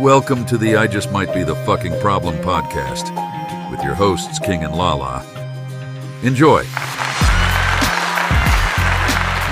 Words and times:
Welcome 0.00 0.46
to 0.46 0.56
the 0.56 0.76
I 0.76 0.86
Just 0.86 1.12
Might 1.12 1.34
Be 1.34 1.42
the 1.42 1.54
Fucking 1.54 2.00
Problem 2.00 2.34
podcast 2.38 3.10
with 3.70 3.82
your 3.82 3.92
hosts, 3.92 4.38
King 4.38 4.64
and 4.64 4.74
Lala. 4.74 5.22
Enjoy. 6.22 6.62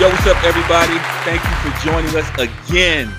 Yo, 0.00 0.08
what's 0.08 0.26
up, 0.26 0.42
everybody? 0.44 0.96
Thank 1.26 1.44
you 1.44 1.70
for 1.70 1.84
joining 1.84 2.16
us 2.16 2.30
again. 2.38 3.12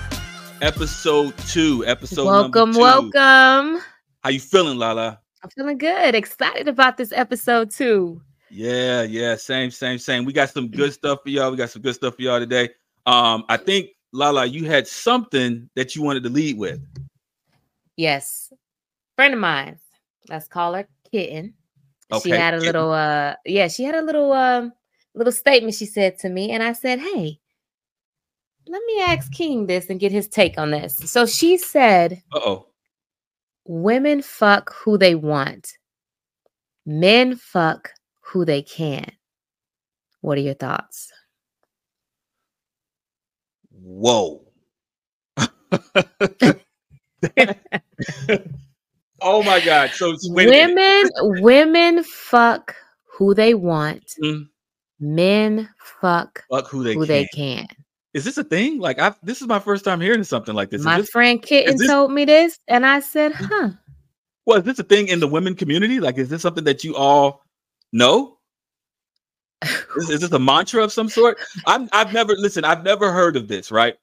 Episode 0.60 1.38
two. 1.46 1.86
Episode 1.86 2.26
welcome, 2.26 2.72
two. 2.72 2.80
welcome. 2.80 3.80
How 4.24 4.30
you 4.30 4.40
feeling, 4.40 4.76
Lala? 4.76 5.20
I'm 5.44 5.50
feeling 5.50 5.78
good. 5.78 6.16
Excited 6.16 6.66
about 6.66 6.96
this 6.96 7.12
episode 7.12 7.70
too. 7.70 8.20
Yeah, 8.50 9.02
yeah, 9.02 9.36
same, 9.36 9.70
same, 9.70 9.98
same. 9.98 10.24
We 10.24 10.32
got 10.32 10.50
some 10.50 10.66
good 10.66 10.92
stuff 10.92 11.20
for 11.22 11.28
y'all. 11.28 11.52
We 11.52 11.56
got 11.56 11.70
some 11.70 11.82
good 11.82 11.94
stuff 11.94 12.16
for 12.16 12.22
y'all 12.22 12.40
today. 12.40 12.70
Um, 13.06 13.44
I 13.48 13.56
think 13.56 13.90
Lala, 14.12 14.46
you 14.46 14.64
had 14.64 14.88
something 14.88 15.70
that 15.76 15.94
you 15.94 16.02
wanted 16.02 16.24
to 16.24 16.28
lead 16.28 16.58
with. 16.58 16.80
Yes, 18.00 18.50
friend 19.14 19.34
of 19.34 19.40
mine. 19.40 19.78
Let's 20.30 20.48
call 20.48 20.72
her 20.72 20.88
Kitten. 21.10 21.52
She 22.22 22.30
had 22.30 22.54
a 22.54 22.56
Kitten. 22.56 22.64
little, 22.64 22.92
uh, 22.92 23.34
yeah, 23.44 23.68
she 23.68 23.84
had 23.84 23.94
a 23.94 24.00
little, 24.00 24.32
um, 24.32 24.72
little 25.14 25.34
statement 25.34 25.74
she 25.74 25.84
said 25.84 26.18
to 26.20 26.30
me, 26.30 26.50
and 26.50 26.62
I 26.62 26.72
said, 26.72 26.98
"Hey, 26.98 27.38
let 28.66 28.82
me 28.86 29.02
ask 29.02 29.30
King 29.30 29.66
this 29.66 29.90
and 29.90 30.00
get 30.00 30.12
his 30.12 30.28
take 30.28 30.56
on 30.56 30.70
this." 30.70 30.96
So 30.96 31.26
she 31.26 31.58
said, 31.58 32.22
Uh 32.32 32.40
oh. 32.42 32.66
"Women 33.66 34.22
fuck 34.22 34.72
who 34.72 34.96
they 34.96 35.14
want, 35.14 35.76
men 36.86 37.36
fuck 37.36 37.90
who 38.20 38.46
they 38.46 38.62
can." 38.62 39.12
What 40.22 40.38
are 40.38 40.40
your 40.40 40.54
thoughts? 40.54 41.12
Whoa. 43.70 44.40
oh 49.20 49.42
my 49.42 49.60
God. 49.60 49.90
So 49.92 50.14
wait 50.24 50.48
a 50.48 50.50
minute. 50.50 50.74
women 50.74 51.42
women 51.42 52.04
fuck 52.04 52.74
who 53.04 53.34
they 53.34 53.54
want 53.54 54.04
Mm. 54.22 54.48
men 55.00 55.68
fuck 56.00 56.42
Fuck 56.50 56.68
who 56.68 56.82
they 56.82 56.94
who 56.94 57.00
can. 57.00 57.08
they 57.08 57.26
can 57.34 57.66
Is 58.14 58.24
this 58.24 58.38
a 58.38 58.44
thing? 58.44 58.78
Like 58.78 58.98
I 58.98 59.14
this 59.22 59.40
is 59.42 59.48
my 59.48 59.58
first 59.58 59.84
time 59.84 60.00
hearing 60.00 60.24
something 60.24 60.54
like 60.54 60.70
this. 60.70 60.80
Is 60.80 60.86
my 60.86 60.98
this 60.98 61.10
friend 61.10 61.42
kitten 61.42 61.76
this- 61.76 61.88
told 61.88 62.12
me 62.12 62.24
this 62.24 62.58
and 62.68 62.84
i 62.86 63.00
said 63.00 63.32
huh 63.34 63.70
well, 64.46 64.58
is 64.58 64.64
this 64.64 64.78
a 64.78 64.82
thing 64.82 65.08
in 65.08 65.20
the 65.20 65.28
women 65.28 65.54
community? 65.54 66.00
Like, 66.00 66.18
is 66.18 66.28
this 66.28 66.42
something 66.42 66.64
that 66.64 66.82
you 66.82 66.96
all 66.96 67.44
know? 67.92 68.38
Is, 69.96 70.08
is 70.10 70.20
this 70.22 70.32
a 70.32 70.38
mantra 70.38 70.82
of 70.82 70.90
some 70.90 71.08
sort? 71.08 71.38
I'm, 71.66 71.88
I've 71.92 72.12
never 72.14 72.34
listen. 72.34 72.64
I've 72.64 72.82
never 72.82 73.12
heard 73.12 73.36
of 73.36 73.46
this. 73.46 73.70
Right? 73.70 73.96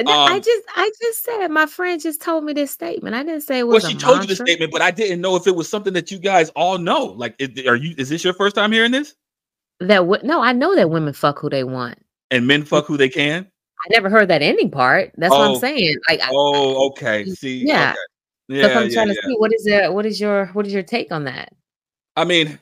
And 0.00 0.08
i 0.08 0.36
Um, 0.36 0.42
just 0.42 0.62
i 0.76 0.90
just 1.00 1.24
said 1.24 1.48
my 1.48 1.66
friend 1.66 2.00
just 2.00 2.20
told 2.22 2.44
me 2.44 2.52
this 2.52 2.70
statement 2.70 3.14
i 3.14 3.22
didn't 3.22 3.42
say 3.42 3.58
it 3.60 3.66
Well, 3.66 3.80
she 3.80 3.94
told 3.94 4.20
you 4.22 4.26
the 4.26 4.36
statement, 4.36 4.72
but 4.72 4.80
I 4.82 4.90
didn't 4.90 5.20
know 5.20 5.36
if 5.36 5.46
it 5.46 5.54
was 5.54 5.68
something 5.68 5.92
that 5.94 6.10
you 6.10 6.18
guys 6.18 6.48
all 6.50 6.78
know. 6.78 7.04
Like, 7.04 7.34
is, 7.38 7.50
are 7.66 7.76
you? 7.76 7.94
Is 7.98 8.08
this 8.08 8.24
your 8.24 8.34
first 8.34 8.54
time 8.56 8.72
hearing 8.72 8.92
this? 8.92 9.14
that 9.80 9.96
w- 10.00 10.22
no 10.22 10.42
i 10.42 10.52
know 10.52 10.74
that 10.76 10.90
women 10.90 11.12
fuck 11.14 11.38
who 11.38 11.48
they 11.48 11.64
want 11.64 11.98
And 12.30 12.46
men 12.46 12.64
fuck 12.64 12.84
who 12.86 12.96
they 12.98 13.08
can. 13.08 13.46
i 13.84 13.86
never 13.90 14.10
heard 14.10 14.28
that 14.28 14.42
ending 14.42 14.70
part 14.70 15.12
that's 15.16 15.30
what 15.30 15.40
Oh. 15.40 15.54
i'm 15.54 15.60
saying 15.60 15.96
like 16.08 16.20
I- 16.20 16.28
Oh, 16.32 16.88
okay. 16.88 17.24
See, 17.26 17.64
Yeah. 17.66 17.94
okay. 18.50 18.62
so 18.62 18.68
yeah, 18.68 18.78
i'm 18.78 18.88
yeah, 18.88 18.94
trying 18.94 19.08
yeah. 19.08 19.14
to 19.14 19.22
see 19.26 19.34
what 19.38 19.52
is 19.54 19.64
your 19.66 19.92
what 19.92 20.04
is 20.06 20.20
your 20.20 20.46
what 20.48 20.66
is 20.66 20.72
your 20.74 20.82
take 20.82 21.10
on 21.12 21.24
that 21.24 21.52
I 22.16 22.24
mean, 22.26 22.58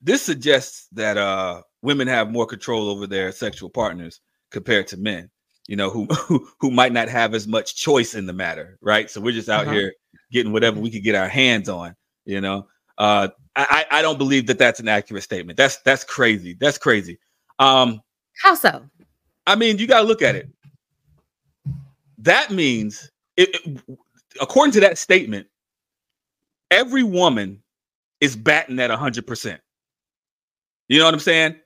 this 0.00 0.22
suggests 0.22 0.88
that 0.92 1.16
uh 1.16 1.62
women 1.82 2.08
have 2.08 2.30
more 2.32 2.46
control 2.46 2.88
over 2.88 3.06
their 3.06 3.30
sexual 3.30 3.70
partners 3.70 4.20
compared 4.50 4.88
to 4.88 4.96
men, 4.96 5.30
you 5.68 5.76
know, 5.76 5.90
who 5.90 6.04
who, 6.28 6.48
who 6.60 6.70
might 6.70 6.92
not 6.92 7.08
have 7.08 7.34
as 7.34 7.46
much 7.46 7.76
choice 7.76 8.14
in 8.14 8.26
the 8.26 8.32
matter, 8.32 8.78
right? 8.80 9.10
So 9.10 9.20
we're 9.20 9.32
just 9.32 9.48
out 9.48 9.66
Uh-huh. 9.66 9.74
here 9.74 9.92
getting 10.32 10.52
whatever 10.52 10.80
we 10.80 10.90
could 10.90 11.02
get 11.04 11.14
our 11.14 11.28
hands 11.28 11.68
on, 11.68 11.94
you 12.24 12.40
know. 12.40 12.66
Uh 12.98 13.28
I 13.54 13.86
I 13.90 14.02
don't 14.02 14.18
believe 14.18 14.46
that 14.48 14.58
that's 14.58 14.80
an 14.80 14.88
accurate 14.88 15.22
statement. 15.22 15.56
That's 15.56 15.78
that's 15.82 16.04
crazy. 16.04 16.54
That's 16.58 16.78
crazy. 16.78 17.18
Um 17.58 18.00
how 18.42 18.54
so 18.54 18.84
I 19.46 19.54
mean, 19.54 19.78
you 19.78 19.86
got 19.86 20.00
to 20.00 20.06
look 20.06 20.22
at 20.22 20.34
it. 20.34 20.48
That 22.18 22.50
means, 22.50 23.10
it, 23.36 23.50
it- 23.64 23.98
according 24.40 24.72
to 24.72 24.80
that 24.80 24.98
statement, 24.98 25.46
every 26.70 27.04
woman 27.04 27.62
is 28.20 28.34
batting 28.34 28.78
at 28.80 28.90
100%. 28.90 29.58
You 30.88 30.98
know 30.98 31.04
what 31.04 31.14
I'm 31.14 31.20
saying? 31.20 31.56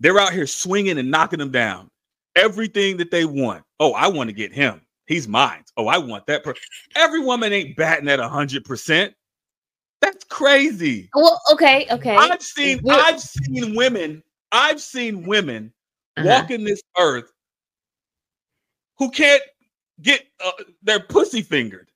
They're 0.00 0.18
out 0.18 0.32
here 0.32 0.46
swinging 0.46 0.98
and 0.98 1.10
knocking 1.10 1.38
them 1.38 1.50
down. 1.50 1.90
Everything 2.36 2.96
that 2.98 3.10
they 3.10 3.24
want. 3.24 3.64
Oh, 3.80 3.92
I 3.92 4.08
want 4.08 4.28
to 4.30 4.34
get 4.34 4.52
him. 4.52 4.80
He's 5.06 5.28
mine. 5.28 5.64
Oh, 5.76 5.86
I 5.88 5.98
want 5.98 6.26
that. 6.26 6.42
Per-. 6.44 6.54
Every 6.96 7.20
woman 7.20 7.52
ain't 7.52 7.76
batting 7.76 8.08
at 8.08 8.18
100%. 8.20 9.12
That's 10.00 10.24
crazy. 10.24 11.08
well 11.14 11.40
okay 11.52 11.86
okay 11.90 12.16
I've 12.16 12.42
seen 12.42 12.80
We're- 12.82 13.00
I've 13.00 13.20
seen 13.20 13.76
women, 13.76 14.22
I've 14.50 14.80
seen 14.80 15.24
women 15.26 15.72
Uh-huh. 16.16 16.26
walking 16.28 16.64
this 16.64 16.82
earth 16.98 17.32
who 18.98 19.10
can't 19.10 19.42
get 20.00 20.26
uh, 20.44 20.50
their 20.82 20.98
pussy 21.00 21.40
fingered. 21.42 21.88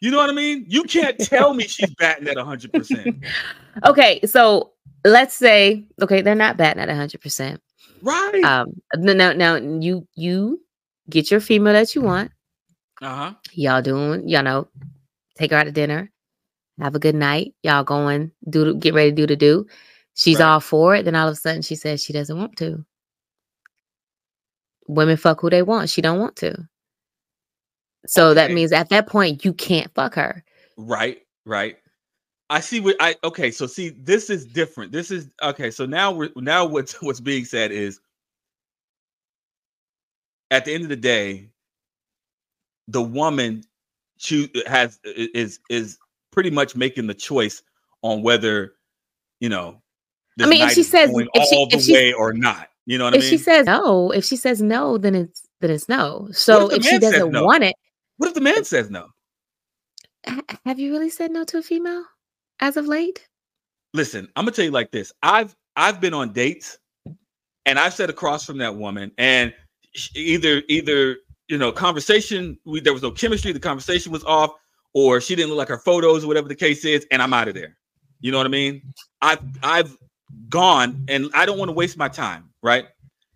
You 0.00 0.10
know 0.10 0.18
what 0.18 0.30
I 0.30 0.32
mean? 0.32 0.64
You 0.68 0.84
can't 0.84 1.18
tell 1.18 1.52
me 1.54 1.64
she's 1.64 1.92
batting 1.96 2.28
at 2.28 2.36
100%. 2.36 3.24
okay 3.86 4.20
so 4.26 4.72
let's 5.04 5.34
say 5.34 5.84
okay 6.02 6.20
they're 6.22 6.34
not 6.34 6.56
batting 6.56 6.82
at 6.82 6.88
100% 6.88 7.58
Right. 8.02 8.42
um 8.44 8.72
no 8.96 9.12
no 9.12 9.32
now 9.32 9.56
you 9.56 10.06
you 10.14 10.60
get 11.08 11.30
your 11.30 11.40
female 11.40 11.72
that 11.72 11.94
you 11.94 12.02
want 12.02 12.30
Uh-huh. 13.02 13.34
y'all 13.52 13.82
doing 13.82 14.28
y'all 14.28 14.42
know 14.42 14.68
take 15.36 15.50
her 15.50 15.56
out 15.56 15.64
to 15.64 15.72
dinner 15.72 16.10
have 16.80 16.94
a 16.94 16.98
good 16.98 17.14
night 17.14 17.54
y'all 17.62 17.84
going 17.84 18.30
do 18.48 18.74
get 18.76 18.94
ready 18.94 19.10
to 19.10 19.16
do 19.16 19.26
the 19.26 19.36
do 19.36 19.66
she's 20.14 20.38
Right. 20.40 20.46
all 20.46 20.60
for 20.60 20.94
it 20.96 21.04
then 21.04 21.14
all 21.14 21.28
of 21.28 21.32
a 21.32 21.36
sudden 21.36 21.62
she 21.62 21.74
says 21.76 22.02
she 22.02 22.12
doesn't 22.12 22.36
want 22.38 22.56
to 22.56 22.84
women 24.86 25.16
fuck 25.16 25.40
who 25.40 25.50
they 25.50 25.62
want 25.62 25.90
she 25.90 26.00
don't 26.00 26.18
want 26.18 26.36
to 26.36 26.56
so 28.06 28.32
that 28.34 28.50
means 28.50 28.72
at 28.72 28.88
that 28.88 29.06
point 29.06 29.44
you 29.44 29.52
can't 29.52 29.92
fuck 29.94 30.14
her 30.14 30.42
Right, 30.76 31.18
right. 31.44 31.76
I 32.50 32.58
see 32.60 32.80
what 32.80 32.96
I 33.00 33.14
okay, 33.24 33.50
so 33.52 33.66
see 33.66 33.90
this 33.90 34.28
is 34.28 34.44
different. 34.44 34.90
This 34.92 35.10
is 35.12 35.30
okay, 35.42 35.70
so 35.70 35.86
now 35.86 36.10
we're 36.10 36.30
now 36.36 36.66
what's 36.66 36.92
what's 37.02 37.20
being 37.20 37.44
said 37.44 37.70
is 37.70 38.00
at 40.50 40.64
the 40.64 40.74
end 40.74 40.82
of 40.82 40.88
the 40.88 40.96
day, 40.96 41.48
the 42.88 43.00
woman 43.02 43.62
choose 44.18 44.48
has 44.66 44.98
i- 45.06 45.30
is 45.32 45.60
is 45.70 45.98
pretty 46.32 46.50
much 46.50 46.74
making 46.74 47.06
the 47.06 47.14
choice 47.14 47.62
on 48.02 48.22
whether 48.22 48.74
you 49.38 49.48
know 49.48 49.80
this 50.36 50.48
mean, 50.48 50.62
if 50.62 50.72
she 50.72 50.82
says- 50.82 51.10
if 51.14 51.48
she- 51.48 51.56
all 51.56 51.68
the 51.68 51.76
if 51.76 51.82
she- 51.84 51.92
way 51.92 52.12
or 52.12 52.32
not. 52.32 52.68
You 52.86 52.98
know 52.98 53.04
what 53.04 53.14
if 53.14 53.20
I 53.20 53.24
mean? 53.24 53.34
If 53.34 53.38
she 53.40 53.44
says 53.44 53.66
no 53.66 54.10
if 54.10 54.24
she 54.24 54.36
says 54.36 54.60
no 54.60 54.98
then 54.98 55.14
it's 55.14 55.46
then 55.60 55.70
it's 55.70 55.88
no 55.88 56.28
so 56.32 56.66
the 56.68 56.76
if 56.76 56.84
she 56.84 56.98
doesn't 56.98 57.30
no? 57.30 57.44
want 57.44 57.62
it 57.62 57.76
what 58.16 58.28
if 58.28 58.34
the 58.34 58.40
man 58.40 58.64
says 58.64 58.90
no? 58.90 59.06
Ha- 60.26 60.42
have 60.66 60.80
you 60.80 60.90
really 60.90 61.10
said 61.10 61.30
no 61.30 61.44
to 61.44 61.58
a 61.58 61.62
female 61.62 62.04
as 62.60 62.76
of 62.76 62.86
late? 62.86 63.26
listen, 63.94 64.28
I'm 64.36 64.44
gonna 64.44 64.52
tell 64.54 64.64
you 64.64 64.70
like 64.70 64.90
this. 64.90 65.12
I've 65.22 65.54
I've 65.76 66.00
been 66.00 66.14
on 66.14 66.32
dates, 66.32 66.78
and 67.66 67.78
I've 67.78 67.94
sat 67.94 68.10
across 68.10 68.44
from 68.44 68.58
that 68.58 68.76
woman, 68.76 69.12
and 69.18 69.52
either 70.14 70.62
either 70.68 71.16
you 71.48 71.58
know 71.58 71.72
conversation 71.72 72.58
we, 72.64 72.80
there 72.80 72.92
was 72.92 73.02
no 73.02 73.10
chemistry, 73.10 73.52
the 73.52 73.60
conversation 73.60 74.12
was 74.12 74.24
off, 74.24 74.52
or 74.94 75.20
she 75.20 75.34
didn't 75.34 75.50
look 75.50 75.58
like 75.58 75.68
her 75.68 75.78
photos, 75.78 76.24
or 76.24 76.28
whatever 76.28 76.48
the 76.48 76.54
case 76.54 76.84
is, 76.84 77.06
and 77.10 77.20
I'm 77.22 77.32
out 77.34 77.48
of 77.48 77.54
there. 77.54 77.76
You 78.20 78.32
know 78.32 78.38
what 78.38 78.46
I 78.46 78.50
mean? 78.50 78.82
I've 79.22 79.40
I've 79.62 79.96
gone, 80.48 81.04
and 81.08 81.30
I 81.34 81.46
don't 81.46 81.58
want 81.58 81.68
to 81.70 81.74
waste 81.74 81.96
my 81.96 82.08
time. 82.08 82.50
Right? 82.62 82.86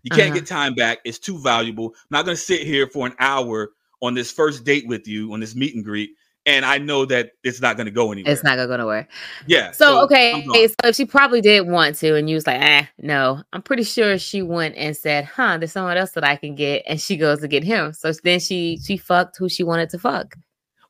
You 0.03 0.11
can't 0.11 0.27
Uh-huh. 0.27 0.35
get 0.35 0.47
time 0.47 0.75
back. 0.75 0.99
It's 1.03 1.17
too 1.19 1.39
valuable. 1.39 1.87
I'm 1.87 2.07
not 2.11 2.25
gonna 2.25 2.37
sit 2.37 2.61
here 2.61 2.87
for 2.87 3.07
an 3.07 3.15
hour 3.19 3.71
on 4.01 4.13
this 4.13 4.31
first 4.31 4.63
date 4.63 4.87
with 4.87 5.07
you 5.07 5.33
on 5.33 5.39
this 5.39 5.55
meet 5.55 5.73
and 5.75 5.83
greet. 5.83 6.11
And 6.47 6.63
I 6.63 6.77
know 6.77 7.05
that 7.05 7.31
it's 7.43 7.59
not 7.59 7.75
going 7.75 7.85
to 7.85 7.91
go 7.91 8.11
anywhere. 8.11 8.31
It's 8.31 8.43
not 8.43 8.55
gonna 8.55 8.67
go 8.67 8.77
nowhere. 8.77 9.07
Yeah. 9.47 9.71
So, 9.71 10.03
okay, 10.03 10.33
I'm 10.33 10.43
so 10.43 10.89
if 10.89 10.95
she 10.95 11.03
probably 11.05 11.41
did 11.41 11.67
want 11.67 11.95
to, 11.97 12.15
and 12.15 12.29
you 12.29 12.35
was 12.35 12.45
like, 12.45 12.61
ah, 12.61 12.87
no, 12.99 13.41
I'm 13.51 13.63
pretty 13.63 13.81
sure 13.83 14.17
she 14.19 14.43
went 14.43 14.75
and 14.75 14.95
said, 14.95 15.25
huh, 15.25 15.57
there's 15.57 15.71
someone 15.71 15.97
else 15.97 16.11
that 16.11 16.23
I 16.23 16.35
can 16.35 16.53
get, 16.53 16.83
and 16.85 17.01
she 17.01 17.17
goes 17.17 17.41
to 17.41 17.47
get 17.47 17.63
him. 17.63 17.93
So 17.93 18.11
then 18.23 18.39
she 18.39 18.79
she 18.83 18.95
fucked 18.97 19.37
who 19.37 19.49
she 19.49 19.63
wanted 19.63 19.89
to 19.89 19.97
fuck. 19.97 20.35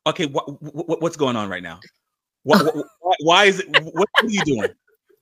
okay, 0.07 0.25
what, 0.25 0.45
what 0.61 1.01
what's 1.01 1.15
going 1.15 1.35
on 1.37 1.49
right 1.49 1.63
now? 1.63 1.79
What, 2.43 2.75
why, 2.99 3.15
why 3.21 3.45
is 3.45 3.59
it? 3.61 3.67
What 3.93 4.09
are 4.21 4.27
you 4.27 4.43
doing? 4.43 4.69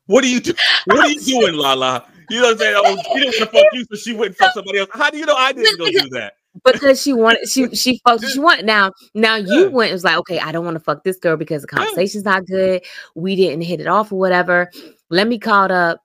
What 0.07 0.23
are 0.23 0.27
you 0.27 0.39
do? 0.41 0.53
What 0.85 0.99
are 0.99 1.07
you 1.07 1.19
doing, 1.21 1.53
Lala? 1.53 2.05
You 2.29 2.41
know 2.41 2.47
what 2.47 2.51
I'm 2.53 2.57
saying? 2.57 2.75
Oh, 2.77 2.95
she 3.13 3.19
didn't 3.19 3.25
want 3.25 3.35
to 3.37 3.45
fuck 3.45 3.73
you, 3.73 3.85
so 3.91 3.95
she 3.97 4.13
went 4.13 4.27
and 4.29 4.37
fuck 4.37 4.53
somebody 4.55 4.79
else. 4.79 4.89
How 4.93 5.09
do 5.09 5.17
you 5.17 5.25
know 5.25 5.35
I 5.35 5.53
didn't 5.53 5.77
go 5.77 5.85
do 5.85 6.09
that? 6.09 6.33
Because 6.63 7.01
she 7.01 7.13
wanted 7.13 7.49
she 7.49 7.73
she 7.75 7.99
fucked 8.07 8.25
she 8.25 8.39
wanted. 8.39 8.65
Now 8.65 8.91
now 9.15 9.35
you 9.35 9.69
went 9.71 9.89
and 9.89 9.95
was 9.95 10.03
like, 10.03 10.17
okay, 10.19 10.39
I 10.39 10.51
don't 10.51 10.63
want 10.65 10.75
to 10.75 10.79
fuck 10.83 11.03
this 11.03 11.17
girl 11.17 11.35
because 11.35 11.61
the 11.63 11.67
conversation's 11.67 12.25
not 12.25 12.45
good. 12.45 12.83
We 13.15 13.35
didn't 13.35 13.61
hit 13.63 13.81
it 13.81 13.87
off 13.87 14.11
or 14.11 14.19
whatever. 14.19 14.69
Let 15.09 15.27
me 15.27 15.39
call 15.39 15.71
up 15.71 16.01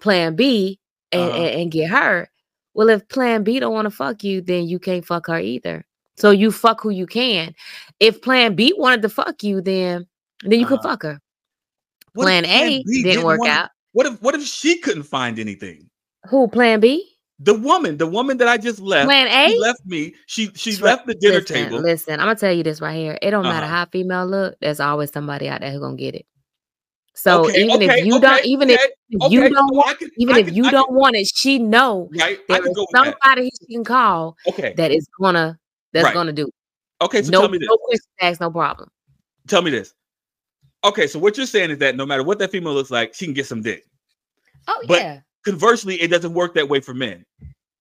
plan 0.00 0.36
B 0.36 0.78
and, 1.12 1.22
Uh-huh. 1.30 1.36
and, 1.38 1.60
and 1.62 1.70
get 1.70 1.90
her. 1.90 2.28
Well, 2.72 2.88
if 2.88 3.06
plan 3.08 3.42
B 3.44 3.60
don't 3.60 3.74
want 3.74 3.86
to 3.86 3.90
fuck 3.90 4.24
you, 4.24 4.40
then 4.40 4.66
you 4.68 4.78
can't 4.78 5.04
fuck 5.04 5.26
her 5.26 5.38
either. 5.38 5.84
So 6.16 6.30
you 6.30 6.50
fuck 6.52 6.80
who 6.82 6.90
you 6.90 7.06
can. 7.06 7.54
If 7.98 8.20
Plan 8.20 8.54
B 8.54 8.74
wanted 8.76 9.00
to 9.02 9.08
fuck 9.08 9.42
you, 9.42 9.60
then 9.62 10.06
then 10.44 10.60
you 10.60 10.66
could 10.66 10.78
Uh-huh. 10.80 10.88
fuck 10.90 11.02
her. 11.02 11.20
What 12.14 12.24
Plan 12.24 12.44
A 12.46 12.82
B 12.86 13.02
didn't 13.02 13.24
work 13.24 13.40
wanna- 13.40 13.52
out. 13.52 13.70
What 13.92 14.06
if 14.06 14.20
what 14.22 14.34
if 14.34 14.42
she 14.44 14.78
couldn't 14.78 15.02
find 15.04 15.38
anything? 15.38 15.88
Who? 16.28 16.46
Plan 16.48 16.80
B? 16.80 17.06
The 17.42 17.54
woman, 17.54 17.96
the 17.96 18.06
woman 18.06 18.36
that 18.36 18.48
I 18.48 18.58
just 18.58 18.80
left, 18.80 19.06
Plan 19.06 19.26
A? 19.26 19.50
she 19.50 19.58
left 19.58 19.80
me. 19.86 20.14
She 20.26 20.50
she 20.54 20.76
left 20.76 21.06
the 21.06 21.14
dinner 21.14 21.40
listen, 21.40 21.56
table. 21.56 21.78
Listen, 21.80 22.14
I'm 22.20 22.26
gonna 22.26 22.34
tell 22.36 22.52
you 22.52 22.62
this 22.62 22.80
right 22.82 22.94
here. 22.96 23.18
It 23.22 23.30
don't 23.30 23.44
matter 23.44 23.64
Uh-huh. 23.64 23.74
how 23.76 23.86
female 23.86 24.26
look. 24.26 24.56
There's 24.60 24.78
always 24.78 25.10
somebody 25.10 25.48
out 25.48 25.62
there 25.62 25.70
who 25.70 25.80
gonna 25.80 25.96
get 25.96 26.14
it. 26.14 26.26
So 27.14 27.46
Okay, 27.46 27.64
even 27.64 27.76
okay, 27.76 28.00
if 28.00 28.06
you 28.06 28.16
okay, 28.16 28.20
don't, 28.26 28.44
even 28.46 28.70
if 28.70 28.80
you 29.30 29.48
don't 29.48 29.74
want, 29.74 29.98
can- 29.98 30.10
even 30.18 30.36
I 30.36 30.38
if 30.40 30.52
you 30.52 30.64
I 30.66 30.70
don't 30.70 30.86
can- 30.88 30.94
want 30.96 31.16
it, 31.16 31.30
she 31.34 31.58
know 31.58 32.08
right, 32.18 32.38
there 32.46 32.58
can 32.60 32.68
is 32.68 32.74
that. 32.74 32.86
somebody 33.22 33.50
she 33.58 33.74
can 33.74 33.84
call 33.84 34.36
Okay, 34.46 34.74
that 34.76 34.90
is 34.90 35.08
gonna 35.20 35.58
that's 35.92 36.04
Right. 36.04 36.14
gonna 36.14 36.32
do. 36.32 36.46
it. 36.46 36.54
okay. 37.04 37.22
So 37.22 37.30
no, 37.30 37.40
tell 37.40 37.48
me 37.48 37.58
this. 37.58 37.68
no 37.68 37.76
questions 37.78 38.08
asked, 38.20 38.40
no 38.40 38.50
problem. 38.50 38.90
Tell 39.48 39.62
me 39.62 39.70
this. 39.70 39.94
Okay, 40.84 41.06
so 41.06 41.18
what 41.18 41.36
you're 41.38 41.46
saying 41.46 41.70
is 41.70 41.78
that 41.78 41.96
no 41.96 42.04
matter 42.06 42.22
what 42.22 42.38
that 42.38 42.50
female 42.52 42.74
looks 42.74 42.90
like, 42.90 43.14
she 43.14 43.24
can 43.24 43.34
get 43.34 43.46
some 43.46 43.62
dick. 43.62 43.84
Oh 44.68 44.82
But- 44.86 45.00
yeah. 45.00 45.20
Conversely, 45.44 46.00
it 46.00 46.08
doesn't 46.08 46.34
work 46.34 46.54
that 46.54 46.68
way 46.68 46.80
for 46.80 46.94
men. 46.94 47.24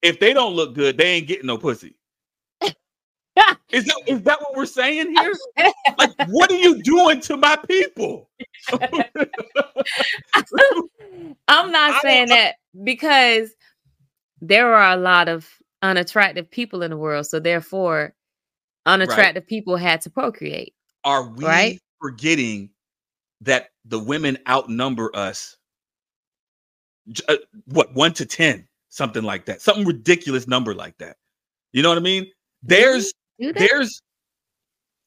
If 0.01 0.19
they 0.19 0.33
don't 0.33 0.53
look 0.53 0.75
good, 0.75 0.97
they 0.97 1.05
ain't 1.05 1.27
getting 1.27 1.47
no 1.47 1.57
pussy. 1.57 1.95
is 3.71 3.85
that 3.85 4.01
is 4.07 4.21
that 4.23 4.39
what 4.41 4.55
we're 4.55 4.65
saying 4.65 5.11
here? 5.11 5.33
Like, 5.97 6.11
what 6.29 6.51
are 6.51 6.57
you 6.57 6.81
doing 6.81 7.19
to 7.21 7.35
my 7.35 7.57
people? 7.67 8.29
I'm 11.47 11.71
not 11.71 12.01
saying 12.01 12.29
that 12.29 12.55
because 12.83 13.49
there 14.41 14.73
are 14.73 14.93
a 14.93 14.97
lot 14.97 15.27
of 15.27 15.49
unattractive 15.81 16.49
people 16.49 16.83
in 16.83 16.91
the 16.91 16.97
world. 16.97 17.25
So 17.25 17.39
therefore, 17.39 18.13
unattractive 18.85 19.45
people 19.47 19.75
had 19.77 20.01
to 20.01 20.09
procreate. 20.09 20.73
Are 21.03 21.27
we 21.27 21.45
Right? 21.45 21.79
forgetting 22.01 22.69
that 23.41 23.69
the 23.85 23.99
women 23.99 24.37
outnumber 24.47 25.11
us? 25.13 25.57
Uh, 27.27 27.37
what 27.65 27.93
one 27.95 28.13
to 28.13 28.25
ten, 28.25 28.67
something 28.89 29.23
like 29.23 29.45
that, 29.45 29.61
something 29.61 29.85
ridiculous 29.85 30.47
number 30.47 30.73
like 30.73 30.97
that. 30.99 31.17
You 31.71 31.83
know 31.83 31.89
what 31.89 31.97
I 31.97 32.01
mean? 32.01 32.27
There's 32.63 33.13
there's 33.39 34.01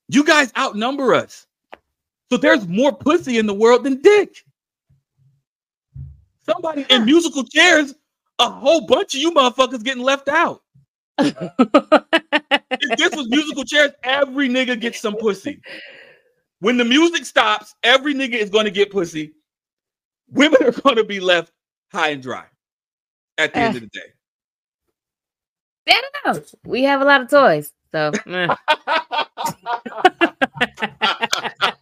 you 0.09 0.25
guys 0.25 0.53
outnumber 0.57 1.15
us. 1.15 1.47
So 2.31 2.39
there's 2.39 2.67
more 2.67 2.93
pussy 2.93 3.39
in 3.39 3.47
the 3.47 3.55
world 3.55 3.85
than 3.85 4.01
dick. 4.01 4.37
Somebody 6.45 6.87
in 6.89 7.05
musical 7.05 7.45
chairs, 7.45 7.95
a 8.39 8.49
whole 8.49 8.87
bunch 8.87 9.15
of 9.15 9.21
you 9.21 9.31
motherfuckers 9.33 9.85
getting 9.85 10.03
left 10.03 10.29
out. 10.29 10.63
If 12.81 12.99
this 12.99 13.15
was 13.15 13.29
musical 13.29 13.65
chairs, 13.65 13.93
every 14.03 14.49
nigga 14.49 14.81
gets 14.81 15.01
some 15.01 15.15
pussy. 15.15 15.61
When 16.61 16.77
the 16.77 16.85
music 16.85 17.25
stops, 17.25 17.75
every 17.83 18.15
nigga 18.15 18.35
is 18.35 18.51
going 18.51 18.65
to 18.65 18.71
get 18.71 18.91
pussy. 18.91 19.35
Women 20.31 20.63
are 20.65 20.73
going 20.73 20.97
to 20.97 21.05
be 21.05 21.21
left 21.21 21.53
high 21.93 22.11
and 22.11 22.23
dry 22.23 22.45
at 23.39 23.53
the 23.53 23.59
end 23.61 23.75
Eh. 23.75 23.79
of 23.79 23.83
the 23.83 23.89
day. 23.89 24.13
I 25.89 26.03
don't 26.25 26.37
know. 26.37 26.43
We 26.65 26.85
have 26.85 27.01
a 27.01 27.05
lot 27.05 27.23
of 27.23 27.29
toys. 27.29 27.73
So 27.93 28.13
eh. 28.27 28.55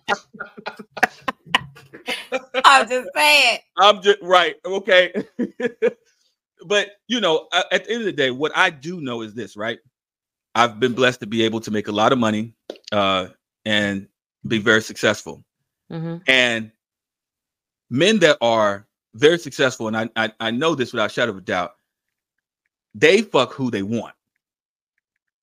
I'm 2.65 2.89
just 2.89 3.09
saying. 3.15 3.59
I'm 3.79 4.03
just 4.03 4.19
right. 4.23 4.57
Okay. 4.65 5.13
but 6.67 6.89
you 7.09 7.21
know, 7.21 7.49
at 7.73 7.85
the 7.85 7.91
end 7.93 8.01
of 8.01 8.07
the 8.07 8.13
day, 8.13 8.31
what 8.31 8.53
I 8.57 8.71
do 8.71 9.01
know 9.01 9.23
is 9.23 9.35
this, 9.35 9.57
right? 9.57 9.79
I've 10.55 10.81
been 10.81 10.93
blessed 10.95 11.21
to 11.21 11.27
be 11.27 11.43
able 11.43 11.61
to 11.61 11.71
make 11.71 11.89
a 11.89 11.93
lot 11.93 12.13
of 12.13 12.19
money 12.19 12.55
uh, 12.93 13.29
and 13.65 14.09
be 14.47 14.59
very 14.59 14.83
successful. 14.83 15.45
Mhm. 15.91 16.23
And 16.27 16.73
men 17.89 18.19
that 18.21 18.39
are 18.41 18.87
very 19.15 19.39
successful, 19.39 19.89
and 19.89 19.97
I, 19.97 20.09
I 20.17 20.33
I 20.41 20.51
know 20.51 20.75
this 20.75 20.93
without 20.93 21.07
a 21.11 21.13
shadow 21.13 21.33
of 21.33 21.39
a 21.39 21.43
doubt, 21.43 21.73
they 22.95 23.23
fuck 23.23 23.53
who 23.53 23.71
they 23.71 23.83
want. 23.83 24.15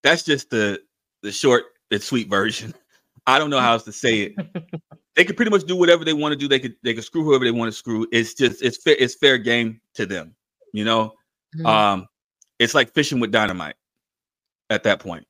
That's 0.04 0.24
just 0.24 0.50
the 0.50 0.82
the 1.24 1.32
short 1.32 1.66
and 1.92 2.02
sweet 2.02 2.30
version. 2.30 2.74
I 3.28 3.40
don't 3.40 3.50
know 3.50 3.60
how 3.60 3.74
else 3.74 3.84
to 3.84 3.92
say 3.92 4.22
it. 4.22 4.36
they 5.16 5.26
could 5.26 5.36
pretty 5.36 5.52
much 5.52 5.66
do 5.66 5.76
whatever 5.76 6.06
they 6.06 6.14
want 6.14 6.32
to 6.32 6.38
do. 6.38 6.48
They 6.48 6.60
could 6.60 6.76
they 6.84 6.94
could 6.94 7.04
screw 7.04 7.24
whoever 7.24 7.44
they 7.44 7.52
want 7.52 7.70
to 7.72 7.78
screw. 7.78 8.08
It's 8.12 8.34
just 8.34 8.62
it's 8.62 8.78
fair 8.78 8.96
it's 9.00 9.16
fair 9.16 9.38
game 9.38 9.82
to 9.96 10.06
them. 10.06 10.36
You 10.74 10.86
know, 10.86 11.14
Mhm. 11.58 11.66
um, 11.66 12.08
it's 12.60 12.74
like 12.76 12.94
fishing 12.94 13.20
with 13.20 13.32
dynamite 13.32 13.76
at 14.70 14.84
that 14.84 15.00
point. 15.00 15.26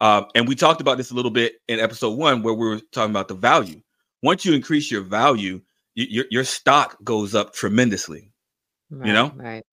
Um, 0.00 0.26
and 0.34 0.48
we 0.48 0.54
talked 0.54 0.80
about 0.80 0.96
this 0.96 1.10
a 1.10 1.14
little 1.14 1.30
bit 1.30 1.60
in 1.68 1.78
episode 1.80 2.16
one, 2.16 2.42
where 2.42 2.54
we 2.54 2.66
were 2.66 2.80
talking 2.92 3.10
about 3.10 3.28
the 3.28 3.34
value. 3.34 3.82
Once 4.22 4.44
you 4.44 4.54
increase 4.54 4.90
your 4.90 5.02
value, 5.02 5.60
your 5.94 6.24
your 6.30 6.44
stock 6.44 6.96
goes 7.04 7.34
up 7.34 7.52
tremendously. 7.52 8.32
Right, 8.90 9.12
know? 9.12 9.32
right. 9.36 9.64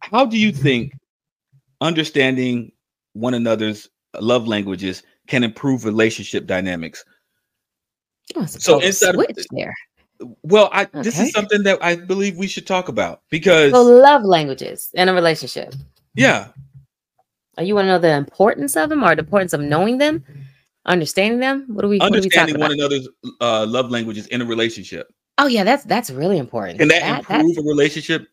How 0.00 0.24
do 0.26 0.38
you 0.38 0.52
think 0.52 0.92
understanding 1.80 2.72
one 3.12 3.34
another's 3.34 3.88
love 4.20 4.46
languages 4.48 5.02
can 5.28 5.44
improve 5.44 5.84
relationship 5.84 6.46
dynamics? 6.46 7.04
Oh, 8.36 8.44
So 8.46 8.80
inside 8.80 9.14
of- 9.14 9.26
there. 9.52 9.74
Well, 10.42 10.68
I 10.72 10.84
this 10.84 11.18
is 11.18 11.32
something 11.32 11.62
that 11.62 11.82
I 11.82 11.96
believe 11.96 12.36
we 12.36 12.46
should 12.46 12.66
talk 12.66 12.88
about 12.88 13.22
because 13.30 13.72
So 13.72 13.82
love 13.82 14.22
languages 14.22 14.90
in 14.94 15.08
a 15.08 15.14
relationship. 15.14 15.74
yeah, 16.14 16.48
Are 17.56 17.64
you 17.64 17.74
want 17.74 17.86
to 17.86 17.88
know 17.88 17.98
the 17.98 18.12
importance 18.14 18.76
of 18.76 18.90
them 18.90 19.02
or 19.02 19.14
the 19.14 19.20
importance 19.20 19.54
of 19.54 19.60
knowing 19.62 19.96
them, 19.96 20.22
understanding 20.86 21.40
them? 21.40 21.66
What 21.68 21.84
are 21.84 21.88
we? 21.88 21.98
Are 22.00 22.10
we 22.10 22.16
understanding 22.16 22.58
one 22.58 22.70
about? 22.72 22.78
another's 22.78 23.08
uh, 23.40 23.66
love 23.66 23.90
languages 23.90 24.26
in 24.28 24.40
a 24.42 24.44
relationship 24.44 25.12
Oh 25.38 25.46
yeah, 25.46 25.64
that's 25.64 25.84
that's 25.84 26.10
really 26.10 26.38
important. 26.38 26.78
can 26.78 26.88
that, 26.88 27.26
That- 27.28 27.40
improve 27.40 27.58
a 27.58 27.62
relationship 27.62 28.28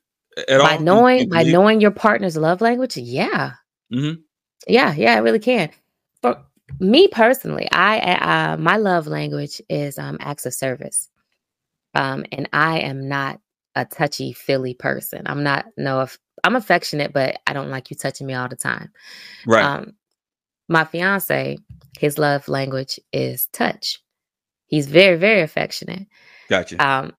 at 0.49 0.59
by 0.61 0.75
You- 0.75 0.83
knowing 0.83 1.29
by 1.29 1.44
knowing 1.44 1.81
your 1.81 1.91
partner's 1.91 2.38
love 2.38 2.61
language 2.61 2.97
yeah 2.97 3.53
Mhm. 3.91 4.21
yeah 4.67 4.94
yeah 4.94 5.17
it 5.17 5.21
really 5.21 5.39
can 5.39 5.69
for 6.21 6.44
me 6.79 7.07
personally 7.07 7.67
i 7.71 7.97
uh, 8.51 8.57
my 8.57 8.77
love 8.77 9.07
language 9.07 9.61
is 9.69 9.97
um 9.97 10.17
acts 10.19 10.45
of 10.45 10.53
service 10.53 11.09
um 11.95 12.23
and 12.31 12.47
i 12.53 12.79
am 12.79 13.07
not 13.07 13.39
a 13.75 13.85
touchy 13.85 14.31
feely 14.33 14.73
person 14.75 15.23
i'm 15.25 15.41
not 15.41 15.65
no 15.77 16.01
if 16.01 16.19
i'm 16.44 16.55
affectionate 16.55 17.13
but 17.13 17.39
i 17.47 17.53
don't 17.53 17.69
like 17.71 17.89
you 17.89 17.95
touching 17.95 18.27
me 18.27 18.33
all 18.35 18.49
the 18.49 18.55
time 18.55 18.91
right, 19.47 19.63
um 19.63 19.94
my 20.69 20.83
fiance 20.83 21.57
his 21.97 22.18
love 22.18 22.47
language 22.47 22.99
is 23.13 23.47
touch 23.54 23.99
he's 24.68 24.87
very 24.87 25.18
very 25.18 25.42
affectionate 25.42 26.07
gotcha. 26.49 26.75
um, 26.85 27.13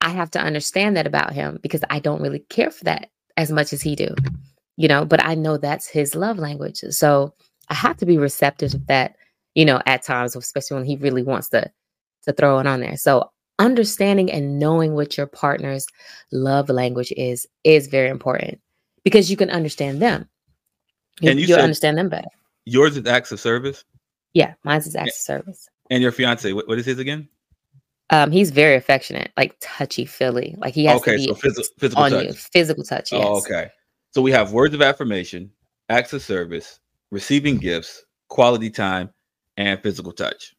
I 0.00 0.08
have 0.10 0.30
to 0.32 0.40
understand 0.40 0.96
that 0.96 1.06
about 1.06 1.32
him 1.32 1.58
because 1.62 1.82
I 1.88 2.00
don't 2.00 2.20
really 2.22 2.40
care 2.50 2.70
for 2.72 2.84
that 2.84 3.08
as 3.36 3.52
much 3.52 3.72
as 3.72 3.80
he 3.82 3.94
do, 3.94 4.08
you 4.76 4.88
know. 4.88 5.04
But 5.04 5.24
I 5.24 5.36
know 5.36 5.56
that's 5.58 5.86
his 5.86 6.16
love 6.16 6.38
language, 6.40 6.78
so 6.90 7.32
I 7.68 7.74
have 7.74 7.98
to 7.98 8.06
be 8.06 8.18
receptive 8.18 8.74
of 8.74 8.84
that, 8.88 9.14
you 9.54 9.64
know, 9.64 9.80
at 9.86 10.02
times, 10.02 10.34
especially 10.34 10.78
when 10.78 10.86
he 10.86 10.96
really 10.96 11.22
wants 11.22 11.50
to 11.50 11.70
to 12.24 12.32
throw 12.32 12.58
it 12.58 12.66
on 12.66 12.80
there. 12.80 12.96
So 12.96 13.30
understanding 13.60 14.28
and 14.32 14.58
knowing 14.58 14.94
what 14.94 15.16
your 15.16 15.28
partner's 15.28 15.86
love 16.32 16.68
language 16.68 17.12
is 17.16 17.46
is 17.62 17.86
very 17.86 18.08
important 18.08 18.60
because 19.04 19.30
you 19.30 19.36
can 19.36 19.50
understand 19.50 20.02
them. 20.02 20.28
You, 21.20 21.30
And 21.30 21.38
you 21.38 21.46
you'll 21.46 21.58
said- 21.58 21.62
understand 21.64 21.96
them 21.98 22.08
better. 22.08 22.28
Yours 22.64 22.96
is 22.96 23.06
acts 23.06 23.30
of 23.30 23.38
service, 23.38 23.84
Yeah, 24.34 24.54
mine's 24.64 24.86
is 24.86 24.96
acts 24.96 25.18
of 25.18 25.22
service. 25.22 25.68
and 25.90 26.02
your 26.02 26.12
fiance, 26.12 26.52
what, 26.52 26.66
what 26.68 26.78
is 26.78 26.86
his 26.86 26.98
again? 26.98 27.28
Um, 28.10 28.30
he's 28.30 28.50
very 28.50 28.76
affectionate, 28.76 29.32
like 29.36 29.56
touchy 29.60 30.04
feely. 30.04 30.54
Like 30.58 30.74
he 30.74 30.84
has 30.84 31.00
okay, 31.00 31.12
to 31.12 31.16
be 31.16 31.26
so 31.26 31.34
phys- 31.34 31.68
physical 31.78 32.04
on 32.04 32.10
touch. 32.10 32.26
you, 32.26 32.32
physical 32.32 32.84
touch. 32.84 33.12
Yes. 33.12 33.24
Oh, 33.24 33.38
okay. 33.38 33.70
So 34.10 34.20
we 34.20 34.30
have 34.32 34.52
words 34.52 34.74
of 34.74 34.82
affirmation, 34.82 35.50
acts 35.88 36.12
of 36.12 36.22
service, 36.22 36.78
receiving 37.10 37.56
gifts, 37.56 38.04
quality 38.28 38.68
time, 38.68 39.10
and 39.56 39.80
physical 39.82 40.12
touch. 40.12 40.54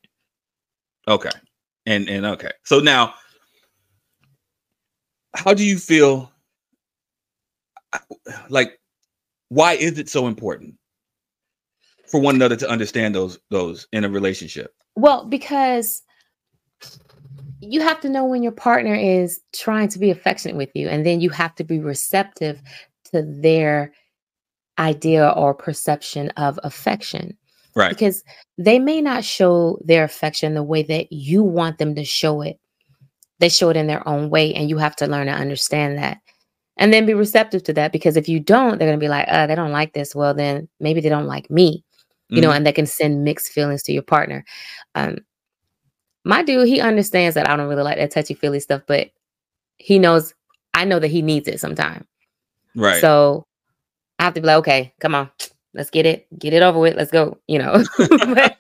Okay. 1.08 1.30
And 1.86 2.10
and 2.10 2.26
okay. 2.26 2.52
So 2.64 2.80
now 2.80 3.14
how 5.36 5.54
do 5.54 5.66
you 5.66 5.78
feel 5.78 6.32
like 8.50 8.80
why 9.50 9.74
is 9.74 10.00
it 10.00 10.10
so 10.10 10.28
important 10.28 10.76
for 12.14 12.22
one 12.22 12.36
another 12.36 12.56
to 12.56 12.70
understand 12.70 13.16
those 13.16 13.40
those 13.50 13.88
in 13.92 14.04
a 14.04 14.10
relationship? 14.10 14.76
Well, 14.96 15.26
because 15.26 16.04
you 17.60 17.82
have 17.82 18.00
to 18.02 18.10
know 18.10 18.24
when 18.24 18.44
your 18.44 18.52
partner 18.52 18.94
is 18.94 19.42
trying 19.52 19.88
to 19.88 19.98
be 19.98 20.12
affectionate 20.12 20.56
with 20.56 20.70
you, 20.76 20.88
and 20.88 21.08
then 21.08 21.22
you 21.22 21.32
have 21.32 21.56
to 21.56 21.64
be 21.64 21.80
receptive 21.80 22.62
to 23.12 23.24
their 23.24 23.94
idea 24.78 25.28
or 25.30 25.56
perception 25.56 26.30
of 26.38 26.60
affection. 26.64 27.36
Right. 27.76 27.90
Because 27.90 28.24
they 28.60 28.78
may 28.78 29.02
not 29.02 29.26
show 29.26 29.80
their 29.84 30.04
affection 30.04 30.54
the 30.54 30.62
way 30.62 30.84
that 30.84 31.12
you 31.12 31.42
want 31.42 31.80
them 31.80 31.96
to 31.96 32.04
show 32.04 32.44
it. 32.44 32.60
They 33.40 33.50
show 33.50 33.72
it 33.72 33.78
in 33.78 33.88
their 33.88 34.08
own 34.08 34.30
way, 34.30 34.54
and 34.54 34.70
you 34.70 34.78
have 34.78 34.96
to 34.98 35.08
learn 35.08 35.26
to 35.26 35.34
understand 35.34 35.98
that. 35.98 36.20
And 36.78 36.94
then 36.94 37.08
be 37.08 37.16
receptive 37.16 37.64
to 37.64 37.74
that 37.74 37.92
because 37.92 38.18
if 38.18 38.30
you 38.30 38.40
don't, 38.40 38.78
they're 38.78 38.88
going 38.88 39.00
to 39.00 39.04
be 39.04 39.10
like, 39.10 39.26
uh, 39.30 39.48
they 39.48 39.56
don't 39.56 39.72
like 39.72 39.94
this. 39.94 40.14
Well, 40.14 40.36
then 40.36 40.70
maybe 40.80 41.02
they 41.02 41.10
don't 41.10 41.26
like 41.26 41.50
me. 41.50 41.84
You 42.34 42.42
know, 42.42 42.50
Mhm. 42.50 42.56
and 42.58 42.66
that 42.68 42.76
can 42.76 42.86
send 42.86 43.24
mixed 43.24 43.52
feelings 43.52 43.84
to 43.84 43.94
your 43.94 44.02
partner. 44.04 44.44
Um, 44.96 45.18
my 46.26 46.42
dude, 46.44 46.68
he 46.68 46.80
understands 46.82 47.36
that 47.36 47.50
I 47.50 47.56
don't 47.56 47.68
really 47.68 47.84
like 47.84 47.98
that 47.98 48.12
touchy 48.12 48.34
feely 48.34 48.60
stuff, 48.60 48.82
but 48.88 49.10
he 49.78 50.00
knows 50.00 50.34
I 50.74 50.86
know 50.86 51.00
that 51.00 51.10
he 51.10 51.22
needs 51.22 51.48
it 51.48 51.60
sometime. 51.60 52.06
right. 52.76 53.00
So 53.02 53.46
I 54.20 54.24
have 54.24 54.34
to 54.36 54.42
be 54.42 54.48
like, 54.48 54.58
okay, 54.58 54.94
come 55.00 55.14
on, 55.16 55.30
let's 55.74 55.90
get 55.90 56.06
it, 56.06 56.26
get 56.40 56.54
it 56.54 56.64
over 56.64 56.80
with, 56.80 56.96
let's 56.96 57.12
go. 57.12 57.38
You 57.48 57.60
know, 57.60 57.84
But- 57.98 58.56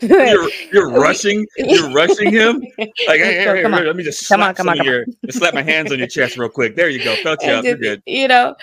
you're, 0.00 0.50
you're 0.72 0.90
rushing. 1.00 1.46
You're 1.58 1.90
rushing 1.92 2.30
him. 2.32 2.60
Like, 2.78 2.88
hey, 3.06 3.16
hey, 3.18 3.44
So 3.44 3.54
hey, 3.54 3.62
come 3.62 3.74
on. 3.74 3.86
let 3.86 3.96
me 3.96 4.02
just 4.02 4.26
Come 4.28 4.40
on, 4.40 4.46
slap 4.54 4.56
come 4.56 4.68
on, 4.68 4.78
come 4.78 4.86
your, 4.86 5.04
slap 5.30 5.54
my 5.54 5.62
hands 5.62 5.92
on 5.92 5.98
your 5.98 6.08
chest 6.08 6.36
real 6.36 6.48
quick. 6.48 6.74
There 6.76 6.88
you 6.88 7.02
go. 7.04 7.14
Felt 7.16 7.42
you 7.42 7.48
and 7.50 7.58
up. 7.58 7.64
You're 7.64 7.74
just, 7.76 7.82
good. 7.82 8.02
you 8.06 8.28
know 8.28 8.56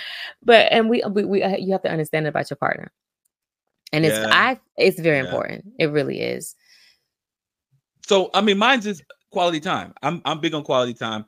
but 0.43 0.67
and 0.71 0.89
we 0.89 1.03
we, 1.11 1.23
we 1.25 1.43
uh, 1.43 1.55
you 1.57 1.71
have 1.71 1.83
to 1.83 1.91
understand 1.91 2.25
about 2.27 2.49
your 2.49 2.57
partner 2.57 2.91
and 3.93 4.05
it's 4.05 4.17
Yeah. 4.17 4.29
i 4.31 4.60
it's 4.77 5.00
very 5.00 5.17
Yeah. 5.17 5.25
important 5.25 5.65
it 5.79 5.88
really 5.88 6.19
is 6.21 6.55
So 8.07 8.29
I 8.33 8.41
mean, 8.41 8.57
mine's 8.57 8.86
is 8.86 9.01
quality 9.31 9.60
time. 9.60 9.93
I'm 10.01 10.21
I'm 10.25 10.39
big 10.41 10.53
on 10.53 10.63
quality 10.63 10.93
time, 10.93 11.25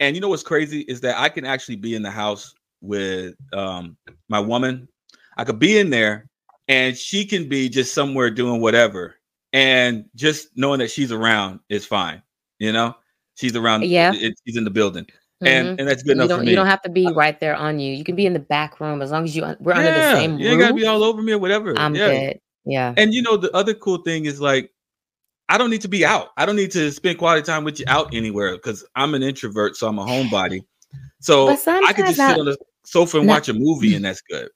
and 0.00 0.16
you 0.16 0.20
know 0.20 0.28
what's 0.28 0.42
crazy 0.42 0.80
is 0.82 1.00
that 1.02 1.18
I 1.20 1.28
can 1.28 1.44
actually 1.44 1.76
be 1.76 1.94
in 1.94 2.02
the 2.02 2.10
house 2.10 2.54
with 2.80 3.34
um 3.52 3.96
my 4.28 4.40
woman. 4.40 4.88
I 5.36 5.44
could 5.44 5.58
be 5.58 5.78
in 5.78 5.90
there, 5.90 6.28
and 6.68 6.96
she 6.96 7.24
can 7.24 7.48
be 7.48 7.68
just 7.68 7.94
somewhere 7.94 8.30
doing 8.30 8.60
whatever, 8.60 9.16
and 9.52 10.04
just 10.14 10.48
knowing 10.56 10.80
that 10.80 10.90
she's 10.90 11.12
around 11.12 11.60
is 11.68 11.86
fine. 11.86 12.22
You 12.58 12.72
know, 12.72 12.96
she's 13.36 13.54
around. 13.54 13.84
Yeah. 13.84 14.12
she's 14.12 14.56
in 14.56 14.64
the 14.64 14.70
building, 14.70 15.06
And 15.42 15.66
mm-hmm. 15.68 15.78
and 15.80 15.88
that's 15.88 16.02
good 16.02 16.16
you 16.16 16.22
enough 16.22 16.28
don't 16.30 16.38
for 16.40 16.44
me. 16.44 16.50
you 16.50 16.56
don't 16.56 16.66
have 16.66 16.80
to 16.82 16.88
be 16.88 17.06
right 17.12 17.38
there 17.40 17.54
on 17.54 17.78
you 17.78 17.92
you 17.94 18.04
can 18.04 18.16
be 18.16 18.24
in 18.24 18.32
the 18.32 18.38
back 18.38 18.80
room 18.80 19.02
as 19.02 19.10
long 19.10 19.24
as 19.24 19.36
you 19.36 19.42
we're 19.60 19.72
under 19.74 19.82
the 19.90 19.98
Yeah, 19.98 20.14
same 20.14 20.38
you 20.38 20.48
ain't 20.48 20.60
gotta 20.60 20.72
be 20.74 20.86
all 20.86 21.04
over 21.04 21.20
me 21.20 21.32
or 21.32 21.38
whatever. 21.38 21.78
i'm 21.78 21.94
yeah. 21.94 22.08
good 22.08 22.40
yeah 22.64 22.94
And 22.96 23.12
you 23.14 23.22
know, 23.22 23.36
the 23.36 23.54
other 23.54 23.74
cool 23.74 23.98
thing 23.98 24.24
is 24.24 24.40
like, 24.40 24.70
I 25.48 25.58
don't 25.58 25.70
need 25.70 25.82
to 25.82 25.88
be 25.88 26.04
out. 26.04 26.30
I 26.36 26.44
don't 26.46 26.56
need 26.56 26.72
to 26.72 26.90
spend 26.90 27.18
quality 27.18 27.42
time 27.42 27.62
with 27.64 27.78
you 27.78 27.84
out 27.86 28.12
anywhere 28.14 28.52
because 28.56 28.84
I'm 28.96 29.14
an 29.14 29.22
introvert, 29.22 29.76
so 29.76 29.86
I'm 29.86 29.98
a 30.00 30.04
homebody. 30.04 30.62
So 31.20 31.48
I 31.50 31.92
could 31.92 32.06
just 32.06 32.16
sit 32.16 32.38
on 32.38 32.46
the 32.46 32.56
sofa 32.84 33.18
and 33.18 33.26
not- 33.26 33.34
watch 33.34 33.48
a 33.48 33.54
movie, 33.54 33.94
and 33.94 34.04
that's 34.04 34.20
good. 34.22 34.48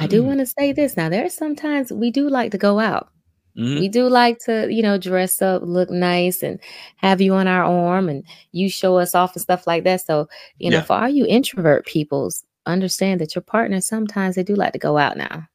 i 0.00 0.06
do 0.06 0.22
want 0.22 0.38
to 0.38 0.46
say 0.46 0.72
this 0.72 0.96
now 0.96 1.08
There 1.08 1.20
there's 1.22 1.34
sometimes 1.34 1.90
we 1.92 2.10
do 2.10 2.28
like 2.28 2.50
to 2.52 2.58
go 2.58 2.78
out 2.78 3.08
Mhm. 3.58 3.80
we 3.80 3.88
do 3.88 4.08
like 4.08 4.38
to 4.46 4.72
you 4.72 4.82
know 4.82 4.96
dress 4.98 5.42
up 5.42 5.62
look 5.64 5.90
nice 5.90 6.42
and 6.42 6.60
have 6.96 7.20
you 7.20 7.34
on 7.34 7.48
our 7.48 7.64
arm 7.64 8.08
and 8.08 8.24
you 8.52 8.70
show 8.70 8.96
us 8.98 9.14
off 9.14 9.34
and 9.34 9.42
stuff 9.42 9.66
like 9.66 9.84
that. 9.84 10.00
So 10.00 10.28
you 10.58 10.70
know 10.70 10.76
Yeah. 10.78 10.82
for 10.84 10.94
all 10.94 11.08
you 11.08 11.26
introvert 11.26 11.84
peoples 11.86 12.44
understand 12.66 13.20
that 13.20 13.34
your 13.34 13.42
partner 13.42 13.80
sometimes 13.80 14.36
they 14.36 14.42
do 14.44 14.54
like 14.54 14.72
to 14.74 14.78
go 14.78 14.96
out 14.98 15.16
now. 15.16 15.48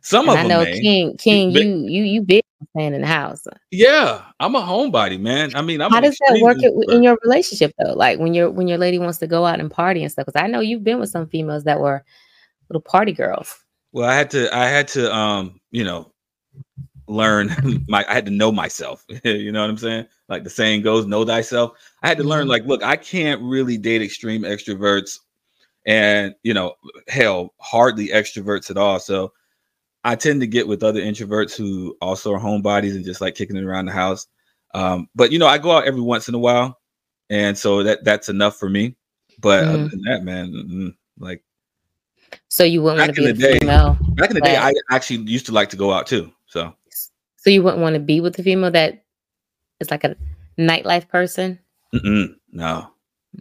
Some 0.00 0.28
and 0.28 0.38
of 0.38 0.44
i 0.44 0.48
know 0.48 0.64
king 0.64 1.16
king 1.16 1.52
but- 1.52 1.62
you 1.64 1.86
you 1.86 2.02
you 2.04 2.22
big 2.22 2.42
staying 2.70 2.94
in 2.94 3.02
the 3.02 3.06
house. 3.06 3.46
Yeah, 3.70 4.22
I'm 4.40 4.54
a 4.54 4.60
homebody, 4.60 5.20
man. 5.20 5.52
I 5.54 5.60
mean, 5.62 5.80
I'm 5.82 5.90
how 5.90 6.00
does 6.00 6.16
that 6.28 6.40
work 6.42 6.56
in 6.62 7.02
your 7.02 7.18
relationship 7.22 7.72
though? 7.78 7.92
Like 7.92 8.18
when 8.18 8.32
your 8.34 8.50
when 8.50 8.68
your 8.68 8.78
lady 8.78 8.98
wants 8.98 9.18
to 9.18 9.26
go 9.26 9.44
out 9.44 9.60
and 9.60 9.70
party 9.70 10.02
and 10.02 10.10
stuff 10.10 10.24
because 10.26 10.42
i 10.42 10.46
know 10.46 10.60
you've 10.60 10.82
been 10.84 10.98
with 10.98 11.10
some 11.10 11.26
females 11.28 11.64
that 11.64 11.78
were 11.80 12.02
little 12.70 12.80
party 12.82 13.12
girls. 13.12 13.54
Well, 13.92 14.08
I 14.08 14.14
had 14.16 14.30
to, 14.32 14.52
I 14.56 14.64
had 14.66 14.88
to, 14.88 15.14
um, 15.14 15.60
you 15.70 15.84
know, 15.84 16.10
learn 17.06 17.54
my, 17.88 18.04
I 18.08 18.14
had 18.14 18.26
to 18.26 18.32
know 18.32 18.50
myself. 18.52 19.04
you 19.24 19.52
know 19.52 19.60
what 19.60 19.70
I'm 19.70 19.78
saying? 19.78 20.06
Like 20.28 20.44
the 20.44 20.50
saying 20.50 20.82
goes, 20.82 21.06
know 21.06 21.24
thyself. 21.24 21.72
I 22.02 22.08
had 22.08 22.18
to 22.18 22.24
learn, 22.24 22.46
Mhm. 22.46 22.50
like, 22.50 22.64
look, 22.66 22.82
I 22.82 22.96
can't 22.96 23.40
really 23.42 23.76
date 23.76 24.02
extreme 24.02 24.42
extroverts 24.42 25.18
and, 25.86 26.34
you 26.42 26.54
know, 26.54 26.74
hell, 27.08 27.54
hardly 27.60 28.08
extroverts 28.08 28.70
at 28.70 28.76
all. 28.78 28.98
So 29.00 29.32
I 30.02 30.16
tend 30.16 30.40
to 30.40 30.46
get 30.46 30.66
with 30.68 30.82
other 30.82 31.00
introverts 31.00 31.56
who 31.56 31.96
also 32.00 32.32
are 32.32 32.40
homebodies 32.40 32.94
and 32.94 33.04
just 33.04 33.20
like 33.20 33.34
kicking 33.34 33.56
it 33.56 33.64
around 33.64 33.86
the 33.86 33.92
house. 33.92 34.26
Um, 34.74 35.08
but 35.14 35.30
you 35.30 35.38
know, 35.38 35.46
I 35.46 35.58
go 35.58 35.72
out 35.72 35.86
every 35.86 36.00
once 36.00 36.28
in 36.28 36.34
a 36.34 36.38
while, 36.38 36.80
and 37.30 37.56
so 37.56 37.82
that 37.84 38.02
that's 38.04 38.28
enough 38.28 38.58
for 38.58 38.68
me. 38.68 38.96
But 39.38 39.64
other 39.64 39.84
Mhm. 39.84 39.90
than 39.90 40.00
that, 40.02 40.24
man, 40.24 40.52
mm, 40.52 40.94
like 41.18 41.44
so 42.48 42.64
you 42.64 42.82
wouldn't 42.82 43.00
want 43.00 43.14
to 43.14 43.22
be 43.22 43.28
a 43.28 43.32
day- 43.32 43.58
female 43.60 43.96
back 44.16 44.30
in 44.30 44.34
the 44.34 44.40
day, 44.40 44.56
I 44.56 44.72
actually 44.90 45.18
used 45.30 45.46
to 45.46 45.52
like 45.52 45.70
to 45.70 45.76
go 45.76 45.92
out 45.92 46.06
too. 46.06 46.32
So 46.46 46.74
So 47.44 47.50
you 47.50 47.62
wouldn't 47.62 47.82
want 47.82 47.92
to 47.92 48.00
be 48.00 48.22
with 48.22 48.38
a 48.38 48.42
female 48.42 48.70
that 48.70 49.04
is 49.78 49.90
like 49.90 50.02
a 50.02 50.16
nightlife 50.58 51.08
person? 51.08 51.58
Mm-mm, 51.94 52.34
no, 52.52 52.90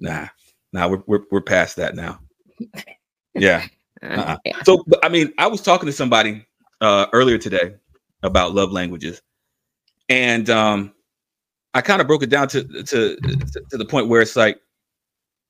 nah, 0.02 0.28
nah. 0.74 0.88
We're 0.90 1.04
we're 1.08 1.24
we're 1.32 1.42
past 1.42 1.78
that 1.78 1.96
now. 1.96 2.20
Yeah. 3.34 3.66
Uh, 4.04 4.16
Uh-uh. 4.18 4.38
yeah. 4.44 4.62
So 4.64 4.84
I 5.02 5.08
mean, 5.08 5.32
I 5.38 5.48
was 5.48 5.62
talking 5.62 5.86
to 5.86 5.94
somebody 5.94 6.46
uh, 6.82 7.06
earlier 7.14 7.38
today 7.38 7.76
about 8.22 8.54
love 8.54 8.70
languages, 8.74 9.22
and 10.10 10.50
um, 10.50 10.94
I 11.74 11.80
kind 11.80 12.02
of 12.02 12.08
broke 12.08 12.22
it 12.22 12.30
down 12.30 12.50
to, 12.50 12.66
to 12.66 13.16
to 13.16 13.78
the 13.78 13.86
point 13.86 14.10
where 14.10 14.20
it's 14.20 14.36
like, 14.36 14.60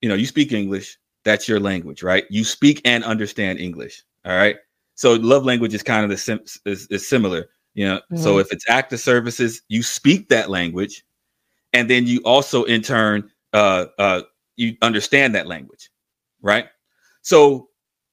you 0.01 0.07
know, 0.09 0.13
you 0.13 0.27
speak 0.27 0.51
English, 0.51 0.99
that's 1.25 1.47
your 1.47 1.59
language, 1.59 2.03
right? 2.03 2.25
You 2.29 2.43
speak 2.43 2.79
and 2.85 3.03
understand 3.03 3.57
English. 3.57 4.03
All 4.23 4.35
right. 4.35 4.57
So 4.93 5.13
love 5.13 5.45
language 5.45 5.73
is 5.73 5.81
kind 5.81 6.03
of 6.03 6.11
the 6.11 6.17
sim- 6.17 6.45
is, 6.67 6.85
is 6.91 7.09
similar. 7.09 7.47
You 7.73 7.85
know, 7.85 8.01
so 8.15 8.35
Mhm. 8.35 8.41
if 8.41 8.51
it's 8.51 8.69
active 8.69 8.99
services, 8.99 9.61
you 9.67 9.81
speak 9.81 10.29
that 10.29 10.49
language, 10.49 11.05
and 11.73 11.89
then 11.89 12.05
you 12.05 12.19
also 12.23 12.63
in 12.65 12.81
turn 12.81 13.29
uh, 13.53 13.85
uh, 13.97 14.21
you 14.55 14.77
understand 14.81 15.33
that 15.35 15.47
language, 15.47 15.89
right? 16.41 16.67
So 17.21 17.69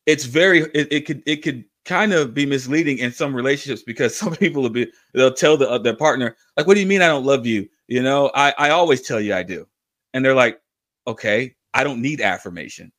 it's 0.07 0.25
very 0.25 0.61
it, 0.75 0.89
it 0.91 1.07
could 1.07 1.23
it 1.27 1.43
could 1.43 1.65
kind 1.85 2.13
of 2.13 2.35
be 2.35 2.47
misleading 2.47 2.99
in 2.99 3.13
some 3.13 3.35
relationships 3.35 3.83
because 3.83 4.17
some 4.19 4.35
people 4.37 4.63
will 4.63 4.71
be 4.71 4.91
they'll 5.15 5.33
tell 5.33 5.57
the, 5.57 5.69
uh, 5.69 5.79
their 5.79 5.97
partner 5.97 6.37
like 6.57 6.67
what 6.67 6.75
do 6.75 6.81
you 6.81 6.87
mean 6.87 7.03
i 7.03 7.07
don't 7.09 7.25
love 7.25 7.47
you? 7.47 7.69
You 7.89 8.03
know 8.03 8.31
i 8.35 8.55
i 8.59 8.71
always 8.71 9.03
tell 9.03 9.21
you 9.21 9.35
i 9.35 9.43
do. 9.43 9.67
And 10.15 10.25
they're 10.25 10.35
like 10.35 10.61
okay 11.07 11.55
i 11.75 11.85
don't 11.85 12.03
need 12.03 12.21
affirmation. 12.21 12.93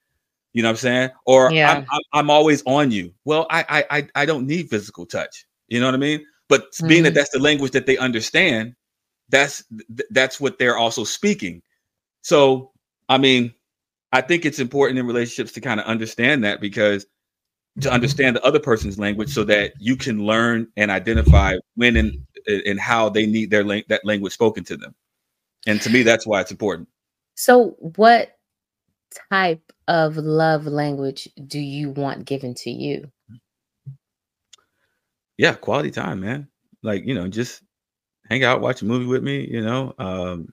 You 0.53 0.63
know 0.63 0.69
what 0.69 0.73
i'm 0.73 0.77
saying? 0.77 1.09
Or 1.25 1.51
Yeah. 1.53 1.71
I'm, 1.71 1.85
I'm, 1.91 2.01
I'm 2.13 2.29
always 2.29 2.61
on 2.65 2.91
you. 2.91 3.13
Well 3.25 3.47
I, 3.49 3.65
I 3.69 3.97
i 3.97 4.07
i 4.15 4.25
don't 4.25 4.47
need 4.47 4.69
physical 4.69 5.05
touch. 5.05 5.45
You 5.67 5.79
know 5.79 5.85
what 5.87 5.95
i 5.95 5.97
mean 5.99 6.25
but 6.51 6.65
being 6.87 7.03
that 7.03 7.13
Mhm. 7.13 7.15
that's 7.15 7.31
the 7.31 7.39
language 7.39 7.71
that 7.71 7.85
they 7.85 7.97
understand 7.97 8.75
that's 9.29 9.63
that's 10.11 10.39
what 10.41 10.59
they're 10.59 10.77
also 10.77 11.03
speaking 11.05 11.61
so 12.21 12.71
i 13.09 13.17
mean 13.17 13.53
i 14.11 14.21
think 14.21 14.45
it's 14.45 14.59
important 14.59 14.99
in 14.99 15.07
relationships 15.07 15.53
to 15.53 15.61
kind 15.61 15.79
of 15.79 15.85
understand 15.87 16.43
that 16.43 16.59
because 16.59 17.05
to 17.79 17.89
understand 17.89 18.35
the 18.35 18.43
other 18.43 18.59
person's 18.59 18.99
language 18.99 19.29
so 19.33 19.45
that 19.45 19.71
you 19.79 19.95
can 19.95 20.25
learn 20.25 20.67
and 20.75 20.91
identify 20.91 21.55
when 21.75 21.95
and 21.95 22.11
and 22.67 22.79
how 22.79 23.07
they 23.07 23.25
need 23.25 23.49
their 23.49 23.63
lang- 23.63 23.87
that 23.87 24.03
language 24.03 24.33
spoken 24.33 24.63
to 24.65 24.75
them 24.75 24.93
and 25.67 25.81
to 25.81 25.89
me 25.89 26.03
that's 26.03 26.27
why 26.27 26.41
it's 26.41 26.51
important 26.51 26.87
So 27.35 27.75
what 27.97 28.37
type 29.31 29.71
of 29.87 30.17
love 30.17 30.67
language 30.67 31.27
do 31.47 31.59
you 31.59 31.89
want 31.89 32.25
given 32.25 32.53
to 32.55 32.69
you? 32.69 33.11
Yeah 35.41 35.53
quality 35.55 35.89
time 35.89 36.19
man 36.19 36.47
like 36.83 37.03
you 37.03 37.15
know 37.15 37.27
just 37.27 37.63
hang 38.29 38.43
out 38.43 38.61
watch 38.61 38.83
a 38.83 38.85
movie 38.85 39.07
with 39.07 39.23
me 39.23 39.47
you 39.49 39.59
know 39.59 39.91
um 39.97 40.47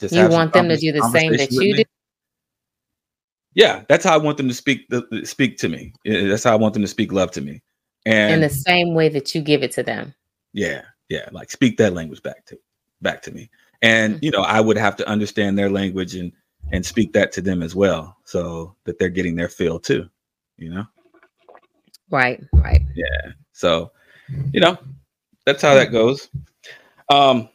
just 0.00 0.12
You 0.12 0.28
want 0.28 0.52
them 0.52 0.68
to 0.68 0.76
do 0.76 0.90
the 0.90 1.02
same 1.04 1.32
that 1.36 1.52
you 1.52 1.76
do? 1.76 1.84
yeah 3.54 3.84
that's 3.88 4.04
how 4.04 4.14
i 4.14 4.16
want 4.16 4.36
them 4.36 4.48
to 4.48 4.54
speak 4.54 4.88
the, 4.88 5.06
speak 5.24 5.56
to 5.58 5.68
me 5.68 5.92
that's 6.04 6.42
how 6.42 6.52
i 6.52 6.56
want 6.56 6.74
them 6.74 6.82
to 6.82 6.88
speak 6.88 7.12
love 7.12 7.30
to 7.30 7.40
me 7.40 7.62
and 8.04 8.34
In 8.34 8.40
the 8.40 8.50
same 8.50 8.94
way 8.94 9.08
that 9.10 9.32
you 9.32 9.40
give 9.40 9.62
it 9.62 9.70
to 9.72 9.82
them. 9.82 10.12
Yeah, 10.52 10.82
yeah, 11.08 11.28
like 11.32 11.50
speak 11.50 11.76
that 11.78 11.92
language 11.92 12.22
back 12.22 12.46
to 12.46 12.58
back 13.02 13.20
to 13.22 13.30
me. 13.32 13.50
And 13.82 14.14
Mhm. 14.14 14.22
you 14.22 14.30
know, 14.30 14.42
I 14.42 14.60
would 14.60 14.78
have 14.78 14.96
to 14.96 15.08
understand 15.08 15.58
their 15.58 15.70
language 15.70 16.14
and 16.14 16.32
and 16.72 16.86
speak 16.86 17.12
that 17.12 17.30
to 17.32 17.42
them 17.42 17.62
as 17.62 17.74
well, 17.74 18.16
so 18.24 18.74
that 18.84 18.98
they're 18.98 19.08
getting 19.08 19.36
their 19.36 19.48
fill 19.48 19.78
too. 19.78 20.08
You 20.56 20.70
know, 20.70 20.84
Right, 22.10 22.40
right. 22.54 22.82
Yeah 22.94 23.32
so 23.52 23.90
you 24.52 24.60
know, 24.60 24.76
that's 25.46 25.62
how 25.62 25.74
that 25.74 25.92
goes. 25.92 26.28
Um, 27.10 27.48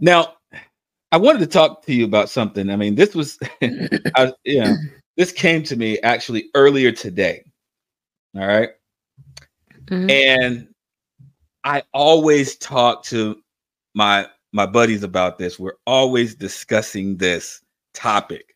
now, 0.00 0.34
I 1.12 1.16
wanted 1.18 1.40
to 1.40 1.46
talk 1.46 1.84
to 1.86 1.94
you 1.94 2.04
about 2.04 2.28
something. 2.30 2.70
I 2.70 2.76
mean, 2.76 2.94
this 2.94 3.14
was, 3.14 3.38
I, 4.16 4.32
you 4.44 4.60
know, 4.60 4.78
this 5.16 5.32
came 5.32 5.62
to 5.64 5.76
me 5.76 5.98
actually 6.00 6.46
earlier 6.54 6.92
today. 6.92 7.44
All 8.36 8.46
right. 8.46 8.70
Mhm. 9.90 10.08
and 10.08 10.68
i 11.64 11.82
always 11.92 12.56
talk 12.56 13.02
to 13.04 13.36
my 13.94 14.26
my 14.52 14.66
buddies 14.66 15.02
about 15.02 15.38
this 15.38 15.58
we're 15.58 15.76
always 15.86 16.34
discussing 16.34 17.16
this 17.16 17.62
topic 17.94 18.54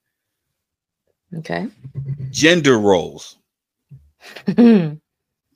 Okay. 1.37 1.69
gender 2.31 2.79
roles 2.79 3.39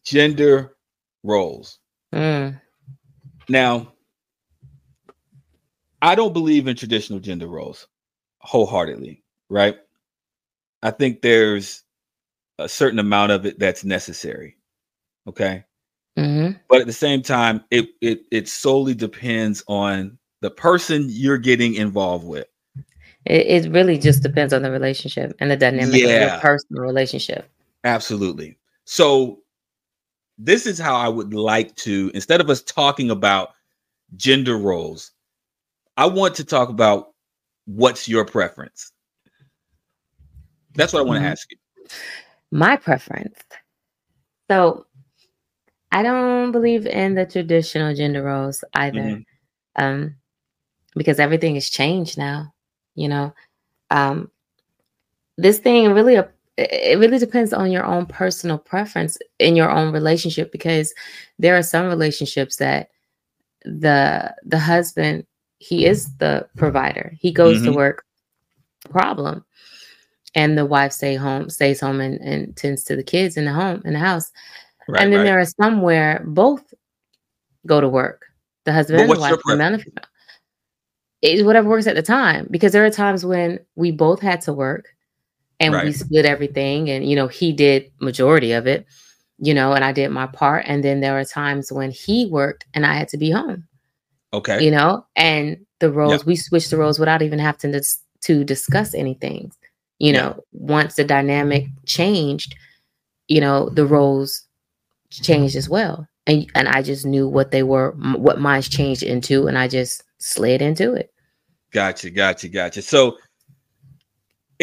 gender 0.04 0.73
roles 1.24 1.78
now 3.48 3.92
i 6.02 6.14
don't 6.14 6.32
believe 6.32 6.68
in 6.68 6.76
traditional 6.76 7.18
gender 7.18 7.46
roles 7.48 7.88
wholeheartedly 8.40 9.22
right 9.50 9.78
i 10.82 10.90
think 10.90 11.22
there's 11.22 11.82
a 12.58 12.68
certain 12.68 12.98
amount 13.00 13.32
of 13.32 13.46
it 13.46 13.58
that's 13.58 13.84
necessary 13.84 14.56
okay 15.26 15.64
Mhm. 16.16 16.60
but 16.68 16.80
at 16.80 16.86
the 16.86 16.92
same 16.92 17.22
time, 17.22 17.64
it 17.70 17.88
it 18.00 18.20
it 18.30 18.48
solely 18.48 18.94
depends 18.94 19.64
on 19.68 20.18
the 20.40 20.50
person 20.50 21.06
you're 21.08 21.38
getting 21.38 21.74
involved 21.74 22.26
with. 22.26 22.46
It, 23.26 23.64
it 23.64 23.72
really 23.72 23.98
just 23.98 24.22
depends 24.22 24.52
on 24.52 24.62
the 24.62 24.70
relationship 24.70 25.34
and 25.40 25.50
the 25.50 25.56
dynamic 25.56 26.04
of 26.04 26.10
Yeah. 26.10 26.20
your 26.32 26.40
personal 26.40 26.82
relationship. 26.82 27.48
Absolutely. 27.84 28.58
So 28.84 29.42
this 30.38 30.66
is 30.66 30.78
how 30.78 30.96
I 30.96 31.08
would 31.08 31.32
like 31.34 31.74
to 31.76 32.10
instead 32.14 32.40
of 32.40 32.50
us 32.50 32.62
talking 32.62 33.10
about 33.10 33.50
gender 34.16 34.56
roles, 34.58 35.12
I 35.96 36.06
want 36.06 36.34
to 36.36 36.44
talk 36.44 36.68
about 36.68 37.14
what's 37.66 38.08
your 38.08 38.24
preference. 38.24 38.92
That's 40.74 40.92
what 40.92 41.00
I 41.00 41.02
want 41.04 41.22
to 41.22 41.28
Mhm. 41.28 41.30
ask 41.30 41.50
you. 41.50 41.58
My 42.50 42.76
preference. 42.76 43.38
So 44.50 44.86
I 45.92 46.02
don't 46.02 46.50
believe 46.52 46.86
in 46.86 47.14
the 47.14 47.24
traditional 47.26 47.94
gender 47.94 48.22
roles 48.22 48.64
either. 48.74 49.00
Mhm. 49.00 49.24
Um, 49.76 50.16
because 50.96 51.18
everything 51.18 51.54
has 51.54 51.70
changed 51.70 52.18
now, 52.18 52.52
you 52.94 53.08
know. 53.08 53.34
Um 53.90 54.30
this 55.36 55.58
thing 55.58 55.92
really 55.92 56.16
it 56.56 56.98
really 56.98 57.18
depends 57.18 57.52
on 57.52 57.70
your 57.72 57.84
own 57.84 58.06
personal 58.06 58.58
preference 58.58 59.18
in 59.40 59.56
your 59.56 59.70
own 59.70 59.92
relationship 59.92 60.52
because 60.52 60.94
there 61.38 61.56
are 61.56 61.62
some 61.62 61.86
relationships 61.86 62.56
that 62.56 62.90
the 63.64 64.32
the 64.44 64.58
husband 64.58 65.26
he 65.58 65.86
is 65.86 66.14
the 66.18 66.46
provider 66.56 67.12
he 67.18 67.32
goes 67.32 67.62
to 67.62 67.70
Mhm. 67.70 67.74
work 67.76 68.04
problem 68.90 69.44
and 70.34 70.56
the 70.58 70.66
wife 70.66 70.92
stay 70.92 71.14
home 71.16 71.48
stays 71.48 71.80
home 71.80 72.00
and, 72.00 72.20
and 72.20 72.54
tends 72.56 72.84
to 72.84 72.94
the 72.94 73.02
kids 73.02 73.36
in 73.36 73.46
the 73.46 73.52
home 73.52 73.80
in 73.84 73.92
the 73.94 73.98
house 73.98 74.30
Right, 74.86 75.02
and 75.02 75.12
then 75.12 75.20
right. 75.20 75.24
there 75.26 75.40
are 75.40 75.46
some 75.46 75.80
where 75.80 76.22
both 76.26 76.62
go 77.66 77.80
to 77.80 77.88
work 77.88 78.26
the 78.64 78.72
husband 78.72 79.00
and 79.00 79.10
the 79.10 79.18
wife 79.20 79.40
the 79.46 79.56
man 79.56 79.78
female. 79.78 80.04
it's 81.22 81.42
whatever 81.42 81.68
works 81.68 81.86
at 81.86 81.96
the 81.96 82.02
time 82.02 82.46
because 82.50 82.72
there 82.72 82.84
are 82.84 82.90
times 82.90 83.24
when 83.24 83.58
we 83.76 83.90
both 83.90 84.20
had 84.20 84.40
to 84.42 84.52
work 84.52 84.88
and 85.60 85.72
we 85.84 85.92
split 85.92 86.24
everything 86.24 86.90
and 86.90 87.08
you 87.08 87.16
know 87.16 87.28
he 87.28 87.52
did 87.52 87.90
majority 88.00 88.52
of 88.52 88.66
it 88.66 88.86
you 89.38 89.54
know 89.54 89.72
and 89.72 89.84
i 89.84 89.92
did 89.92 90.08
my 90.10 90.26
part 90.26 90.64
and 90.66 90.82
then 90.84 91.00
there 91.00 91.18
are 91.18 91.24
times 91.24 91.70
when 91.72 91.90
he 91.90 92.26
worked 92.26 92.66
and 92.74 92.84
i 92.86 92.94
had 92.94 93.08
to 93.08 93.16
be 93.16 93.30
home 93.30 93.66
okay. 94.32 94.62
you 94.64 94.70
know 94.70 95.04
and 95.16 95.56
the 95.80 95.90
roles 95.90 96.24
we 96.24 96.36
switched 96.36 96.70
the 96.70 96.76
roles 96.76 96.98
without 96.98 97.22
even 97.22 97.38
having 97.38 97.72
to, 97.72 97.78
dis- 97.78 98.02
to 98.20 98.44
discuss 98.44 98.94
anything 98.94 99.50
you 99.98 100.12
Yeah. 100.12 100.20
know 100.20 100.44
once 100.52 100.94
the 100.94 101.04
dynamic 101.04 101.66
changed 101.86 102.54
you 103.28 103.40
know 103.40 103.68
the 103.70 103.86
roles 103.86 104.42
changed 105.10 105.56
as 105.56 105.68
well 105.68 106.06
and 106.26 106.50
and 106.54 106.68
i 106.68 106.82
just 106.82 107.06
knew 107.06 107.28
what 107.28 107.50
they 107.50 107.62
were 107.62 107.92
what 108.16 108.40
mine's 108.40 108.68
changed 108.68 109.02
into 109.02 109.46
and 109.46 109.56
i 109.58 109.68
just 109.68 110.02
slid 110.18 110.60
into 110.62 110.94
it 110.94 111.10
Gotcha, 111.72 112.08
gotcha, 112.08 112.48
gotcha. 112.48 112.82
So 112.82 113.18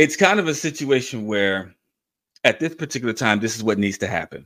it's 0.02 0.16
kind 0.16 0.40
of 0.40 0.48
a 0.48 0.54
situation 0.56 1.26
where 1.28 1.74
at 2.44 2.60
this 2.60 2.74
particular 2.76 3.14
time, 3.14 3.40
this 3.40 3.56
is 3.56 3.64
what 3.64 3.78
needs 3.78 3.98
to 4.00 4.08
happen. 4.08 4.46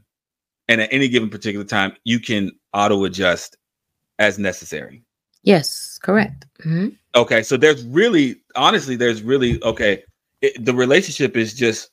And 0.67 0.81
at 0.81 0.89
any 0.91 1.07
given 1.07 1.29
particular 1.29 1.65
time, 1.65 1.93
you 2.03 2.19
can 2.19 2.51
auto 2.73 3.05
adjust 3.05 3.55
as 4.19 4.37
necessary. 4.39 5.03
yes 5.43 5.97
correct 6.01 6.45
Mhm. 6.65 6.97
Okay. 7.15 7.41
So 7.43 7.55
there's 7.57 7.83
really, 7.85 8.25
honestly, 8.55 8.95
there's 8.97 9.21
really, 9.31 9.61
okay, 9.63 10.03
it, 10.41 10.53
the 10.65 10.73
relationship 10.73 11.37
is 11.37 11.53
just 11.53 11.89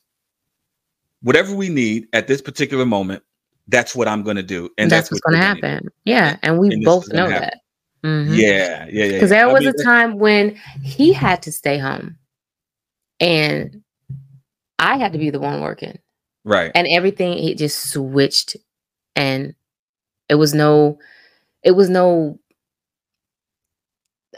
whatever 1.21 1.55
we 1.55 1.69
need 1.69 2.07
at 2.13 2.27
this 2.27 2.41
particular 2.41 2.85
moment. 2.85 3.21
That's 3.69 3.95
what 3.95 4.07
I'm 4.09 4.23
going 4.23 4.35
to 4.37 4.43
do. 4.55 4.69
And 4.77 4.91
that's, 4.91 5.09
that's, 5.09 5.11
what's 5.11 5.21
going 5.21 5.39
to 5.39 5.45
happen 5.45 5.87
yeah 6.05 6.37
and 6.43 6.59
we 6.59 6.67
And 6.73 6.83
both 6.83 7.07
know 7.13 7.29
happen. 7.29 7.49
that 7.49 7.59
Mhm. 8.09 8.35
Yeah. 8.35 8.87
Yeah. 8.91 9.05
Yeah. 9.05 9.11
because 9.13 9.31
yeah. 9.31 9.37
there 9.37 9.49
I 9.49 9.53
was 9.53 9.61
mean, 9.65 9.73
a 9.79 9.83
time 9.83 10.11
when 10.19 10.45
he 10.95 11.13
had 11.13 11.41
to 11.43 11.51
stay 11.51 11.77
home 11.77 12.17
and 13.23 13.81
i 14.79 14.97
had 14.97 15.13
to 15.13 15.19
be 15.19 15.29
the 15.29 15.39
one 15.39 15.61
working 15.61 15.97
Right. 16.45 16.71
and 16.75 16.87
everything 16.89 17.37
it 17.37 17.57
just 17.57 17.89
switched 17.91 18.57
and 19.15 19.55
it 20.29 20.35
was 20.35 20.53
no 20.53 20.99
it 21.63 21.71
was 21.71 21.89
no 21.89 22.37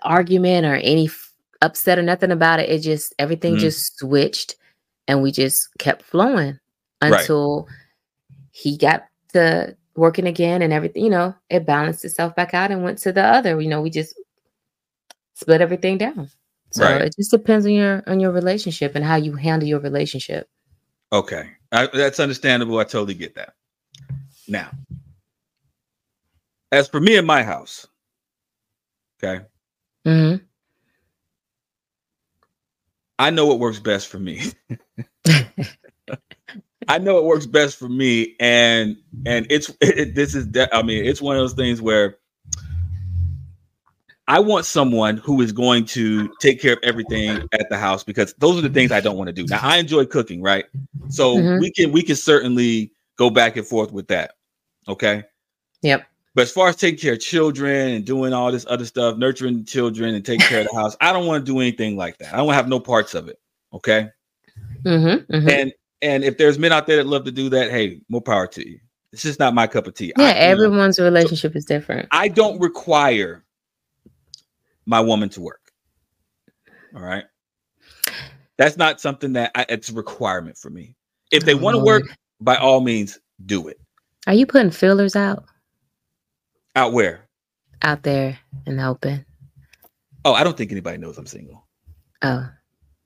argument 0.04 0.66
or 0.66 0.76
any 0.76 1.06
f- 1.08 1.34
upset 1.62 1.98
or 1.98 2.04
nothing 2.04 2.32
about 2.32 2.60
it 2.60 2.70
it 2.70 2.80
just 2.80 3.14
everything 3.18 3.56
Mhm. 3.56 3.60
just 3.60 3.98
switched 3.98 4.56
and 5.08 5.22
we 5.24 5.32
just 5.32 5.68
kept 5.80 6.04
flowing 6.04 6.60
Right. 7.02 7.14
until 7.22 7.68
he 8.52 8.78
got 8.78 9.06
to 9.34 9.76
working 9.96 10.28
again 10.28 10.62
and 10.62 10.74
everything 10.74 11.04
you 11.04 11.10
know 11.10 11.34
it 11.50 11.66
balanced 11.66 12.04
itself 12.06 12.36
back 12.36 12.54
out 12.54 12.70
and 12.72 12.84
went 12.84 13.00
to 13.00 13.12
the 13.12 13.24
other 13.24 13.60
you 13.62 13.70
know 13.70 13.82
we 13.82 13.90
just 13.90 14.14
split 15.34 15.62
everything 15.62 15.98
down 15.98 16.30
so 16.76 16.84
Right. 16.84 17.02
it 17.04 17.16
just 17.16 17.32
depends 17.32 17.66
on 17.66 17.72
your 17.72 18.04
on 18.08 18.20
your 18.20 18.32
relationship 18.32 18.96
and 18.96 19.06
how 19.06 19.16
you 19.16 19.34
handle 19.36 19.68
your 19.68 19.80
relationship 19.80 20.50
Okay, 21.12 21.50
I, 21.72 21.88
that's 21.88 22.20
understandable. 22.20 22.78
I 22.80 22.84
totally 22.84 23.14
get 23.14 23.36
that. 23.36 23.54
Now, 24.50 24.70
as 26.74 26.90
for 26.90 27.00
me 27.00 27.16
in 27.16 27.26
my 27.26 27.44
house, 27.44 27.88
okay, 29.24 29.46
mm-hmm. 30.06 30.44
I 33.18 33.30
know 33.30 33.46
what 33.46 33.60
works 33.60 33.80
best 33.80 34.08
for 34.10 34.20
me. 34.20 34.42
I 36.88 36.98
know 37.00 37.18
it 37.18 37.24
works 37.24 37.46
best 37.46 37.78
for 37.78 37.88
me, 37.88 38.36
and 38.40 38.98
and 39.26 39.48
it's 39.50 39.72
it, 39.82 40.16
this 40.16 40.36
is 40.36 40.48
de- 40.48 40.76
I 40.76 40.82
mean 40.82 41.06
it's 41.06 41.22
one 41.22 41.38
of 41.38 41.42
those 41.42 41.54
things 41.54 41.82
where 41.82 42.18
I 44.28 44.40
want 44.40 44.66
someone 44.66 45.18
who 45.18 45.42
is 45.42 45.52
going 45.52 45.86
to 45.86 46.28
take 46.40 46.60
care 46.60 46.74
of 46.74 46.80
everything 46.84 47.48
at 47.52 47.70
the 47.70 47.78
house 47.78 48.04
because 48.04 48.34
those 48.40 48.58
are 48.58 48.62
the 48.62 48.70
things 48.70 48.92
I 48.92 49.00
don't 49.00 49.18
want 49.18 49.28
to 49.28 49.34
do. 49.34 49.46
Now 49.48 49.60
I 49.62 49.78
enjoy 49.78 50.06
cooking, 50.06 50.42
right? 50.42 50.66
So 51.10 51.38
Mhm. 51.38 51.60
we 51.60 51.72
can 51.72 51.92
we 51.92 52.02
can 52.02 52.16
certainly 52.16 52.92
go 53.18 53.30
back 53.30 53.56
and 53.56 53.66
forth 53.66 53.92
with 53.92 54.08
that. 54.08 54.32
Okay. 54.88 55.24
yep 55.82 56.06
But 56.34 56.44
as 56.44 56.52
far 56.52 56.70
as 56.70 56.76
taking 56.76 57.00
care 57.00 57.14
of 57.14 57.20
children 57.20 57.92
and 57.92 58.06
doing 58.06 58.34
all 58.34 58.52
this 58.52 58.66
other 58.68 58.86
stuff, 58.86 59.18
nurturing 59.18 59.64
children 59.66 60.16
and 60.16 60.26
taking 60.26 60.46
care 60.48 60.62
of 60.62 60.68
the 60.72 60.76
house, 60.76 60.96
I 61.02 61.14
don't 61.14 61.28
want 61.28 61.46
to 61.46 61.52
do 61.52 61.60
anything 61.60 61.96
like 61.96 62.18
that. 62.18 62.34
I 62.34 62.38
don't 62.38 62.54
have 62.54 62.68
no 62.68 62.80
parts 62.80 63.14
of 63.14 63.28
it. 63.30 63.40
Okay. 63.74 64.10
Mm-hmm, 64.84 65.36
mhm. 65.36 65.50
And 65.50 65.74
and 66.02 66.24
if 66.24 66.38
there's 66.38 66.58
men 66.60 66.72
out 66.72 66.88
there 66.88 66.98
that 66.98 67.08
love 67.08 67.26
to 67.26 67.32
do 67.32 67.50
that, 67.50 67.70
hey, 67.72 68.02
more 68.10 68.22
power 68.22 68.48
to 68.48 68.68
you. 68.68 68.80
It's 69.14 69.22
just 69.24 69.40
not 69.40 69.54
my 69.54 69.66
cup 69.66 69.88
of 69.88 69.94
tea. 69.94 70.12
Yeah, 70.18 70.26
I, 70.26 70.28
you 70.28 70.34
know, 70.34 70.40
everyone's 70.40 71.00
relationship 71.00 71.56
is 71.56 71.64
different. 71.64 72.08
I 72.12 72.28
don't 72.28 72.60
require 72.60 73.45
my 74.86 75.00
woman 75.02 75.30
to 75.30 75.42
work. 75.42 75.62
All 76.96 77.02
right. 77.02 77.26
That's 78.58 78.78
not 78.78 79.02
something 79.02 79.34
that 79.34 79.52
I, 79.56 79.66
it's 79.70 79.90
a 79.90 79.94
requirement 79.94 80.58
for 80.58 80.70
me. 80.70 80.96
If 81.32 81.44
they 81.44 81.54
Oh, 81.54 81.58
want 81.58 81.76
to 81.76 81.84
work, 81.84 82.04
by 82.40 82.56
all 82.56 82.80
means, 82.82 83.20
do 83.46 83.68
it. 83.68 83.80
Are 84.28 84.34
you 84.34 84.46
putting 84.46 84.72
fillers 84.72 85.16
out 85.16 85.46
Out 86.76 86.94
where? 86.94 87.22
out 87.82 88.04
there 88.04 88.40
in 88.66 88.78
the 88.78 88.86
open? 88.88 89.26
Oh, 90.24 90.34
I 90.34 90.44
don't 90.44 90.58
think 90.58 90.72
anybody 90.72 90.98
knows 90.98 91.18
I'm 91.18 91.26
single. 91.28 91.68
Oh, 92.22 92.48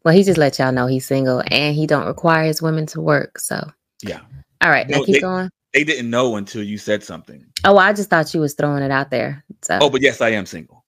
well, 0.06 0.14
he 0.14 0.24
just 0.24 0.38
let 0.38 0.58
y'all 0.60 0.72
know 0.72 0.86
he's 0.88 1.06
single 1.06 1.44
and 1.48 1.76
he 1.76 1.86
don't 1.88 2.06
require 2.06 2.46
his 2.46 2.62
women 2.62 2.86
to 2.88 3.02
work. 3.02 3.40
So, 3.40 3.70
Yeah. 4.04 4.22
all 4.62 4.70
right, 4.70 4.88
now 4.88 5.04
keep 5.04 5.16
they- 5.16 5.20
going. 5.22 5.50
They 5.74 5.84
didn't 5.84 6.10
know 6.10 6.36
until 6.38 6.64
you 6.64 6.78
said 6.80 7.04
something. 7.04 7.46
Oh, 7.64 7.78
I 7.78 7.94
just 7.94 8.10
thought 8.10 8.34
you 8.34 8.40
was 8.40 8.54
throwing 8.56 8.82
it 8.82 8.90
out 8.92 9.12
there. 9.12 9.44
So, 9.62 9.78
Oh, 9.82 9.90
but 9.90 10.02
yes, 10.02 10.20
I 10.22 10.30
am 10.30 10.46
single. 10.48 10.79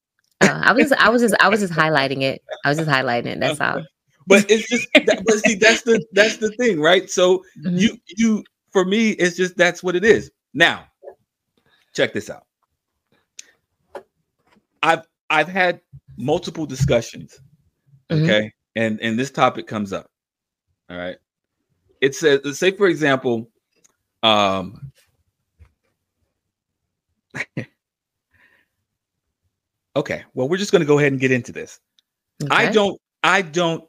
I 0.41 0.71
was, 0.73 0.91
I 0.93 1.09
was 1.09 1.21
just, 1.21 1.35
I 1.39 1.49
was 1.49 1.59
just 1.59 1.73
highlighting 1.73 2.21
it. 2.21 2.41
I 2.65 2.69
was 2.69 2.77
just 2.77 2.89
highlighting 2.89 3.27
it. 3.27 3.39
That's 3.39 3.61
all. 3.61 3.81
But 4.27 4.49
it's 4.51 4.69
just 4.69 4.87
that, 4.93 5.23
but 5.25 5.39
see, 5.39 5.55
that's 5.55 5.81
the 5.81 6.05
that's 6.13 6.37
the 6.37 6.51
thing, 6.51 6.79
right? 6.79 7.09
So 7.09 7.43
Mhm. 7.65 7.79
you 7.79 7.97
you 8.05 8.43
for 8.71 8.85
me, 8.85 9.09
it's 9.09 9.35
just 9.35 9.57
that's 9.57 9.81
what 9.81 9.95
it 9.95 10.05
is. 10.05 10.31
Now, 10.53 10.85
check 11.93 12.13
this 12.13 12.29
out. 12.29 12.45
I've 14.83 15.07
I've 15.31 15.47
had 15.47 15.81
multiple 16.17 16.67
discussions, 16.67 17.41
Mhm. 18.11 18.23
okay, 18.23 18.51
and 18.75 19.01
and 19.01 19.17
this 19.17 19.31
topic 19.31 19.65
comes 19.65 19.91
up. 19.91 20.05
All 20.89 20.97
right, 20.97 21.17
it 21.99 22.13
says, 22.13 22.59
say 22.59 22.69
for 22.71 22.87
example, 22.87 23.49
um, 24.21 24.91
okay, 29.95 30.23
well, 30.33 30.47
we're 30.49 30.57
just 30.57 30.71
going 30.71 30.81
to 30.81 30.85
go 30.85 30.99
ahead 30.99 31.11
and 31.11 31.19
get 31.21 31.31
into 31.31 31.51
this. 31.51 31.79
I 32.49 32.71
don't, 32.71 32.99
I 33.23 33.41
don't, 33.41 33.83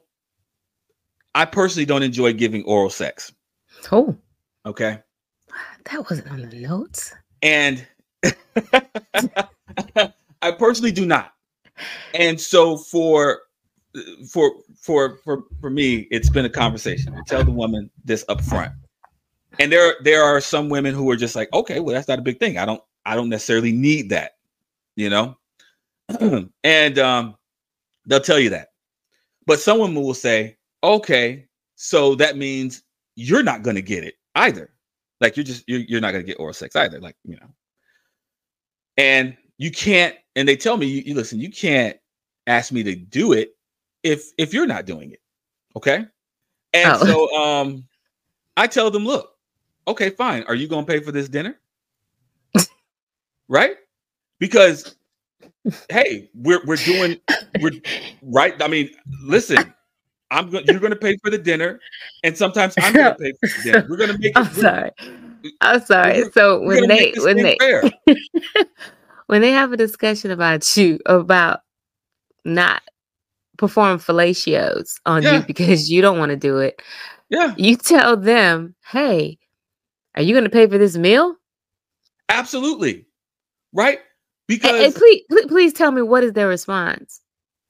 I 1.35 1.45
personally 1.45 1.85
don't 1.85 2.03
enjoy 2.03 2.33
giving 2.33 2.63
oral 2.65 2.89
sex. 2.89 3.33
Oh, 3.91 4.15
Okay. 4.65 4.99
that 5.91 6.09
wasn't 6.09 6.29
on 6.29 6.47
the 6.49 6.61
notes. 6.61 7.13
And 7.41 7.85
I 10.41 10.51
personally 10.51 10.91
do 10.91 11.05
not. 11.05 11.33
And 12.13 12.39
so 12.39 12.77
for 12.77 13.41
for 14.29 14.51
for 14.79 15.17
for 15.23 15.43
for 15.59 15.69
me, 15.69 16.07
it's 16.11 16.29
been 16.29 16.45
a 16.45 16.49
conversation. 16.49 17.13
I 17.15 17.21
tell 17.27 17.43
the 17.43 17.51
woman 17.51 17.89
this 18.05 18.23
up 18.29 18.41
front. 18.41 18.71
And 19.59 19.71
there 19.71 19.95
there 20.03 20.23
are 20.23 20.39
some 20.39 20.69
women 20.69 20.93
who 20.93 21.09
are 21.11 21.15
just 21.15 21.35
like, 21.35 21.49
okay, 21.53 21.79
well, 21.79 21.93
that's 21.93 22.07
not 22.07 22.19
a 22.19 22.21
big 22.23 22.39
thing. 22.39 22.57
I 22.57 22.65
don't 22.65 22.81
I 23.05 23.15
don't 23.15 23.29
necessarily 23.29 23.71
need 23.71 24.09
that, 24.09 24.33
you 24.95 25.09
know? 25.09 25.37
and 26.63 26.99
um, 26.99 27.35
they'll 28.05 28.19
tell 28.19 28.39
you 28.39 28.49
that. 28.51 28.69
But 29.45 29.59
someone 29.59 29.93
will 29.95 30.13
say, 30.13 30.57
okay, 30.83 31.47
so 31.75 32.15
that 32.15 32.37
means 32.37 32.83
you're 33.15 33.43
not 33.43 33.61
going 33.63 33.75
to 33.75 33.81
get 33.81 34.03
it 34.03 34.15
either. 34.35 34.71
Like 35.21 35.37
you're 35.37 35.43
just, 35.43 35.63
you're, 35.67 35.81
you're 35.81 36.01
not 36.01 36.11
going 36.11 36.23
to 36.23 36.27
get 36.27 36.39
oral 36.39 36.53
sex 36.53 36.75
either. 36.75 36.99
Like, 36.99 37.15
you 37.23 37.35
know, 37.35 37.47
and 38.97 39.35
you 39.57 39.71
can't, 39.71 40.15
and 40.35 40.47
they 40.47 40.55
tell 40.55 40.77
me, 40.77 40.85
you, 40.87 41.03
you 41.05 41.13
listen, 41.15 41.39
you 41.39 41.49
can't 41.51 41.97
ask 42.47 42.71
me 42.71 42.83
to 42.83 42.95
do 42.95 43.33
it 43.33 43.55
if, 44.03 44.31
if 44.37 44.53
you're 44.53 44.67
not 44.67 44.85
doing 44.85 45.11
it. 45.11 45.21
Okay. 45.75 46.05
And 46.73 46.95
Oh. 47.01 47.05
so, 47.29 47.35
um, 47.37 47.85
I 48.57 48.67
tell 48.67 48.91
them, 48.91 49.05
look, 49.05 49.31
okay, 49.87 50.09
fine. 50.11 50.43
Are 50.43 50.55
you 50.55 50.67
going 50.67 50.85
to 50.85 50.91
pay 50.91 50.99
for 50.99 51.11
this 51.11 51.27
dinner? 51.29 51.59
right? 53.47 53.75
Because 54.39 54.95
hey, 55.89 56.29
we're 56.33 56.61
we're 56.65 56.75
doing 56.77 57.19
we're 57.61 57.71
right. 58.21 58.59
I 58.61 58.67
mean, 58.67 58.89
listen, 59.23 59.73
I'm 60.31 60.49
going 60.49 60.65
you're 60.67 60.79
gonna 60.79 60.95
pay 60.95 61.17
for 61.23 61.29
the 61.29 61.37
dinner, 61.37 61.79
and 62.23 62.37
sometimes 62.37 62.73
I'm 62.77 62.93
gonna 62.93 63.15
pay 63.15 63.31
for 63.33 63.47
the 63.47 63.63
dinner. 63.63 63.87
We're 63.89 63.97
gonna 63.97 64.17
make 64.17 64.31
I'm 64.37 64.45
we're- 64.45 64.61
sorry. 64.61 64.91
I'm 65.61 65.81
sorry. 65.81 66.23
So 66.31 66.61
when 66.61 66.87
they 66.87 67.13
when 67.17 67.37
they 67.37 67.57
when 69.27 69.41
they 69.41 69.51
have 69.51 69.71
a 69.73 69.77
discussion 69.77 70.31
about 70.31 70.75
you 70.77 70.99
about 71.05 71.61
not 72.45 72.81
perform 73.57 73.99
fellatios 73.99 74.99
on 75.05 75.23
Yeah. 75.23 75.39
you 75.39 75.45
because 75.45 75.89
you 75.89 76.01
don't 76.01 76.17
want 76.17 76.29
to 76.31 76.35
do 76.37 76.57
it, 76.59 76.81
Yeah, 77.29 77.53
you 77.57 77.75
tell 77.75 78.15
them, 78.17 78.73
"Hey, 78.89 79.37
are 80.15 80.21
you 80.21 80.33
going 80.33 80.43
to 80.45 80.49
pay 80.49 80.67
for 80.67 80.77
this 80.77 80.95
meal?" 80.97 81.35
absolutely. 82.29 83.05
Right? 83.73 83.99
And, 84.49 84.59
Because 84.59 84.85
and 84.85 84.95
please, 84.95 85.23
please, 85.29 85.45
please 85.47 85.73
tell 85.73 85.91
me 85.91 86.01
what 86.01 86.23
is 86.23 86.33
their 86.33 86.47
response. 86.47 87.21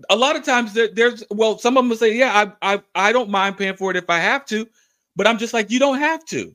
a 0.10 0.16
lot 0.16 0.36
of 0.36 0.44
times 0.44 0.74
there, 0.74 0.90
there's 0.94 1.24
well, 1.30 1.58
some 1.60 1.78
of 1.78 1.84
them 1.84 1.90
will 1.90 1.98
say, 1.98 2.16
Yeah, 2.16 2.52
I, 2.62 2.74
I 2.76 2.82
I 2.96 3.12
don't 3.14 3.30
mind 3.30 3.58
paying 3.58 3.76
for 3.76 3.92
it 3.92 3.98
if 3.98 4.10
I 4.10 4.20
have 4.20 4.46
to, 4.48 4.68
but 5.16 5.28
I'm 5.28 5.38
just 5.38 5.54
like, 5.54 5.70
you 5.72 5.80
don't 5.80 6.00
have 6.00 6.26
to. 6.26 6.54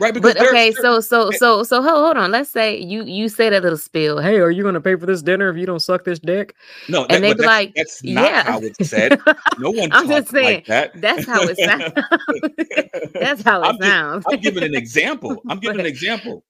Right? 0.00 0.14
Because 0.14 0.34
But 0.34 0.48
okay, 0.48 0.72
so 0.72 1.00
so 1.00 1.28
eh 1.28 1.36
so 1.36 1.62
so 1.64 1.82
hold, 1.82 2.16
on. 2.16 2.30
Let's 2.32 2.50
say 2.50 2.76
you 2.80 3.04
you 3.04 3.28
say 3.28 3.50
that 3.50 3.62
little 3.62 3.76
spiel. 3.78 4.18
Hey, 4.20 4.38
are 4.38 4.50
you 4.50 4.62
going 4.62 4.74
to 4.74 4.80
pay 4.80 4.96
for 4.96 5.06
this 5.06 5.22
dinner 5.22 5.48
if 5.50 5.56
you 5.56 5.66
don't 5.66 5.80
suck 5.80 6.04
this 6.04 6.18
dick? 6.18 6.54
no, 6.88 7.02
and 7.02 7.10
that, 7.10 7.20
they 7.20 7.28
but 7.34 7.38
be 7.38 7.46
like, 7.46 7.74
that's 7.74 8.02
not 8.02 8.24
yeah. 8.24 8.42
how 8.44 8.58
it's 8.60 8.88
said. 8.88 9.20
No 9.58 9.70
one 9.80 9.92
I'm 9.92 10.08
just 10.08 10.28
saying, 10.30 10.56
like 10.58 10.66
that. 10.66 11.00
That's 11.00 11.26
how 11.26 11.42
it 11.42 11.56
sounds. 11.68 11.92
That's 13.14 13.42
how 13.42 13.62
it 13.62 13.66
I'm 13.66 13.76
just- 13.78 13.88
sounds. 13.88 14.24
I'm 14.28 14.40
giving 14.40 14.64
an 14.64 14.74
example. 14.74 15.40
I'm 15.48 15.58
giving 15.60 15.78
an 15.78 15.86
example. 15.86 16.42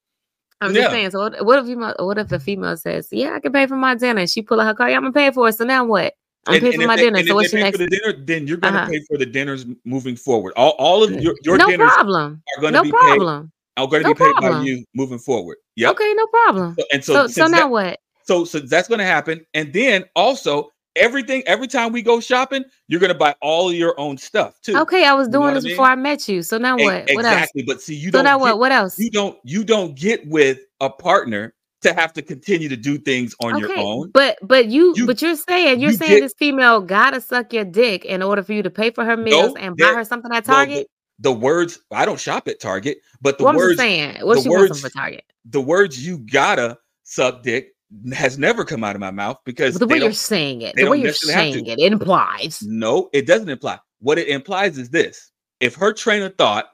I'm 0.62 0.74
Yeah. 0.74 0.82
just 0.82 0.92
saying. 0.92 1.10
So 1.10 1.18
what, 1.20 1.44
what 1.46 1.58
if 1.58 1.66
you 1.66 1.78
what 1.78 2.18
if 2.18 2.28
the 2.28 2.38
female 2.40 2.76
says, 2.76 3.08
"Yeah, 3.12 3.34
I 3.34 3.40
can 3.40 3.52
pay 3.52 3.66
for 3.66 3.76
my 3.76 3.94
dinner," 3.94 4.20
and 4.20 4.30
she 4.30 4.42
pull 4.42 4.60
out 4.60 4.66
her 4.66 4.74
card, 4.74 4.90
"Yeah, 4.90 4.96
I'm 4.96 5.02
gonna 5.02 5.12
pay 5.12 5.30
for 5.30 5.48
it." 5.48 5.54
So 5.54 5.64
now 5.64 5.84
what? 5.84 6.14
I'm 6.46 6.54
And- 6.54 6.62
paying 6.62 6.74
and 6.74 6.82
for 6.82 6.86
my 6.88 6.96
they- 6.96 7.02
dinner. 7.02 7.22
So 7.26 7.34
what's 7.34 7.52
your 7.52 7.62
next? 7.62 7.78
for 7.78 7.84
the 7.84 7.90
dinner? 7.90 8.24
Then 8.24 8.46
you're 8.48 8.56
going 8.56 8.74
to 8.74 8.80
Uh-huh. 8.80 8.90
pay 8.90 9.00
for 9.08 9.16
the 9.16 9.26
dinners 9.26 9.64
moving 9.84 10.16
forward. 10.16 10.52
All, 10.56 10.70
all 10.70 11.04
of 11.04 11.12
your 11.22 11.36
your 11.44 11.56
no 11.56 11.68
dinners 11.68 11.88
problem. 11.92 12.42
are 12.58 12.62
to 12.62 12.70
No 12.72 12.82
be 12.82 12.90
problem. 12.90 13.52
paid. 13.76 13.82
Are 13.82 13.88
to 13.88 14.00
No 14.00 14.12
be 14.14 14.18
paid 14.18 14.34
by 14.34 14.40
problem. 14.40 14.64
you 14.64 14.84
moving 14.94 15.18
forward. 15.20 15.58
Yep. 15.76 15.92
Okay, 15.92 16.12
no 16.16 16.26
problem. 16.26 16.74
So- 16.78 16.84
And 16.92 17.04
so, 17.04 17.12
So 17.14 17.26
so, 17.28 17.46
now 17.46 17.56
that- 17.58 17.70
what? 17.70 18.00
so 18.24 18.44
so 18.44 18.58
that's 18.58 18.88
going 18.88 18.98
to 18.98 19.04
happen. 19.04 19.46
And 19.54 19.72
then 19.72 20.04
also 20.16 20.70
everything 20.96 21.42
every 21.46 21.66
time 21.66 21.92
we 21.92 22.02
go 22.02 22.20
shopping, 22.20 22.64
you're 22.88 23.00
to 23.00 23.14
buy 23.14 23.34
all 23.40 23.68
of 23.68 23.74
your 23.74 23.98
own 23.98 24.16
stuff 24.18 24.60
too. 24.62 24.76
Okay, 24.76 25.04
I 25.04 25.14
was 25.14 25.26
You 25.28 25.32
know 25.32 25.38
doing 25.40 25.50
I 25.50 25.54
this 25.54 25.64
mean? 25.64 25.72
before 25.72 25.86
I 25.86 25.94
met 25.94 26.28
you. 26.28 26.42
So 26.42 26.58
now 26.58 26.76
what? 26.76 27.08
What 27.12 27.24
else? 27.24 27.34
exactly. 27.34 27.62
But 27.66 27.80
see, 27.82 27.94
you 27.94 28.08
So 28.08 28.18
don't 28.18 28.24
now 28.24 28.36
get, 28.38 28.42
what? 28.42 28.58
What 28.58 28.72
else? 28.72 28.98
you 28.98 29.10
don't 29.10 29.38
you 29.44 29.64
don't 29.64 29.94
get 29.96 30.26
with 30.28 30.58
a 30.80 30.90
partner 30.90 31.54
to 31.82 31.92
have 31.92 32.12
to 32.12 32.22
continue 32.22 32.68
to 32.68 32.76
do 32.76 32.96
things 32.96 33.34
on 33.42 33.58
your 33.58 33.76
own. 33.76 34.10
but 34.14 34.38
but 34.42 34.66
you, 34.68 34.94
You- 34.96 35.06
but 35.06 35.20
you're 35.20 35.34
saying 35.34 35.80
you're 35.80 35.90
you 35.90 35.96
saying 35.96 36.10
get- 36.12 36.20
this 36.20 36.34
female 36.38 36.80
gotta 36.80 37.20
suck 37.20 37.52
your 37.52 37.64
dick 37.64 38.04
in 38.04 38.22
order 38.22 38.42
for 38.42 38.52
you 38.52 38.62
to 38.62 38.70
pay 38.70 38.90
for 38.90 39.04
her 39.04 39.16
meals 39.16 39.54
and 39.58 39.76
buy 39.76 39.86
her 39.94 40.04
something 40.04 40.30
at 40.32 40.46
Well, 40.46 40.58
the- 40.60 40.66
Target. 40.72 40.86
The, 41.18 41.32
words 41.32 41.78
I 41.92 42.04
don't 42.04 42.18
shop 42.18 42.48
at 42.48 42.58
Target, 42.60 42.98
but 43.20 43.38
the 43.38 43.44
well, 43.44 43.50
I'm 43.52 43.56
words 43.56 43.78
saying, 43.78 44.24
what 44.26 44.42
the 44.42 44.50
words- 44.50 44.80
from 44.80 44.90
for 44.90 44.96
Target. 44.96 45.24
the 45.44 45.60
words 45.60 46.04
you 46.04 46.18
gotta 46.18 46.78
suck 47.04 47.42
dick 47.42 47.71
has 48.14 48.38
never 48.38 48.64
come 48.64 48.82
out 48.84 48.94
of 48.94 49.00
my 49.00 49.10
mouth 49.10 49.38
because 49.44 49.74
the 49.74 49.86
way 49.86 49.98
you're 49.98 50.12
saying 50.12 50.62
it, 50.62 50.76
the 50.76 50.88
way 50.88 50.98
you're 50.98 51.12
saying 51.12 51.66
it, 51.66 51.78
it 51.78 51.92
implies. 51.92 52.62
no, 52.62 53.10
it 53.12 53.26
doesn't 53.26 53.48
imply. 53.48 53.78
What 54.00 54.18
it 54.18 54.28
implies 54.28 54.78
is 54.78 54.90
this: 54.90 55.30
if 55.60 55.74
her 55.74 55.92
train 55.92 56.22
of 56.22 56.34
thought 56.36 56.70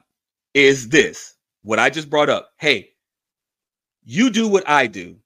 is 0.53 0.89
this, 0.89 1.35
what 1.63 1.79
I 1.79 1.89
just 1.89 2.09
brought 2.09 2.29
up, 2.29 2.51
hey, 2.57 2.89
you 4.03 4.29
do 4.29 4.47
what 4.47 4.67
I 4.67 4.87
do, 4.87 5.17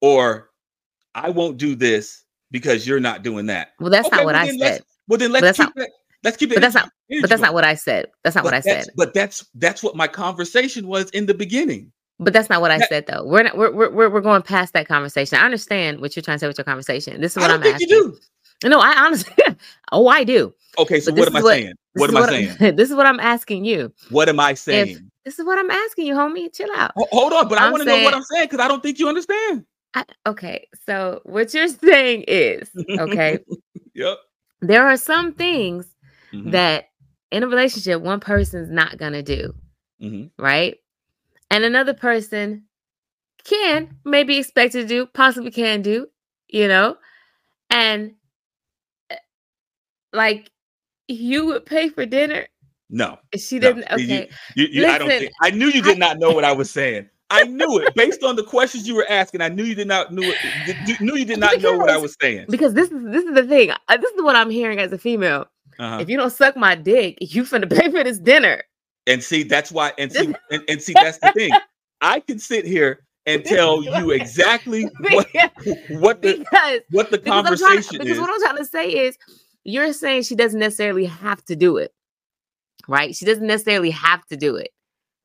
or 0.00 0.50
I 1.14 1.30
won't 1.30 1.56
do 1.56 1.74
this 1.74 2.24
because 2.50 2.86
you're 2.86 3.00
not 3.00 3.22
doing 3.22 3.46
that. 3.46 3.72
Well, 3.80 3.90
that's 3.90 4.06
Okay, 4.06 4.16
not 4.16 4.24
what 4.24 4.34
well 4.34 4.44
I 4.44 4.56
said. 4.56 4.82
Well, 5.08 5.18
then 5.18 5.32
But 5.32 5.42
let's 5.42 5.58
keep 5.58 5.74
that. 5.76 5.90
Let's 6.22 6.36
keep 6.36 6.50
it. 6.50 6.54
But 6.54 6.60
that's 6.60 6.74
not. 6.74 6.90
But 7.20 7.28
that's 7.28 7.40
going. 7.40 7.42
not 7.42 7.54
what 7.54 7.64
I 7.64 7.74
said. 7.74 8.06
That's 8.22 8.34
not 8.34 8.42
But 8.44 8.52
what 8.52 8.54
I 8.54 8.60
said. 8.60 8.86
But 8.96 9.14
that's 9.14 9.46
that's 9.54 9.82
what 9.82 9.94
my 9.96 10.08
conversation 10.08 10.86
was 10.86 11.10
in 11.10 11.26
the 11.26 11.34
beginning. 11.34 11.92
But 12.20 12.32
that's 12.32 12.48
not 12.48 12.60
what 12.60 12.70
I 12.70 12.78
that- 12.78 12.88
said 12.88 13.06
though. 13.06 13.24
We're 13.24 13.42
not. 13.42 13.56
We're, 13.56 13.72
we're 13.72 14.08
we're 14.10 14.20
going 14.20 14.42
past 14.42 14.72
that 14.74 14.86
conversation. 14.86 15.38
I 15.38 15.44
understand 15.44 16.00
what 16.00 16.14
you're 16.14 16.22
trying 16.22 16.36
to 16.36 16.40
say 16.40 16.46
with 16.46 16.58
your 16.58 16.64
conversation. 16.64 17.20
This 17.20 17.32
is 17.32 17.38
I 17.38 17.40
what 17.42 17.50
I'm 17.50 17.62
think 17.62 17.74
asking. 17.74 17.88
you 17.90 18.18
do. 18.62 18.68
No, 18.68 18.78
I 18.80 18.94
honestly. 19.04 19.34
oh, 19.92 20.06
I 20.06 20.22
do. 20.24 20.54
Okay, 20.78 21.00
so 21.00 21.12
what 21.12 21.26
am 21.28 21.36
I 21.36 21.42
what- 21.42 21.50
saying? 21.52 21.72
What 21.94 22.10
am 22.10 22.16
I 22.16 22.26
saying? 22.28 22.76
this 22.76 22.90
is 22.90 22.96
what 22.96 23.06
I'm 23.06 23.20
asking 23.20 23.64
you. 23.64 23.92
What 24.10 24.28
am 24.28 24.40
I 24.40 24.54
saying? 24.54 25.10
This 25.24 25.38
is 25.38 25.44
what 25.46 25.58
I'm 25.58 25.70
asking 25.70 26.06
you, 26.06 26.14
homie. 26.14 26.52
Chill 26.54 26.68
out. 26.76 26.92
Ho- 26.96 27.06
Hold 27.12 27.32
on, 27.32 27.48
but 27.48 27.58
I 27.58 27.66
I'm 27.66 27.72
want 27.72 27.82
to 27.84 27.88
know 27.88 28.02
what 28.02 28.14
I'm 28.14 28.22
saying 28.22 28.44
because 28.46 28.60
I 28.60 28.68
don't 28.68 28.82
think 28.82 28.98
you 28.98 29.08
understand. 29.08 29.64
I, 29.94 30.04
okay, 30.26 30.66
so 30.86 31.20
what 31.24 31.54
you're 31.54 31.68
saying 31.84 32.24
is 32.28 32.68
okay. 32.98 33.38
Yep. 33.94 34.18
there 34.60 34.84
are 34.88 34.96
some 34.96 35.32
things 35.34 35.86
Mhm, 36.32 36.50
that 36.50 36.88
in 37.30 37.44
a 37.44 37.46
relationship 37.46 38.00
one 38.02 38.18
person's 38.18 38.68
not 38.70 38.98
gonna 38.98 39.22
do, 39.22 39.54
mhm. 40.02 40.30
right? 40.36 40.78
And 41.54 41.62
another 41.64 41.94
person 41.94 42.64
can 43.44 43.96
maybe 44.04 44.38
expected 44.38 44.82
to 44.82 44.88
do, 44.88 45.06
possibly 45.06 45.52
can 45.52 45.82
do, 45.82 46.08
you 46.48 46.66
know, 46.66 46.96
and 47.70 48.14
uh, 49.08 49.14
like 50.12 50.50
you 51.06 51.46
would 51.46 51.64
pay 51.64 51.90
for 51.90 52.06
dinner. 52.06 52.48
No, 52.90 53.18
She 53.36 53.60
No, 53.60 53.72
didn't. 53.72 53.86
you- 54.00 54.04
Okay, 54.16 54.30
you, 54.56 54.66
you, 54.66 54.86
I 54.88 54.98
don't 54.98 55.06
Listen, 55.06 55.20
think. 55.26 55.32
I 55.42 55.50
knew 55.52 55.68
you 55.68 55.80
did 55.80 55.96
not 55.96 56.18
know 56.18 56.32
what 56.32 56.42
I 56.42 56.50
was 56.50 56.72
saying. 56.72 57.08
I 57.30 57.44
knew 57.44 57.78
it 57.78 57.94
based 58.02 58.24
on 58.24 58.34
the 58.34 58.42
questions 58.42 58.88
you 58.88 58.96
were 58.96 59.06
asking. 59.08 59.40
I 59.40 59.48
knew 59.48 59.62
you 59.62 59.76
did 59.76 59.86
not 59.86 60.12
knew 60.12 60.24
it, 60.24 61.00
knew 61.00 61.14
you 61.14 61.24
did 61.24 61.38
not 61.38 61.60
know 61.60 61.76
what 61.78 61.88
I 61.88 61.98
was 61.98 62.16
saying. 62.20 62.46
because 62.48 62.74
this 62.74 62.90
is 62.90 63.00
this 63.12 63.22
is 63.24 63.32
the 63.32 63.44
thing. 63.46 63.68
This 63.90 64.10
is 64.10 64.22
what 64.24 64.34
I'm 64.34 64.50
hearing 64.50 64.80
as 64.80 64.92
a 64.92 64.98
female. 64.98 65.46
Uh-huh. 65.78 65.98
If 66.00 66.08
you 66.08 66.16
don't 66.16 66.30
suck 66.32 66.56
my 66.56 66.74
dick, 66.74 67.16
you 67.20 67.44
finna 67.44 67.70
pay 67.70 67.92
for 67.92 68.02
this 68.02 68.18
dinner. 68.18 68.64
And 69.06 69.22
see, 69.22 69.42
that's 69.42 69.70
why. 69.70 69.92
And 69.98 70.12
see, 70.12 70.34
and, 70.50 70.62
and 70.68 70.82
see, 70.82 70.92
that's 70.94 71.18
the 71.18 71.32
thing. 71.32 71.52
I 72.00 72.20
can 72.20 72.38
sit 72.38 72.64
here 72.64 73.04
and 73.26 73.44
tell 73.44 73.82
you 73.98 74.10
exactly 74.10 74.84
what 75.00 75.28
what 75.88 76.22
the 76.22 76.38
because 76.38 76.80
what 76.90 77.10
the 77.10 77.18
because, 77.18 77.62
I'm 77.62 77.76
because 77.76 78.06
is. 78.06 78.20
what 78.20 78.30
I'm 78.30 78.40
trying 78.40 78.56
to 78.58 78.64
say 78.64 78.88
is 78.90 79.18
you're 79.64 79.92
saying 79.92 80.22
she 80.22 80.34
doesn't 80.34 80.60
necessarily 80.60 81.06
have 81.06 81.44
to 81.46 81.56
do 81.56 81.78
it. 81.78 81.92
Right? 82.86 83.14
She 83.14 83.24
doesn't 83.24 83.46
necessarily 83.46 83.90
have 83.90 84.26
to 84.26 84.36
do 84.36 84.56
it. 84.56 84.70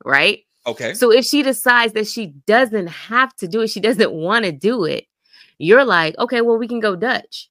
Right? 0.04 0.44
Okay. 0.66 0.94
So 0.94 1.12
if 1.12 1.24
she 1.24 1.42
decides 1.42 1.92
that 1.94 2.06
she 2.06 2.28
doesn't 2.46 2.86
have 2.86 3.34
to 3.36 3.48
do 3.48 3.60
it, 3.62 3.68
she 3.68 3.80
doesn't 3.80 4.12
want 4.12 4.44
to 4.44 4.52
do 4.52 4.84
it, 4.84 5.06
you're 5.58 5.84
like, 5.84 6.16
okay, 6.18 6.40
well, 6.40 6.56
we 6.56 6.68
can 6.68 6.80
go 6.80 6.96
Dutch. 6.96 7.49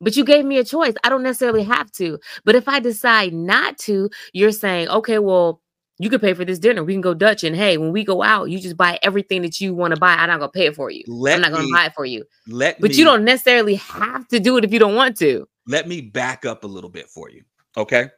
But 0.00 0.16
you 0.16 0.24
gave 0.24 0.44
me 0.44 0.58
a 0.58 0.64
choice. 0.64 0.94
I 1.04 1.08
don't 1.10 1.22
necessarily 1.22 1.62
have 1.64 1.92
to. 1.92 2.18
But 2.44 2.54
if 2.54 2.68
I 2.68 2.80
decide 2.80 3.32
not 3.34 3.78
to, 3.80 4.10
you're 4.32 4.52
saying, 4.52 4.88
okay, 4.88 5.18
well, 5.18 5.60
you 5.98 6.08
can 6.08 6.20
pay 6.20 6.32
for 6.32 6.44
this 6.46 6.58
dinner. 6.58 6.82
We 6.82 6.94
can 6.94 7.02
go 7.02 7.12
Dutch. 7.12 7.44
And 7.44 7.54
hey, 7.54 7.76
when 7.76 7.92
we 7.92 8.04
go 8.04 8.22
out, 8.22 8.46
you 8.50 8.58
just 8.58 8.76
buy 8.78 8.98
everything 9.02 9.42
that 9.42 9.60
you 9.60 9.74
want 9.74 9.94
to 9.94 10.00
buy. 10.00 10.14
I'm 10.14 10.28
not 10.30 10.38
going 10.38 10.50
to 10.50 10.58
pay 10.58 10.66
it 10.66 10.74
for 10.74 10.90
you. 10.90 11.04
Let 11.06 11.34
I'm 11.36 11.52
not 11.52 11.52
me 11.52 11.66
to 11.68 11.72
buy 11.74 11.86
it 11.86 11.92
for 11.94 12.06
you. 12.06 12.24
let 12.48 12.80
But 12.80 12.92
me, 12.92 12.96
you 12.96 13.04
don't 13.04 13.24
necessarily 13.24 13.74
have 13.74 14.26
to 14.28 14.40
do 14.40 14.56
it 14.56 14.64
if 14.64 14.72
you 14.72 14.78
don't 14.78 14.94
want 14.94 15.18
to. 15.18 15.46
let 15.66 15.86
me 15.86 16.00
back 16.00 16.46
up 16.46 16.64
a 16.64 16.66
little 16.66 16.88
bit 16.90 17.08
for 17.10 17.28
you. 17.28 17.44
Okay. 17.76 18.08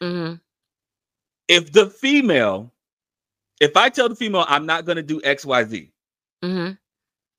hmm 0.00 0.34
If 1.48 1.72
the 1.72 1.90
female, 1.90 2.72
if 3.60 3.76
I 3.76 3.90
tell 3.90 4.08
the 4.08 4.16
female 4.16 4.46
I'm 4.48 4.64
not 4.64 4.86
going 4.86 4.96
to 4.96 5.02
do 5.02 5.20
X, 5.22 5.44
Y, 5.44 5.64
Z, 5.64 5.92
hmm 6.42 6.70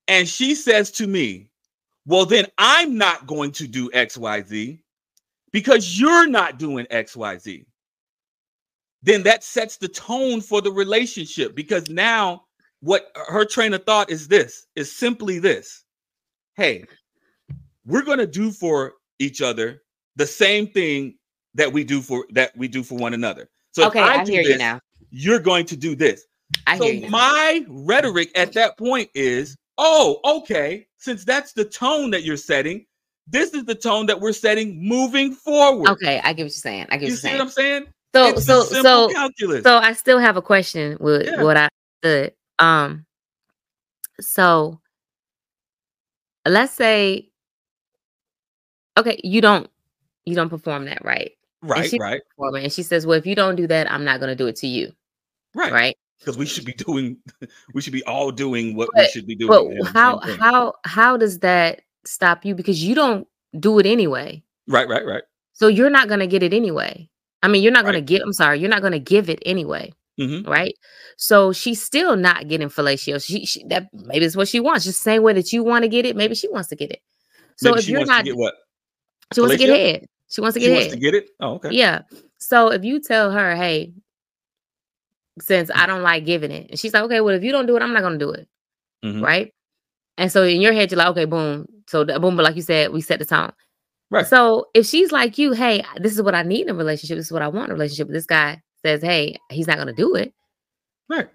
and 0.06 0.28
she 0.28 0.54
says 0.54 0.90
to 0.92 1.06
me, 1.06 1.49
"Well, 2.06 2.26
then 2.26 2.46
I'm 2.58 2.96
not 2.96 3.26
going 3.26 3.52
to 3.52 3.66
do 3.66 3.90
X, 3.92 4.16
Y, 4.16 4.42
Z 4.42 4.82
because 5.52 5.98
you're 5.98 6.26
not 6.26 6.58
doing 6.58 6.86
XYZ. 6.86 7.64
Then 9.02 9.22
that 9.22 9.42
sets 9.42 9.76
the 9.76 9.88
tone 9.88 10.40
for 10.40 10.60
the 10.60 10.70
relationship 10.70 11.54
because 11.54 11.88
now 11.88 12.44
what 12.80 13.10
her 13.28 13.44
train 13.44 13.72
of 13.72 13.84
thought 13.84 14.10
is 14.10 14.28
this 14.28 14.66
is 14.76 14.94
simply 14.94 15.38
this. 15.38 15.84
Hey, 16.54 16.84
we're 17.86 18.02
going 18.02 18.18
to 18.18 18.26
do 18.26 18.52
for 18.52 18.94
each 19.18 19.40
other 19.40 19.82
the 20.16 20.26
same 20.26 20.66
thing 20.66 21.16
that 21.54 21.72
we 21.72 21.82
do 21.82 22.02
for 22.02 22.26
that 22.30 22.56
we 22.56 22.68
do 22.68 22.82
for 22.82 22.96
one 22.96 23.14
another. 23.14 23.48
So 23.72 23.86
okay, 23.86 24.00
if 24.00 24.04
I, 24.04 24.14
I, 24.20 24.24
hear 24.24 24.42
this, 24.42 24.52
you 24.52 24.58
now. 24.58 24.80
you're 25.10 25.40
going 25.40 25.64
to 25.66 25.76
do 25.76 25.94
this. 25.94 26.26
I 26.66 26.76
so 26.76 26.84
hear 26.84 26.94
you. 26.94 27.10
my 27.10 27.64
rhetoric 27.68 28.30
at 28.34 28.52
that 28.52 28.76
point 28.76 29.08
is, 29.14 29.56
oh, 29.78 30.20
okay, 30.24 30.86
since 30.96 31.24
that's 31.24 31.52
the 31.52 31.64
tone 31.64 32.10
that 32.10 32.22
you're 32.24 32.36
setting, 32.36 32.86
this 33.26 33.54
is 33.54 33.64
the 33.64 33.74
tone 33.74 34.06
that 34.06 34.20
we're 34.20 34.32
setting 34.32 34.86
moving 34.86 35.32
forward. 35.34 35.88
okay, 35.90 36.20
I 36.22 36.32
get 36.32 36.44
what 36.44 36.46
you're 36.46 36.50
saying. 36.50 36.86
I 36.90 36.96
get 36.96 37.08
You 37.08 37.14
what 37.14 37.22
you're 37.22 37.32
what 37.32 37.40
I'm 37.42 37.48
saying. 37.48 37.82
saying? 37.82 37.92
So 38.14 38.26
It's 38.36 38.46
so 38.46 38.62
so 38.64 39.12
calculus. 39.12 39.62
so 39.62 39.76
I 39.78 39.92
still 39.92 40.18
have 40.18 40.36
a 40.36 40.42
question 40.42 40.96
with 41.00 41.26
Yeah. 41.26 41.42
what 41.42 41.56
I 41.56 41.68
said. 42.02 42.32
Um 42.58 43.06
so 44.20 44.80
let's 46.46 46.72
say 46.72 47.30
okay, 48.98 49.20
you 49.22 49.40
don't 49.40 49.70
you 50.26 50.34
don't 50.34 50.48
perform 50.50 50.86
that 50.86 51.04
right. 51.04 51.32
right, 51.62 51.92
right. 52.00 52.20
And 52.64 52.72
she 52.72 52.82
says, 52.82 53.06
Well, 53.06 53.16
if 53.18 53.26
you 53.26 53.34
don't 53.34 53.56
do 53.56 53.66
that, 53.68 53.90
I'm 53.90 54.04
not 54.04 54.18
gonna 54.20 54.34
do 54.34 54.46
it 54.48 54.56
to 54.56 54.66
you. 54.66 54.92
right, 55.54 55.72
Right. 55.72 55.96
Because 56.20 56.38
we 56.38 56.46
should 56.46 56.64
be 56.64 56.72
doing, 56.86 57.16
we 57.74 57.80
should 57.80 57.92
be 57.92 58.04
all 58.04 58.30
doing 58.30 58.76
what 58.76 58.88
we 58.96 59.08
should 59.08 59.26
be 59.26 59.34
doing. 59.34 59.78
But 59.80 59.86
how 59.92 60.18
how 60.38 60.74
how 60.84 61.16
does 61.16 61.38
that 61.40 61.82
stop 62.04 62.44
you? 62.44 62.54
Because 62.54 62.82
you 62.84 62.94
don't 62.94 63.26
do 63.58 63.78
it 63.78 63.86
anyway. 63.86 64.42
Right, 64.68 64.88
right, 64.88 65.04
right. 65.04 65.22
So 65.52 65.68
you're 65.68 65.90
not 65.90 66.08
gonna 66.08 66.26
get 66.26 66.42
it 66.42 66.52
anyway. 66.54 67.08
I 67.42 67.48
mean, 67.48 67.62
you're 67.62 67.72
not 67.72 67.84
gonna 67.84 67.98
Right. 67.98 68.06
get. 68.06 68.22
I'm 68.22 68.32
sorry, 68.32 68.60
you're 68.60 68.70
not 68.70 68.82
gonna 68.82 68.98
give 68.98 69.28
it 69.30 69.42
anyway, 69.46 69.92
Mhm. 70.18 70.46
right? 70.46 70.74
So 71.16 71.52
she's 71.52 71.82
still 71.82 72.16
not 72.16 72.48
getting 72.48 72.68
fellatio. 72.68 73.22
She, 73.24 73.44
she 73.46 73.64
that 73.64 73.88
maybe 73.92 74.24
it's 74.26 74.36
what 74.36 74.48
she 74.48 74.60
wants. 74.60 74.84
Just 74.84 75.00
the 75.00 75.10
same 75.10 75.22
way 75.22 75.32
that 75.32 75.52
you 75.52 75.64
want 75.64 75.82
to 75.84 75.88
get 75.88 76.04
it, 76.06 76.16
maybe 76.16 76.34
she 76.34 76.48
wants 76.48 76.68
to 76.68 76.76
get 76.76 76.90
it. 76.90 77.00
So 77.56 77.70
Maybe 77.70 77.78
if 77.78 77.84
she 77.86 77.90
you're 77.92 78.00
wants 78.00 78.10
not, 78.10 78.18
to 78.18 78.24
get 78.24 78.36
what? 78.36 78.54
she 79.34 79.40
wants 79.40 79.56
to 79.56 79.58
get 79.58 79.68
head. 79.70 80.06
She 80.28 80.40
wants 80.40 80.54
to 80.54 80.60
She 80.60 80.66
get 80.66 80.74
wants 80.74 80.92
to 80.94 80.98
get 81.00 81.14
it. 81.14 81.30
Oh, 81.40 81.54
okay. 81.54 81.70
Yeah. 81.72 82.02
So 82.38 82.68
if 82.68 82.84
you 82.84 83.00
tell 83.00 83.30
her, 83.32 83.54
hey, 83.56 83.92
since 85.40 85.70
I 85.74 85.86
don't 85.86 86.02
like 86.02 86.24
giving 86.24 86.50
it, 86.50 86.70
and 86.70 86.78
she's 86.78 86.92
like, 86.94 87.02
okay, 87.04 87.20
well, 87.20 87.34
if 87.34 87.42
you 87.42 87.52
don't 87.52 87.66
do 87.66 87.76
it, 87.76 87.82
I'm 87.82 87.92
not 87.92 88.02
gonna 88.02 88.18
do 88.18 88.30
it, 88.30 88.48
Mhm. 89.04 89.22
right? 89.22 89.52
And 90.18 90.30
so 90.30 90.44
in 90.44 90.60
your 90.60 90.72
head, 90.72 90.90
you're 90.90 90.98
like, 90.98 91.08
okay, 91.08 91.24
boom. 91.24 91.66
So 91.88 92.04
the, 92.04 92.20
boom, 92.20 92.36
but 92.36 92.44
like 92.44 92.56
you 92.56 92.62
said, 92.62 92.92
we 92.92 93.00
set 93.00 93.18
the 93.18 93.24
tone. 93.24 93.52
Right. 94.10 94.26
So 94.26 94.66
if 94.74 94.86
she's 94.86 95.12
like 95.12 95.38
you, 95.38 95.52
hey, 95.52 95.82
this 95.96 96.12
is 96.12 96.22
what 96.22 96.34
I 96.34 96.42
need 96.42 96.62
in 96.62 96.70
a 96.70 96.74
relationship. 96.74 97.16
This 97.16 97.26
is 97.26 97.32
what 97.32 97.42
I 97.42 97.48
want 97.48 97.66
in 97.66 97.70
a 97.70 97.74
relationship. 97.74 98.08
But 98.08 98.14
this 98.14 98.26
guy 98.26 98.60
says, 98.84 99.02
hey, 99.02 99.38
he's 99.50 99.66
not 99.66 99.78
gonna 99.78 99.92
do 99.92 100.14
it. 100.16 100.32
Right. 101.08 101.28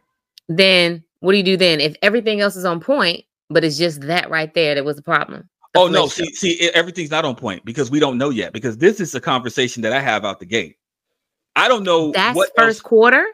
Then 0.48 1.04
what 1.22 1.32
do 1.32 1.38
you 1.38 1.44
do 1.44 1.58
then? 1.58 1.80
If 1.82 1.96
everything 2.02 2.42
else 2.42 2.56
is 2.56 2.66
on 2.66 2.80
point, 2.80 3.24
but 3.50 3.64
it's 3.64 3.78
just 3.78 4.02
that 4.02 4.30
right 4.30 4.54
there 4.54 4.76
that 4.76 4.86
was 4.86 4.98
the 4.98 5.02
problem. 5.02 5.50
the 5.74 5.80
Oh 5.80 5.88
no, 5.88 6.08
see, 6.08 6.26
see, 6.34 6.62
e- 6.64 6.70
everything's 6.74 7.12
not 7.12 7.26
on 7.26 7.36
point 7.36 7.66
because 7.66 7.90
we 7.90 8.00
don't 8.00 8.18
know 8.18 8.30
yet. 8.30 8.54
Because 8.54 8.78
this 8.78 9.00
is 9.00 9.16
a 9.16 9.22
conversation 9.22 9.82
that 9.84 9.94
I 9.94 10.00
have 10.00 10.24
out 10.26 10.40
the 10.40 10.46
gate. 10.46 10.78
I 11.56 11.68
don't 11.68 11.84
know 11.84 12.12
that's 12.12 12.36
what 12.36 12.50
first 12.56 12.78
else- 12.78 12.82
quarter. 12.82 13.26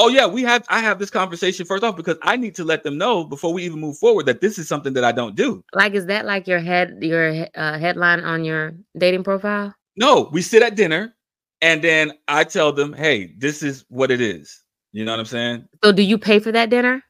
Oh 0.00 0.06
yeah, 0.06 0.26
we 0.26 0.42
have. 0.44 0.64
I 0.68 0.78
have 0.78 1.00
this 1.00 1.10
conversation 1.10 1.66
first 1.66 1.82
off 1.82 1.96
because 1.96 2.16
I 2.22 2.36
need 2.36 2.54
to 2.54 2.64
let 2.64 2.84
them 2.84 2.96
know 2.98 3.24
before 3.24 3.52
we 3.52 3.64
even 3.64 3.80
move 3.80 3.98
forward 3.98 4.26
that 4.26 4.40
this 4.40 4.56
is 4.56 4.68
something 4.68 4.92
that 4.92 5.02
I 5.02 5.10
don't 5.10 5.34
do. 5.34 5.64
Like, 5.74 5.94
is 5.94 6.06
that 6.06 6.24
like 6.24 6.46
your 6.46 6.60
head, 6.60 6.98
your 7.02 7.48
uh, 7.56 7.80
headline 7.80 8.20
on 8.20 8.44
your 8.44 8.74
dating 8.96 9.24
profile? 9.24 9.74
No, 9.96 10.28
we 10.32 10.40
sit 10.40 10.62
at 10.62 10.76
dinner, 10.76 11.16
and 11.60 11.82
then 11.82 12.12
I 12.28 12.44
tell 12.44 12.72
them, 12.72 12.92
"Hey, 12.92 13.34
this 13.38 13.60
is 13.60 13.84
what 13.88 14.12
it 14.12 14.20
is." 14.20 14.62
You 14.92 15.04
know 15.04 15.10
what 15.10 15.18
I'm 15.18 15.26
saying? 15.26 15.68
So 15.82 15.90
do 15.90 16.02
you 16.02 16.16
pay 16.16 16.38
for 16.38 16.52
that 16.52 16.70
dinner? 16.70 17.02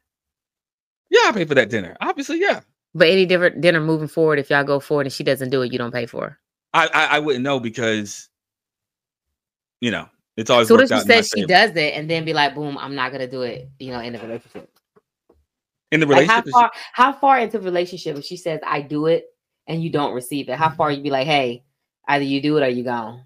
Yeah, 1.11 1.25
I 1.25 1.31
pay 1.31 1.45
for 1.45 1.53
that 1.53 1.69
dinner. 1.69 1.95
Obviously, 2.01 2.41
yeah. 2.41 2.61
But 2.95 3.09
any 3.09 3.27
different 3.27 3.61
dinner 3.61 3.81
moving 3.81 4.07
forward, 4.07 4.39
if 4.39 4.49
y'all 4.49 4.63
go 4.63 4.79
forward 4.79 5.05
and 5.05 5.13
she 5.13 5.23
doesn't 5.23 5.51
do 5.51 5.61
it, 5.61 5.71
you 5.71 5.77
don't 5.77 5.93
pay 5.93 6.07
for. 6.07 6.29
her. 6.29 6.39
I 6.73 6.87
I, 6.87 7.05
I 7.17 7.19
wouldn't 7.19 7.43
know 7.43 7.59
because, 7.59 8.29
you 9.79 9.91
know, 9.91 10.09
it's 10.39 10.49
always 10.49 10.67
So 10.69 10.75
what 10.75 10.83
if 10.83 10.89
she 10.89 10.93
out 10.93 11.03
in 11.03 11.07
my 11.11 11.21
says 11.21 11.31
she 11.35 11.45
does 11.45 11.71
it 11.75 11.93
and 11.95 12.09
then 12.09 12.25
be 12.25 12.33
like, 12.33 12.55
boom, 12.55 12.77
I'm 12.77 12.95
not 12.95 13.11
gonna 13.11 13.27
do 13.27 13.43
it, 13.43 13.69
you 13.79 13.91
know, 13.91 13.99
in 13.99 14.13
the 14.13 14.19
relationship. 14.19 14.69
in 15.91 15.99
the 15.99 16.05
Like 16.05 16.27
how 16.27 16.41
relationship. 16.41 16.53
far 16.53 16.71
how 16.93 17.13
far 17.13 17.39
into 17.39 17.59
the 17.59 17.65
relationship 17.65 18.17
if 18.17 18.25
she 18.25 18.37
says 18.37 18.59
I 18.65 18.81
do 18.81 19.07
it 19.07 19.25
and 19.67 19.83
you 19.83 19.89
don't 19.91 20.13
receive 20.13 20.49
it, 20.49 20.57
how 20.57 20.69
far 20.69 20.91
you 20.91 21.01
be 21.03 21.09
like, 21.11 21.27
hey, 21.27 21.63
either 22.07 22.23
you 22.25 22.41
do 22.41 22.57
it 22.57 22.63
or 22.63 22.69
you 22.69 22.83
gone. 22.83 23.25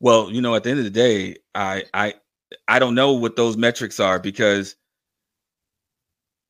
Well, 0.00 0.30
you 0.30 0.42
know, 0.42 0.54
at 0.54 0.62
the 0.64 0.70
end 0.70 0.78
of 0.80 0.84
the 0.84 0.90
day, 0.90 1.36
I 1.54 1.84
I 1.94 2.14
I 2.68 2.78
don't 2.78 2.94
know 2.94 3.12
what 3.12 3.36
those 3.36 3.56
metrics 3.56 4.00
are 4.00 4.18
because 4.18 4.76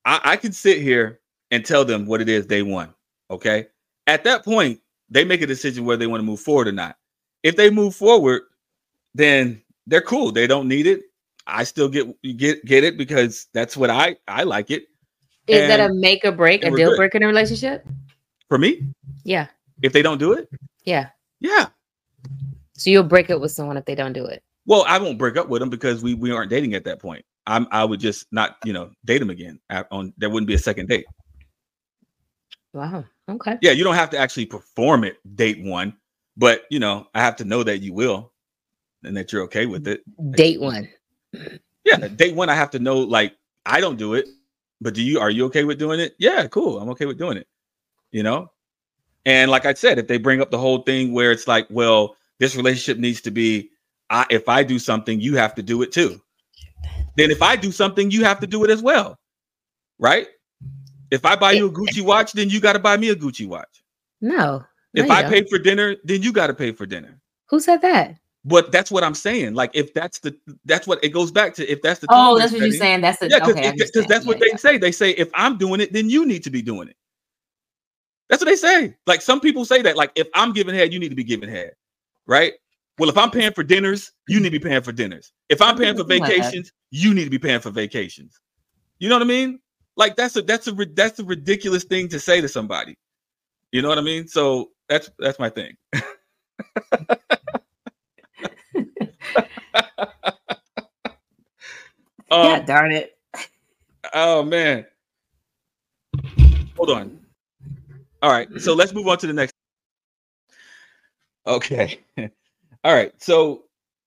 I, 0.04 0.20
I 0.24 0.36
can 0.36 0.52
sit 0.52 0.80
here 0.82 1.20
and 1.50 1.64
tell 1.64 1.84
them 1.84 2.06
what 2.06 2.20
it 2.20 2.28
is 2.28 2.46
they 2.46 2.62
want. 2.62 2.92
Okay. 3.30 3.66
At 4.06 4.24
that 4.24 4.44
point, 4.44 4.80
they 5.10 5.24
make 5.24 5.42
a 5.42 5.46
decision 5.46 5.84
whether 5.84 5.98
they 5.98 6.06
want 6.06 6.20
to 6.20 6.24
move 6.26 6.40
forward 6.40 6.68
or 6.68 6.72
not. 6.72 6.96
If 7.42 7.56
they 7.56 7.70
move 7.70 7.94
forward, 7.94 8.42
then 9.14 9.62
they're 9.86 10.02
cool. 10.02 10.32
They 10.32 10.46
don't 10.46 10.68
need 10.68 10.86
it. 10.86 11.02
I 11.46 11.64
still 11.64 11.88
get 11.88 12.06
get 12.36 12.64
get 12.64 12.84
it 12.84 12.98
because 12.98 13.46
that's 13.52 13.76
what 13.76 13.90
I 13.90 14.16
I 14.26 14.42
like 14.42 14.70
it. 14.70 14.84
Is 15.46 15.68
that 15.68 15.78
a 15.78 15.94
make 15.94 16.24
or 16.24 16.32
break, 16.32 16.64
a 16.64 16.70
deal 16.70 16.96
breaker 16.96 17.18
in 17.18 17.22
a 17.22 17.26
relationship? 17.28 17.86
For 18.48 18.58
me, 18.58 18.82
Yeah. 19.24 19.46
if 19.82 19.92
they 19.92 20.02
don't 20.02 20.18
do 20.18 20.32
it, 20.32 20.48
Yeah. 20.84 21.10
yeah. 21.40 21.66
So 22.74 22.90
you'll 22.90 23.04
break 23.04 23.30
up 23.30 23.40
with 23.40 23.52
someone 23.52 23.76
if 23.76 23.84
they 23.84 23.94
don't 23.94 24.12
do 24.12 24.24
it. 24.26 24.42
Well, 24.66 24.84
I 24.88 24.98
won't 24.98 25.18
break 25.18 25.36
up 25.36 25.48
with 25.48 25.60
them 25.60 25.70
because 25.70 26.02
we 26.02 26.14
we 26.14 26.32
aren't 26.32 26.50
dating 26.50 26.74
at 26.74 26.84
that 26.84 26.98
point. 27.00 27.24
I'm 27.46 27.68
I 27.70 27.84
would 27.84 28.00
just 28.00 28.26
not 28.32 28.56
you 28.64 28.72
know 28.72 28.90
date 29.04 29.18
them 29.18 29.30
again. 29.30 29.60
On 29.90 30.12
there 30.16 30.30
wouldn't 30.30 30.48
be 30.48 30.54
a 30.54 30.58
second 30.58 30.88
date. 30.88 31.06
Wow. 32.72 33.04
Okay. 33.28 33.56
Yeah, 33.62 33.70
you 33.70 33.84
don't 33.84 33.94
have 33.94 34.10
to 34.10 34.18
actually 34.18 34.46
perform 34.46 35.04
it 35.04 35.16
date 35.36 35.62
one, 35.62 35.96
but 36.36 36.62
you 36.70 36.80
know 36.80 37.06
I 37.14 37.20
have 37.20 37.36
to 37.36 37.44
know 37.44 37.62
that 37.62 37.78
you 37.78 37.92
will, 37.92 38.32
and 39.04 39.16
that 39.16 39.32
you're 39.32 39.42
okay 39.42 39.66
with 39.66 39.86
it. 39.86 40.02
Date 40.32 40.60
one. 40.60 40.88
Yeah, 41.84 42.08
date 42.08 42.34
one 42.34 42.48
I 42.48 42.54
have 42.54 42.70
to 42.70 42.78
know 42.78 42.98
like 42.98 43.34
I 43.64 43.80
don't 43.80 43.96
do 43.96 44.14
it, 44.14 44.26
but 44.80 44.94
do 44.94 45.02
you? 45.02 45.20
Are 45.20 45.30
you 45.30 45.44
okay 45.46 45.64
with 45.64 45.78
doing 45.78 46.00
it? 46.00 46.14
Yeah, 46.18 46.46
cool. 46.48 46.80
I'm 46.80 46.88
okay 46.90 47.06
with 47.06 47.18
doing 47.18 47.36
it. 47.36 47.46
You 48.10 48.22
know, 48.22 48.50
and 49.24 49.50
like 49.50 49.66
I 49.66 49.74
said, 49.74 49.98
if 49.98 50.06
they 50.06 50.18
bring 50.18 50.40
up 50.40 50.50
the 50.50 50.58
whole 50.58 50.82
thing 50.82 51.12
where 51.12 51.32
it's 51.32 51.48
like, 51.48 51.66
well, 51.70 52.16
this 52.38 52.56
relationship 52.56 52.98
needs 52.98 53.20
to 53.22 53.30
be, 53.30 53.70
I 54.10 54.26
if 54.30 54.48
I 54.48 54.62
do 54.62 54.78
something, 54.78 55.20
you 55.20 55.36
have 55.36 55.54
to 55.56 55.62
do 55.62 55.82
it 55.82 55.92
too. 55.92 56.20
Then 57.16 57.30
if 57.30 57.42
I 57.42 57.56
do 57.56 57.72
something, 57.72 58.10
you 58.10 58.24
have 58.24 58.40
to 58.40 58.46
do 58.46 58.64
it 58.64 58.70
as 58.70 58.82
well, 58.82 59.18
right? 59.98 60.28
If 61.10 61.24
I 61.24 61.36
buy 61.36 61.52
you 61.52 61.66
a 61.66 61.72
Gucci 61.72 62.02
watch, 62.02 62.32
then 62.32 62.50
you 62.50 62.60
got 62.60 62.72
to 62.72 62.78
buy 62.78 62.96
me 62.96 63.10
a 63.10 63.14
Gucci 63.14 63.46
watch. 63.46 63.84
No. 64.20 64.64
If 64.94 65.10
I 65.10 65.22
don't. 65.22 65.30
pay 65.30 65.44
for 65.44 65.58
dinner, 65.58 65.96
then 66.04 66.22
you 66.22 66.32
got 66.32 66.48
to 66.48 66.54
pay 66.54 66.72
for 66.72 66.86
dinner. 66.86 67.20
Who 67.48 67.60
said 67.60 67.82
that? 67.82 68.16
But 68.46 68.70
that's 68.70 68.92
what 68.92 69.02
I'm 69.02 69.14
saying. 69.14 69.54
Like 69.54 69.72
if 69.74 69.92
that's 69.92 70.20
the 70.20 70.34
that's 70.64 70.86
what 70.86 71.02
it 71.02 71.08
goes 71.08 71.32
back 71.32 71.52
to. 71.54 71.66
If 71.70 71.82
that's 71.82 71.98
the 71.98 72.06
Oh, 72.10 72.38
that's 72.38 72.52
what 72.52 72.60
you're 72.60 72.70
saying. 72.70 73.00
That's 73.00 73.18
the 73.18 73.28
Yeah, 73.28 73.40
because 73.40 73.56
okay. 73.56 73.74
That's 74.06 74.24
what 74.24 74.38
Yeah, 74.38 74.46
they 74.52 74.56
say. 74.56 74.78
They 74.78 74.92
say 74.92 75.10
if 75.10 75.28
I'm 75.34 75.58
doing 75.58 75.80
it, 75.80 75.92
then 75.92 76.08
you 76.08 76.24
need 76.24 76.44
to 76.44 76.50
be 76.50 76.62
doing 76.62 76.88
it. 76.88 76.96
That's 78.28 78.40
what 78.40 78.48
they 78.48 78.56
say. 78.56 78.94
Like 79.06 79.20
some 79.20 79.40
people 79.40 79.64
say 79.64 79.82
that. 79.82 79.96
Like 79.96 80.12
if 80.14 80.28
I'm 80.32 80.52
giving 80.52 80.76
head, 80.76 80.92
you 80.92 81.00
need 81.00 81.08
to 81.08 81.16
be 81.16 81.24
giving 81.24 81.48
head, 81.48 81.72
right? 82.28 82.52
Well, 82.98 83.10
if 83.10 83.18
I'm 83.18 83.32
paying 83.32 83.52
for 83.52 83.64
dinners, 83.64 84.12
you 84.28 84.38
need 84.38 84.50
to 84.50 84.58
be 84.58 84.68
paying 84.68 84.82
for 84.82 84.92
dinners. 84.92 85.32
If 85.48 85.60
I'm 85.60 85.76
paying 85.76 85.96
for 85.96 86.04
people 86.04 86.14
do 86.14 86.20
like 86.20 86.36
that. 86.36 86.44
vacations, 86.44 86.72
you 86.92 87.14
need 87.14 87.24
to 87.24 87.30
be 87.30 87.38
paying 87.40 87.60
for 87.60 87.70
vacations. 87.70 88.40
You 89.00 89.08
know 89.08 89.16
what 89.16 89.22
I 89.22 89.26
mean? 89.26 89.58
Like 89.96 90.14
that's 90.14 90.36
a 90.36 90.42
that's 90.42 90.68
a 90.68 90.72
that's 90.72 91.18
a 91.18 91.24
ridiculous 91.24 91.82
thing 91.82 92.08
to 92.10 92.20
say 92.20 92.40
to 92.40 92.48
somebody. 92.48 92.96
You 93.72 93.82
know 93.82 93.88
what 93.88 93.98
I 93.98 94.02
mean? 94.02 94.28
So 94.28 94.70
that's 94.88 95.10
that's 95.18 95.40
my 95.40 95.50
thing. 95.50 95.76
yeah. 102.40 102.58
Um, 102.58 102.64
darn 102.64 102.92
it. 102.92 103.16
Oh 104.14 104.42
man. 104.42 104.86
Hold 106.76 106.90
on. 106.90 107.20
All 108.22 108.30
right. 108.30 108.48
So 108.60 108.74
let's 108.74 108.92
move 108.92 109.06
on 109.08 109.18
to 109.18 109.26
the 109.26 109.32
next. 109.32 109.52
Okay. 111.46 112.00
All 112.84 112.94
right. 112.94 113.12
So 113.22 113.64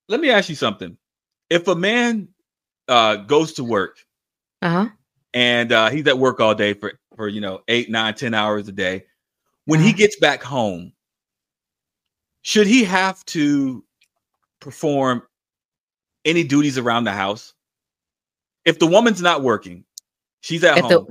let 0.08 0.20
me 0.20 0.30
ask 0.30 0.48
you 0.48 0.54
something. 0.54 0.96
If 1.50 1.68
a 1.68 1.74
man 1.74 2.28
uh 2.88 3.16
goes 3.16 3.52
to 3.54 3.64
work 3.64 4.04
Uh 4.62 4.68
huh. 4.70 4.88
and 5.34 5.72
uh 5.72 5.90
he's 5.90 6.06
at 6.06 6.18
work 6.18 6.40
all 6.40 6.54
day 6.54 6.74
for 6.74 6.92
for 7.16 7.28
you 7.28 7.40
know 7.40 7.60
eight, 7.68 7.90
nine, 7.90 8.14
ten 8.14 8.34
hours 8.34 8.68
a 8.68 8.72
day, 8.72 9.06
when 9.66 9.80
he 9.80 9.88
Uh-huh. 9.88 9.96
gets 9.96 10.16
back 10.18 10.42
home, 10.42 10.92
should 12.42 12.66
he 12.66 12.84
have 12.84 13.24
to 13.26 13.84
perform 14.60 15.22
any 16.24 16.44
duties 16.44 16.78
around 16.78 17.04
the 17.04 17.12
house? 17.12 17.54
If 18.64 18.78
the 18.78 18.86
woman's 18.86 19.22
not 19.22 19.42
working, 19.42 19.84
she's 20.42 20.62
at 20.64 20.78
If 20.78 20.88
the- 20.88 20.98
home. 21.00 21.06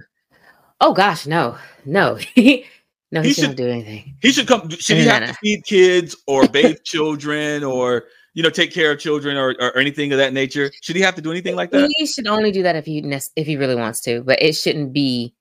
Oh 0.81 0.93
gosh, 0.93 1.25
no, 1.25 1.57
no, 1.85 2.13
no. 2.15 2.15
He, 2.35 2.65
He 3.11 3.33
shouldn't 3.33 3.35
should- 3.35 3.55
do 3.57 3.67
anything. 3.67 4.15
He 4.21 4.31
should 4.31 4.47
come. 4.47 4.69
Should 4.69 4.97
he 4.97 5.05
No, 5.05 5.11
have 5.11 5.21
no. 5.21 5.27
to 5.27 5.33
feed 5.33 5.65
kids 5.65 6.15
or 6.27 6.47
bathe 6.53 6.77
children 6.83 7.63
or 7.63 8.05
you 8.35 8.43
know 8.43 8.49
take 8.51 8.71
care 8.71 8.91
of 8.91 8.99
children 8.99 9.35
or, 9.35 9.55
or 9.59 9.77
anything 9.77 10.11
of 10.11 10.19
that 10.19 10.31
nature? 10.33 10.71
Should 10.81 10.95
he 10.95 11.01
have 11.01 11.15
to 11.15 11.21
do 11.21 11.31
anything 11.31 11.55
like 11.55 11.71
that? 11.71 11.91
He 11.97 12.05
should 12.05 12.27
only 12.27 12.51
do 12.51 12.63
that 12.63 12.75
if 12.75 12.85
he 12.85 12.99
if 13.35 13.47
he 13.47 13.57
really 13.57 13.75
wants 13.75 13.99
to, 14.01 14.21
but 14.23 14.41
it 14.41 14.53
shouldn't 14.53 14.93
be 14.93 15.33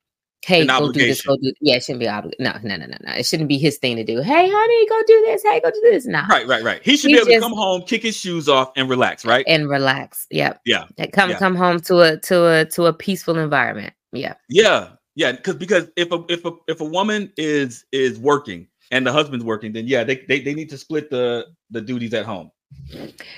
Hey, 0.45 0.65
go 0.67 0.93
do 0.93 1.01
this. 1.01 1.23
Go 1.23 1.37
do. 1.37 1.53
Yeah, 1.61 1.77
it 1.77 1.85
shouldn't 1.85 2.01
be 2.01 2.09
obligated. 2.09 2.41
No, 2.41 2.53
no, 2.63 2.77
no, 2.77 2.87
no, 2.87 2.97
no. 3.05 3.13
It 3.13 3.27
shouldn't 3.27 3.49
be 3.49 3.59
his 3.59 3.77
thing 3.79 3.97
to 3.97 4.05
do. 4.05 4.23
Hey, 4.23 4.49
honey, 4.51 4.89
go 4.89 5.01
do 5.07 5.25
this. 5.27 5.43
Hey, 5.43 5.61
go 5.61 5.71
do 5.71 5.81
this. 5.83 6.07
No. 6.07 6.23
Right, 6.31 6.47
right, 6.47 6.63
right. 6.63 6.81
He 6.83 6.97
should 6.97 7.11
He 7.11 7.17
be 7.17 7.21
able 7.21 7.33
to 7.33 7.41
come 7.41 7.53
home, 7.53 7.83
kick 7.83 8.03
his 8.03 8.17
shoes 8.17 8.49
off, 8.49 8.71
and 8.77 8.89
relax. 8.89 9.25
Right. 9.25 9.45
And 9.49 9.69
relax. 9.69 10.27
Yep. 10.31 10.61
Yeah, 10.65 10.87
Come 11.13 11.31
yeah. 11.31 11.39
come 11.39 11.55
home 11.55 11.81
to 11.81 12.01
a 12.01 12.17
to 12.19 12.47
a 12.47 12.65
to 12.67 12.87
a 12.87 12.93
peaceful 12.93 13.39
environment. 13.39 13.93
Yeah. 14.13 14.35
Yeah, 14.49 14.91
yeah. 15.17 15.33
Because 15.33 15.57
because 15.57 15.91
if 15.97 16.13
a 16.13 16.25
if 16.29 16.45
a 16.45 16.53
if 16.69 16.81
a 16.81 16.85
woman 16.85 17.33
is 17.37 17.85
is 17.93 18.19
working 18.19 18.69
and 18.91 19.07
the 19.07 19.13
husband's 19.13 19.45
working, 19.45 19.73
then 19.73 19.87
yeah, 19.87 20.05
they 20.05 20.25
they, 20.29 20.41
they 20.41 20.55
need 20.55 20.71
to 20.71 20.79
split 20.79 21.11
the 21.11 21.47
the 21.71 21.81
duties 21.81 22.15
at 22.15 22.25
home. 22.25 22.51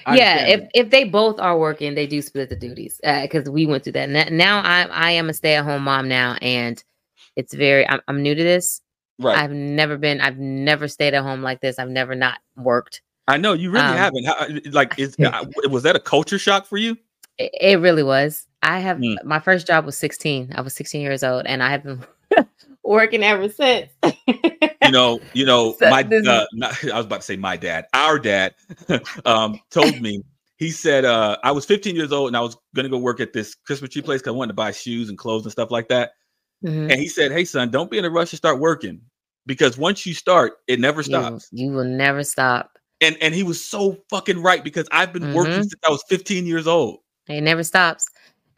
I 0.06 0.16
yeah. 0.16 0.46
If 0.46 0.60
that. 0.60 0.70
if 0.74 0.90
they 0.90 1.04
both 1.04 1.40
are 1.40 1.58
working, 1.58 1.94
they 1.94 2.06
do 2.06 2.20
split 2.20 2.50
the 2.50 2.56
duties. 2.56 3.00
Uh, 3.02 3.22
because 3.22 3.48
we 3.48 3.66
went 3.66 3.84
through 3.84 3.94
that. 3.94 4.10
Now 4.30 4.60
I 4.60 4.82
I 4.82 5.10
am 5.12 5.28
a 5.28 5.34
stay 5.34 5.54
at 5.54 5.64
home 5.64 5.84
mom 5.84 6.08
now, 6.08 6.36
and 6.42 6.82
it's 7.40 7.55
very. 7.55 7.88
I'm, 7.88 8.00
I'm 8.07 8.22
new 8.22 8.35
to 8.35 8.42
this. 8.42 8.83
right, 9.18 9.37
I've 9.37 9.50
never 9.50 9.96
been. 9.96 10.20
I've 10.20 10.38
never 10.38 10.87
stayed 10.88 11.14
at 11.14 11.22
home 11.22 11.42
like 11.42 11.61
this. 11.61 11.79
I've 11.79 11.88
never 11.88 12.14
not 12.14 12.38
worked. 12.57 13.03
I 13.26 13.37
know 13.38 13.55
you 13.55 13.70
really 13.70 13.85
um, 13.85 13.96
haven't. 13.96 14.24
How, 14.24 14.46
like, 14.70 14.98
is 14.98 15.16
uh, 15.24 15.44
was 15.68 15.83
that 15.85 15.96
a 15.96 16.00
culture 16.00 16.38
shock 16.38 16.66
for 16.66 16.76
you? 16.76 16.96
It, 17.38 17.50
it 17.61 17.81
really 17.81 18.03
was. 18.03 18.46
I 18.62 18.81
have 18.81 18.98
Mm. 18.98 19.16
my 19.24 19.40
first 19.40 19.66
job 19.66 19.87
was 19.87 19.96
16. 19.96 20.53
I 20.55 20.61
was 20.61 20.74
16 20.74 21.00
years 21.00 21.24
old, 21.24 21.46
and 21.46 21.62
I 21.62 21.70
have 21.70 21.83
been 21.83 22.05
working 22.85 23.22
ever 23.22 23.48
since. 23.48 23.90
You 24.05 24.90
know, 24.90 25.20
you 25.33 25.46
know, 25.46 25.72
So 25.79 25.88
my 25.88 26.03
uh, 26.03 26.44
not, 26.53 26.85
I 26.85 26.96
was 26.96 27.07
about 27.07 27.20
to 27.20 27.26
say 27.26 27.37
my 27.37 27.57
dad, 27.57 27.87
our 27.94 28.18
dad, 28.18 28.55
um, 29.24 29.59
told 29.70 30.00
me. 30.00 30.22
He 30.57 30.70
said 30.70 31.07
uh, 31.07 31.38
I 31.42 31.53
was 31.53 31.64
15 31.64 31.96
years 31.96 32.12
old 32.12 32.29
and 32.29 32.37
I 32.37 32.40
was 32.40 32.55
gonna 32.74 32.90
go 32.90 32.98
work 32.98 33.18
at 33.18 33.33
this 33.33 33.55
Christmas 33.55 33.90
tree 33.90 34.03
place 34.03 34.20
because 34.20 34.35
I 34.35 34.37
wanted 34.37 34.48
to 34.48 34.55
buy 34.57 34.72
shoes 34.72 35.09
and 35.09 35.16
clothes 35.16 35.44
and 35.44 35.53
stuff 35.53 35.70
like 35.70 35.88
that. 35.88 36.11
Mhm. 36.64 36.90
And 36.90 37.01
he 37.01 37.09
said, 37.09 37.33
"Hey, 37.33 37.44
son, 37.44 37.70
don't 37.70 37.90
be 37.90 37.99
in 37.99 38.05
a 38.05 38.11
rush 38.11 38.31
to 38.31 38.37
start 38.37 38.59
working 38.59 39.01
because 39.46 39.79
once 39.79 40.05
you 40.07 40.14
start, 40.14 40.55
it 40.66 40.81
never 40.81 41.03
stops." 41.03 41.49
you 41.53 41.70
will 41.73 41.85
never 41.85 42.23
stop. 42.23 42.79
And 43.01 43.16
and 43.23 43.35
he 43.35 43.42
was 43.42 43.64
so 43.64 43.96
fucking 44.11 44.42
right 44.42 44.62
because 44.62 44.87
I've 44.92 45.12
been 45.12 45.33
working 45.35 45.55
Mhm. 45.55 45.70
since 45.70 45.75
I 45.87 45.90
was 45.90 46.03
15 46.09 46.46
years 46.46 46.66
old. 46.66 46.99
It 47.29 47.40
never 47.40 47.62
stops. 47.62 48.07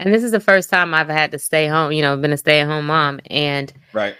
And 0.00 0.12
this 0.12 0.24
is 0.24 0.32
the 0.32 0.40
first 0.40 0.68
time 0.68 0.94
I've 0.94 1.08
had 1.08 1.30
to 1.32 1.38
stay 1.38 1.68
home. 1.68 1.92
You 1.92 2.02
know, 2.02 2.16
been 2.16 2.32
a 2.32 2.36
stay 2.36 2.60
at 2.60 2.66
home 2.66 2.86
mom. 2.86 3.20
And 3.30 3.72
Right. 3.92 4.16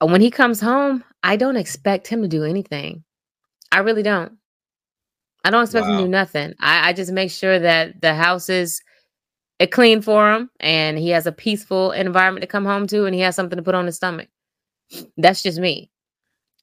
when 0.00 0.20
he 0.20 0.30
comes 0.30 0.60
home, 0.60 1.04
I 1.22 1.36
don't 1.36 1.56
expect 1.56 2.06
him 2.06 2.22
to 2.22 2.28
do 2.28 2.44
anything. 2.44 3.04
I 3.72 3.80
really 3.80 4.02
don't. 4.02 4.32
I 5.44 5.50
don't 5.50 5.64
expect 5.64 5.86
him 5.86 5.96
to 5.98 6.02
do 6.04 6.08
nothing. 6.08 6.54
I, 6.60 6.88
I 6.88 6.92
just 6.94 7.12
make 7.12 7.30
sure 7.30 7.58
that 7.58 8.00
the 8.00 8.14
house 8.14 8.48
is 8.48 8.80
uh, 9.60 9.66
clean 9.70 10.02
for 10.02 10.32
him 10.32 10.50
and 10.60 10.98
he 10.98 11.10
has 11.10 11.26
a 11.26 11.32
peaceful 11.32 11.92
environment 11.92 12.42
to 12.42 12.46
come 12.46 12.64
home 12.64 12.86
to 12.88 13.04
and 13.06 13.14
he 13.14 13.20
has 13.20 13.36
something 13.36 13.56
to 13.56 13.62
put 13.62 13.74
on 13.74 13.86
his 13.86 13.96
stomach. 13.96 14.28
That's 15.16 15.42
just 15.42 15.58
me. 15.58 15.90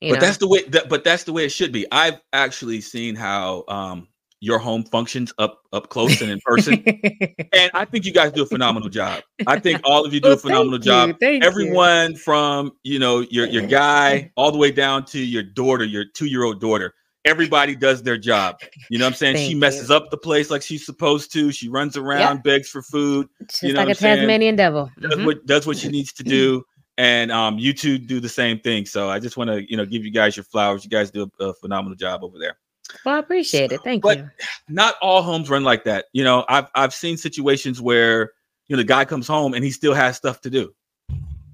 You 0.02 0.14
but 0.14 0.20
know? 0.20 0.26
that's 0.26 0.38
the 0.38 0.48
way 0.48 0.64
that, 0.70 0.90
but 0.90 1.04
that's 1.04 1.24
the 1.24 1.34
way 1.34 1.46
it 1.46 1.52
should 1.52 1.72
be. 1.72 1.86
I've 1.92 2.20
actually 2.34 2.82
seen 2.82 3.16
how 3.16 3.64
um 3.68 4.08
your 4.42 4.58
home 4.58 4.84
functions 4.84 5.32
up 5.38 5.62
up 5.72 5.90
close 5.90 6.20
and 6.22 6.32
in 6.32 6.40
person. 6.44 6.84
and 7.54 7.72
I 7.74 7.86
think 7.86 8.06
you 8.06 8.12
guys 8.12 8.32
do 8.32 8.42
a 8.42 8.46
phenomenal 8.48 8.90
job. 8.90 9.22
I 9.46 9.60
think 9.60 9.82
all 9.84 10.04
of 10.04 10.14
you 10.14 10.20
do 10.20 10.30
Well, 10.30 10.38
a 10.38 10.40
phenomenal 10.40 10.80
job. 10.80 11.10
you, 11.10 11.16
thank 11.20 11.44
you. 11.44 11.48
Everyone 11.48 12.16
from 12.16 12.72
you 12.84 12.98
know 12.98 13.20
your 13.20 13.46
your 13.46 13.68
guy 13.68 14.32
all 14.36 14.52
the 14.52 14.58
way 14.58 14.72
down 14.72 15.06
to 15.06 15.20
your 15.20 15.44
daughter, 15.44 15.86
your 15.86 16.06
two 16.06 16.26
year 16.26 16.44
old 16.44 16.60
daughter. 16.60 16.96
Everybody 17.24 17.76
does 17.76 18.02
their 18.04 18.18
job. 18.18 18.60
You 18.90 18.98
know 18.98 19.06
what 19.06 19.12
I'm 19.12 19.16
saying? 19.16 19.38
she 19.48 19.54
messes 19.54 19.90
you. 19.90 19.96
up 19.96 20.10
the 20.10 20.18
place 20.18 20.50
like 20.50 20.62
she's 20.64 20.86
supposed 20.86 21.32
to. 21.34 21.52
She 21.52 21.70
runs 21.70 21.96
around, 21.96 22.42
begs 22.44 22.70
for 22.70 22.82
food, 22.82 23.28
Just 23.48 23.64
you 23.64 23.74
know 23.74 23.82
like 23.82 23.90
what 23.90 23.98
a? 23.98 24.02
Tasmanian 24.02 24.56
devil. 24.56 24.90
does 25.00 25.14
Mhm. 25.14 25.26
what 25.26 25.46
does 25.46 25.68
what 25.68 25.78
she 25.78 25.90
needs 25.90 26.12
to 26.14 26.24
do. 26.24 26.64
And 26.98 27.32
um, 27.32 27.58
you 27.58 27.74
two 27.74 27.98
do 27.98 28.20
the 28.20 28.30
same 28.30 28.60
thing. 28.60 28.86
So 28.86 29.10
I 29.10 29.18
just 29.18 29.36
want 29.36 29.50
to, 29.50 29.68
you 29.72 29.76
know, 29.78 29.86
give 29.86 30.04
you 30.06 30.12
guys 30.12 30.36
your 30.36 30.44
flowers. 30.44 30.84
You 30.84 30.90
guys 30.90 31.10
do 31.10 31.28
a, 31.40 31.46
a 31.46 31.54
phenomenal 31.56 31.96
job 31.96 32.22
over 32.24 32.38
there. 32.38 32.58
Well, 33.06 33.16
I 33.16 33.20
appreciate 33.20 33.72
it. 33.72 33.80
Thank 33.84 34.04
But- 34.04 34.18
you. 34.20 34.30
Not 34.68 34.96
all 35.02 35.24
homes 35.24 35.50
run 35.50 35.64
like 35.64 35.86
that. 35.86 36.06
You 36.14 36.24
know, 36.26 36.46
I've 36.50 36.68
I've 36.76 36.94
seen 36.94 37.18
situations 37.18 37.82
where 37.82 38.34
you 38.68 38.76
know 38.76 38.82
the 38.82 38.88
guy 38.88 39.06
comes 39.06 39.26
home 39.26 39.54
and 39.56 39.64
he 39.64 39.72
still 39.72 39.94
has 39.94 40.18
stuff 40.18 40.42
to 40.42 40.50
do. 40.50 40.76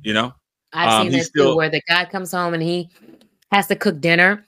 You 0.03 0.13
know, 0.13 0.33
I've 0.73 0.89
um, 0.89 1.03
seen 1.03 1.11
this 1.13 1.27
still- 1.27 1.51
too, 1.51 1.55
where 1.57 1.69
the 1.69 1.81
guy 1.87 2.03
comes 2.05 2.31
home 2.31 2.53
and 2.55 2.61
he 2.63 2.89
has 3.51 3.67
to 3.67 3.75
cook 3.75 4.01
dinner. 4.01 4.43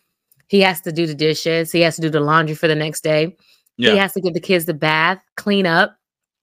He 0.49 0.59
has 0.61 0.81
to 0.81 0.91
do 0.91 1.05
the 1.07 1.15
dishes. 1.15 1.71
He 1.71 1.81
has 1.81 1.95
to 1.95 2.01
do 2.01 2.09
the 2.09 2.19
laundry 2.19 2.55
for 2.55 2.67
the 2.67 2.75
next 2.75 3.01
day. 3.03 3.37
yeah, 3.77 3.91
He 3.91 3.97
has 3.97 4.13
to 4.13 4.21
give 4.21 4.33
the 4.33 4.39
kids 4.41 4.65
the 4.65 4.73
bath, 4.73 5.23
clean 5.37 5.65
up. 5.65 5.95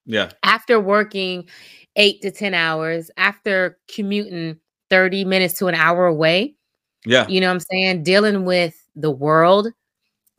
yeah, 0.06 0.30
After 0.42 0.80
working 0.80 1.48
eight 1.96 2.22
to 2.22 2.30
10 2.30 2.54
hours, 2.54 3.10
after 3.16 3.78
commuting 3.94 4.58
30 4.90 5.24
minutes 5.24 5.54
to 5.54 5.66
an 5.66 5.74
hour 5.74 6.06
away, 6.06 6.54
yeah, 7.04 7.26
you 7.28 7.40
know 7.40 7.48
what 7.48 7.54
I'm 7.54 7.60
saying? 7.60 8.02
Dealing 8.04 8.44
with 8.44 8.74
the 8.94 9.10
world 9.10 9.68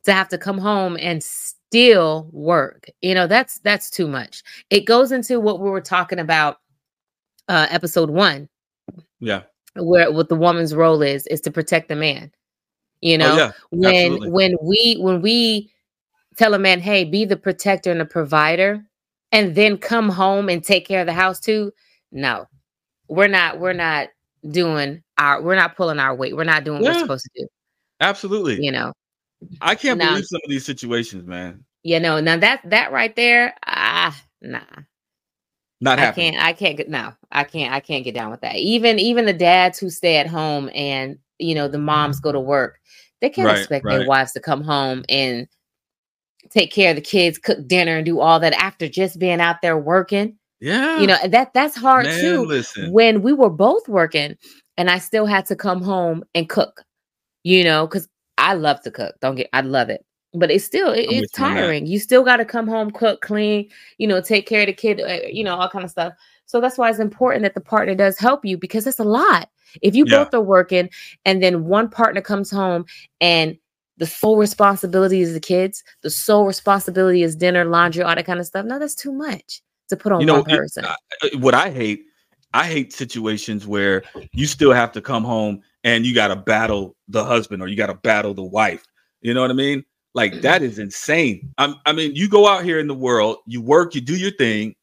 to 0.06 0.14
have 0.14 0.30
to 0.30 0.38
come 0.38 0.58
home 0.58 0.98
and 1.00 1.22
still 1.24 2.30
work. 2.32 2.90
You 3.02 3.14
know, 3.16 3.28
that's 3.28 3.60
that's 3.60 3.90
too 3.90 4.08
much. 4.08 4.42
It 4.70 4.86
goes 4.86 5.12
into 5.12 5.40
what 5.40 5.60
we 5.60 5.70
were 5.70 5.82
talking 5.82 6.20
about 6.20 6.58
uh 7.50 7.68
episode 7.70 8.10
1 8.10 8.48
yeah. 9.20 9.44
where 9.76 10.12
what 10.12 10.28
the 10.30 10.36
woman's 10.36 10.74
role 10.76 11.02
is 11.02 11.28
is 11.28 11.42
to 11.42 11.52
protect 11.52 11.88
the 11.90 11.96
man. 11.96 12.32
You 13.02 13.18
know, 13.18 13.34
oh, 13.34 13.38
yeah, 13.38 13.52
when 13.70 13.96
absolutely. 13.96 14.32
when 14.32 14.58
we 14.62 14.98
when 15.00 15.22
we 15.22 15.72
tell 16.36 16.54
a 16.54 16.60
man, 16.60 16.80
"Hey, 16.80 17.04
be 17.04 17.26
the 17.26 17.38
protector 17.38 17.92
and 17.92 18.00
the 18.00 18.06
provider," 18.06 18.84
and 19.32 19.54
then 19.56 19.78
come 19.78 20.10
home 20.10 20.50
and 20.50 20.64
take 20.64 20.88
care 20.88 21.02
of 21.02 21.06
the 21.06 21.14
house 21.14 21.40
too. 21.40 21.72
No, 22.12 22.48
we're 23.08 23.28
not. 23.28 23.60
We're 23.60 23.74
not 23.74 24.10
doing 24.50 25.04
our. 25.18 25.42
We're 25.42 25.56
not 25.56 25.76
pulling 25.76 26.00
our 26.00 26.16
weight. 26.16 26.36
We're 26.36 26.44
not 26.44 26.64
doing 26.64 26.82
what 26.82 26.94
we're 26.94 27.00
supposed 27.00 27.26
to 27.36 27.42
do. 27.44 27.48
absolutely. 28.02 28.64
You 28.64 28.72
know. 28.72 28.94
I 29.62 29.76
can't 29.76 30.00
Now- 30.00 30.12
believe 30.12 30.26
some 30.26 30.42
of 30.44 30.50
these 30.50 30.66
situations, 30.66 31.28
man. 31.28 31.64
You 31.84 32.00
know. 32.00 32.20
Now 32.20 32.38
that 32.38 32.62
that 32.70 32.92
right 32.92 33.16
there, 33.16 33.54
ah, 33.68 34.20
nah. 34.42 34.62
Not 35.80 36.00
happening. 36.00 36.30
I 36.30 36.32
can't. 36.32 36.46
I 36.48 36.54
can't 36.54 36.78
get 36.78 36.90
no. 36.90 37.14
I 37.32 37.44
can't. 37.44 37.72
I 37.72 37.80
can't 37.80 38.04
get 38.04 38.16
down 38.16 38.32
with 38.32 38.42
that. 38.42 38.56
Even 38.56 38.98
even 38.98 39.26
the 39.26 39.34
dads 39.34 39.78
who 39.78 39.92
stay 39.92 40.18
at 40.18 40.26
home 40.26 40.72
and 40.74 41.20
you 41.40 41.56
know 41.56 41.68
the 41.68 41.78
moms 41.78 42.20
go 42.20 42.32
to 42.32 42.40
work, 42.40 42.80
they 43.22 43.30
can't 43.30 43.48
Right, 43.48 43.58
expect 43.58 43.86
right. 43.86 44.00
their 44.00 44.08
wives 44.08 44.32
to 44.34 44.40
come 44.40 44.62
home 44.64 45.04
and 45.10 45.48
take 46.50 46.72
care 46.72 46.92
of 46.92 46.96
the 46.96 47.02
kids, 47.02 47.38
cook 47.38 47.68
dinner, 47.68 47.98
and 47.98 48.06
do 48.06 48.20
all 48.20 48.40
that 48.40 48.54
after 48.54 48.88
just 48.88 49.20
being 49.20 49.42
out 49.42 49.62
there 49.62 49.78
working. 49.78 50.38
Yeah, 50.60 51.00
You 51.02 51.08
know 51.08 51.18
that 51.28 51.54
that's 51.54 51.76
hard 51.76 52.06
man, 52.06 52.20
too. 52.22 52.44
listen. 52.46 52.92
When 52.92 53.22
we 53.22 53.34
were 53.34 53.50
both 53.50 53.88
working, 53.88 54.36
and 54.78 54.90
I 54.90 55.00
still 55.00 55.26
had 55.26 55.46
to 55.48 55.56
come 55.56 55.82
home 55.82 56.24
and 56.36 56.50
cook. 56.50 56.84
You 57.44 57.64
know, 57.64 57.88
because 57.88 58.08
I 58.38 58.54
love 58.56 58.82
to 58.82 58.92
cook. 58.92 59.16
Don't 59.22 59.36
get. 59.36 59.50
I 59.54 59.62
love 59.62 59.90
it. 59.90 60.04
But 60.34 60.52
it's 60.52 60.66
still 60.66 60.92
it- 60.92 61.08
it's 61.10 61.32
tiring. 61.32 61.86
You 61.88 62.00
still 62.00 62.24
got 62.24 62.38
to 62.38 62.46
come 62.46 62.68
home, 62.68 62.92
cook, 62.92 63.22
clean, 63.22 63.70
you 63.98 64.08
know, 64.08 64.20
take 64.22 64.48
care 64.48 64.62
of 64.62 64.68
the 64.68 64.74
kid, 64.74 65.00
uh, 65.02 65.28
you 65.32 65.44
know, 65.44 65.56
all 65.56 65.70
kind 65.70 65.86
of 65.86 65.92
stuff. 65.92 66.14
So 66.46 66.60
that's 66.60 66.78
why 66.78 66.90
it's 66.90 67.00
important 67.00 67.44
that 67.44 67.54
the 67.54 67.62
partner 67.62 67.96
does 67.96 68.18
help 68.18 68.44
you 68.46 68.58
because 68.58 68.88
it's 68.88 69.00
a 69.00 69.04
lot. 69.04 69.50
If 69.82 69.96
you 69.96 70.06
Yeah. 70.06 70.24
both 70.24 70.34
are 70.34 70.42
working 70.42 70.90
and 71.26 71.42
then 71.42 71.66
one 71.66 71.90
partner 71.90 72.22
comes 72.22 72.50
home 72.52 72.86
and 73.22 73.58
the 73.98 74.06
sole 74.06 74.38
responsibility 74.38 75.22
is 75.22 75.34
the 75.34 75.40
kids, 75.40 75.84
the 76.02 76.10
sole 76.10 76.46
responsibility 76.46 77.24
is 77.24 77.36
dinner, 77.36 77.66
laundry, 77.66 78.04
all 78.04 78.16
that 78.16 78.26
kind 78.26 78.40
of 78.40 78.46
stuff. 78.46 78.66
No, 78.66 78.80
that's 78.80 78.96
too 78.96 79.12
much 79.12 79.62
to 79.90 79.98
put 79.98 80.12
on 80.12 80.22
You 80.22 80.28
know, 80.28 80.42
one 80.42 80.50
it- 80.50 80.60
person. 80.60 80.86
uh, 80.86 80.96
what 81.40 81.54
I 81.56 81.72
hate, 81.72 82.06
I 82.54 82.66
hate 82.66 82.94
situations 82.94 83.68
where 83.68 84.04
you 84.34 84.46
still 84.46 84.72
have 84.72 84.92
to 84.94 85.02
come 85.02 85.24
home 85.24 85.62
and 85.84 86.06
you 86.06 86.14
got 86.14 86.30
to 86.30 86.36
battle 86.36 86.96
the 87.08 87.24
husband 87.24 87.62
or 87.62 87.68
you 87.68 87.76
got 87.76 87.88
to 87.88 87.96
battle 87.96 88.34
the 88.34 88.44
wife. 88.44 88.84
You 89.22 89.34
know 89.34 89.42
what 89.42 89.52
I 89.52 89.56
mean? 89.56 89.84
Like 90.14 90.42
that 90.42 90.62
is 90.62 90.80
insane. 90.80 91.54
I'm, 91.58 91.76
I 91.86 91.94
mean, 91.94 92.16
you 92.16 92.30
go 92.30 92.48
out 92.48 92.64
here 92.64 92.80
in 92.80 92.88
the 92.88 92.94
world, 92.94 93.38
you 93.46 93.62
work, 93.62 93.94
you 93.96 94.02
do 94.02 94.16
your 94.16 94.32
thing, 94.32 94.76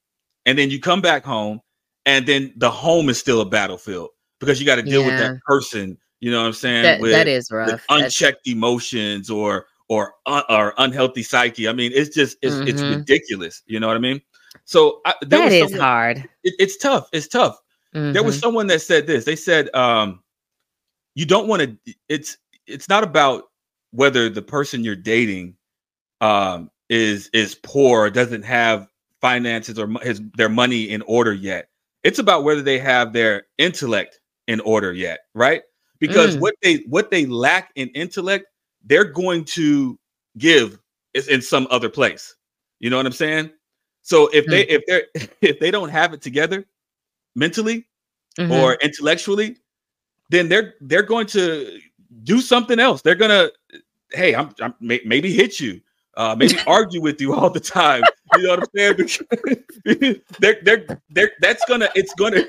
and 0.47 0.59
then 0.59 0.70
you 0.70 0.81
come 0.81 1.01
back 1.01 1.25
home, 1.25 1.61
and 2.07 2.27
then 2.27 2.53
the 2.57 2.70
home 2.70 3.09
is 3.09 3.18
still 3.18 3.40
a 3.40 3.44
battlefield 3.44 4.11
because 4.40 4.61
you 4.61 4.66
got 4.66 4.77
to 4.77 4.83
deal 4.83 5.05
with 5.05 5.18
that 5.18 5.38
person. 5.47 5.97
You 6.20 6.31
know 6.31 6.40
what 6.40 6.47
I'm 6.47 6.53
saying? 6.55 6.83
that, 6.85 7.01
with, 7.01 7.11
that 7.12 7.29
is 7.29 7.51
rough. 7.51 7.68
That's- 7.68 7.87
unchecked 7.90 8.47
emotions 8.47 9.29
or 9.31 9.66
or 9.88 10.14
un, 10.27 10.42
or 10.49 10.73
unhealthy 10.79 11.23
psyche. 11.23 11.69
I 11.69 11.73
mean, 11.73 11.92
it's 11.94 12.15
just 12.15 12.38
it's 12.42 12.54
it's 12.56 12.81
Mhm. 12.81 12.96
ridiculous. 12.96 13.63
You 13.67 13.81
know 13.81 13.87
what 13.88 13.96
I 13.96 14.00
mean? 14.00 14.21
So 14.65 15.00
I, 15.04 15.15
there 15.21 15.40
that 15.40 15.44
was 15.46 15.52
is 15.54 15.61
someone- 15.71 15.81
hard. 15.81 16.17
it- 16.44 16.54
it's 16.59 16.77
tough. 16.77 17.09
It's 17.13 17.29
tough. 17.29 17.59
There 17.92 18.23
was 18.25 18.37
Mhm. 18.38 18.40
someone 18.40 18.67
that 18.69 18.81
said 18.83 19.06
this. 19.06 19.25
They 19.25 19.37
said, 19.37 19.73
um, 19.75 20.21
"You 21.15 21.27
don't 21.27 21.46
want 21.46 21.63
to. 21.63 21.94
It's 22.09 22.38
it's 22.67 22.88
not 22.88 23.04
about 23.04 23.44
whether 23.92 24.29
the 24.29 24.42
person 24.42 24.83
you're 24.83 24.96
dating 24.96 25.54
um, 26.21 26.71
is 26.88 27.29
is 27.33 27.54
poor, 27.54 28.00
or 28.06 28.11
doesn't 28.11 28.42
have 28.44 28.88
finances 29.21 29.79
or 29.79 29.88
his 30.02 30.21
their 30.37 30.48
money 30.48 30.88
in 30.90 31.02
order 31.02 31.33
yet. 31.33 31.69
It's 32.02 32.19
about 32.19 32.42
whether 32.44 32.63
they 32.63 32.79
have 32.79 33.13
their 33.13 33.46
intellect 33.59 34.19
in 34.47 34.61
order 34.61 34.92
yet, 34.92 35.21
right? 35.35 35.63
Because 35.99 36.37
Mm. 36.37 36.40
what 36.40 36.55
they 36.63 36.77
what 36.88 37.11
they 37.11 37.27
lack 37.27 37.71
in 37.77 37.88
intellect, 37.90 38.47
they're 38.85 39.05
going 39.05 39.45
to 39.47 39.99
give 40.38 40.79
is 41.15 41.29
in 41.29 41.40
some 41.40 41.67
other 41.71 41.88
place. 41.88 42.35
You 42.81 42.90
know 42.90 42.97
what 42.97 43.07
I'm 43.07 43.13
saying? 43.13 43.51
So 44.03 44.29
if 44.35 44.47
they 44.47 44.63
if 44.67 44.83
they're 44.87 45.05
if 45.40 45.59
they 45.61 45.71
don't 45.71 45.88
have 45.88 46.13
it 46.13 46.21
together 46.23 46.65
mentally, 47.35 47.87
Mhm. 48.38 48.51
or 48.51 48.75
intellectually, 48.83 49.57
then 50.31 50.49
they're 50.49 50.75
they're 50.81 51.03
going 51.03 51.27
to 51.29 51.79
do 52.25 52.40
something 52.40 52.79
else. 52.81 53.01
They're 53.03 53.15
gonna, 53.15 53.51
hey, 54.13 54.35
I'm, 54.35 54.51
I'm 54.61 54.75
may, 54.81 55.01
maybe 55.05 55.33
hit 55.33 55.61
you, 55.61 55.81
uh, 56.17 56.35
maybe 56.37 56.57
argue 56.67 57.01
with 57.01 57.21
you 57.21 57.33
all 57.35 57.49
the 57.51 57.61
time. 57.61 58.09
You 58.33 58.42
know 58.42 58.51
what 58.51 58.59
I'm 58.61 59.07
saying? 59.87 60.21
They're 60.40 60.57
they're 60.63 60.87
they're 61.11 61.33
that's 61.40 61.65
gonna 61.67 61.88
it's 61.95 62.13
gonna 62.15 62.45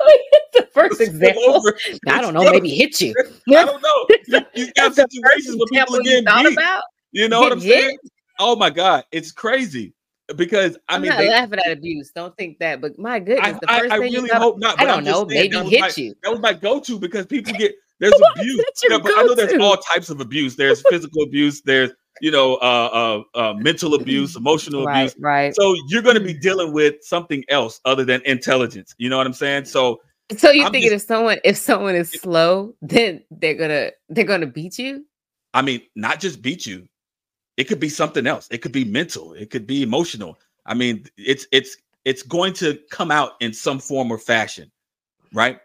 the 0.56 0.68
first 0.74 1.01
example. 1.01 1.64
I 2.08 2.22
don't 2.22 2.34
know, 2.34 2.49
maybe 2.51 2.70
hit 2.70 2.99
you. 3.01 3.14
I 3.49 3.66
don't 3.66 3.82
know. 3.82 4.08
You, 4.28 4.66
you 4.66 4.72
got 4.74 4.95
situations 4.95 5.56
where 5.58 5.68
people 5.72 5.97
are 5.97 6.01
you 6.01 6.24
getting 6.24 6.43
beat. 6.49 6.53
about. 6.53 6.84
You 7.12 7.30
know 7.30 7.39
what 7.41 7.51
I'm 7.51 7.62
hit? 7.62 7.84
saying? 7.84 7.97
Oh 8.39 8.56
my 8.56 8.70
god, 8.70 9.03
it's 9.12 9.32
crazy 9.32 9.93
because 10.36 10.78
I 10.89 10.95
I'm 10.95 11.01
mean, 11.01 11.10
not 11.12 11.20
they, 11.20 11.30
laughing 11.30 11.60
at 11.66 11.72
abuse. 11.72 12.12
Don't 12.16 12.36
think 12.38 12.58
that. 12.60 12.82
But 12.82 12.97
my 12.97 13.20
goodness, 13.20 13.45
I, 13.47 13.51
the 13.53 13.72
I, 13.72 13.80
first 13.82 13.91
I 13.93 13.95
really 13.97 14.30
thought- 14.30 14.41
hope 14.41 14.60
not. 14.60 14.80
I 14.82 14.86
don't 14.86 15.03
know. 15.03 15.28
saying 15.30 15.51
Maybe 15.51 15.70
hit 15.70 15.82
my- 15.82 15.91
you. 15.95 16.16
That 16.24 16.32
was 16.32 16.39
my 16.39 16.53
go-to 16.53 16.99
because 16.99 17.26
people 17.28 17.53
get 17.58 17.74
there's 17.99 18.14
abuse. 18.36 18.64
Yeah, 18.89 18.97
but 18.97 19.14
I 19.18 19.24
know 19.24 19.36
there's 19.36 19.53
all 19.62 19.78
types 19.78 20.10
of 20.10 20.20
abuse. 20.20 20.56
There's 20.56 20.82
physical 20.89 21.24
abuse. 21.24 21.62
There's 21.62 21.91
you 22.22 22.32
know 22.32 22.56
uh, 22.56 23.24
uh, 23.36 23.39
uh, 23.39 23.53
mental 23.53 23.93
abuse, 23.93 24.36
emotional 24.38 24.86
Right, 24.86 25.01
abuse. 25.03 25.16
right. 25.20 25.56
So 25.56 25.76
you're 25.88 26.01
going 26.01 26.16
to 26.16 26.22
be 26.24 26.34
dealing 26.34 26.74
with 26.74 26.95
something 27.01 27.43
else 27.49 27.80
other 27.86 28.03
than 28.03 28.22
intelligence. 28.26 28.93
You 28.97 29.10
know 29.10 29.18
what 29.18 29.28
I'm 29.28 29.34
saying? 29.34 29.66
So 29.66 29.99
So 30.38 30.51
you 30.51 30.65
I'm 30.65 30.71
thinking 30.71 30.89
just- 30.91 31.03
if 31.03 31.07
someone 31.07 31.38
if 31.43 31.57
someone 31.57 31.95
is 31.95 32.09
slow, 32.09 32.73
then 32.82 33.23
they're 33.32 33.53
gonna 33.53 33.91
they're 34.09 34.26
gonna 34.26 34.47
beat 34.47 34.80
you? 34.80 35.05
I 35.53 35.61
mean, 35.61 35.82
not 35.95 36.19
just 36.19 36.41
beat 36.41 36.65
you. 36.65 36.88
It 37.57 37.65
could 37.65 37.80
be 37.80 37.89
something 37.89 38.28
else. 38.28 38.47
It 38.51 38.57
could 38.59 38.73
be 38.73 38.84
mental. 38.84 39.34
It 39.34 39.49
could 39.49 39.65
be 39.65 39.84
emotional. 39.84 40.38
I 40.65 40.73
mean, 40.73 41.05
it's 41.17 41.47
it's 41.51 41.78
it's 42.05 42.23
going 42.23 42.53
to 42.53 42.80
come 42.91 43.11
out 43.11 43.34
in 43.39 43.53
some 43.53 43.80
form 43.80 44.11
or 44.11 44.17
fashion, 44.17 44.71
right? 45.34 45.59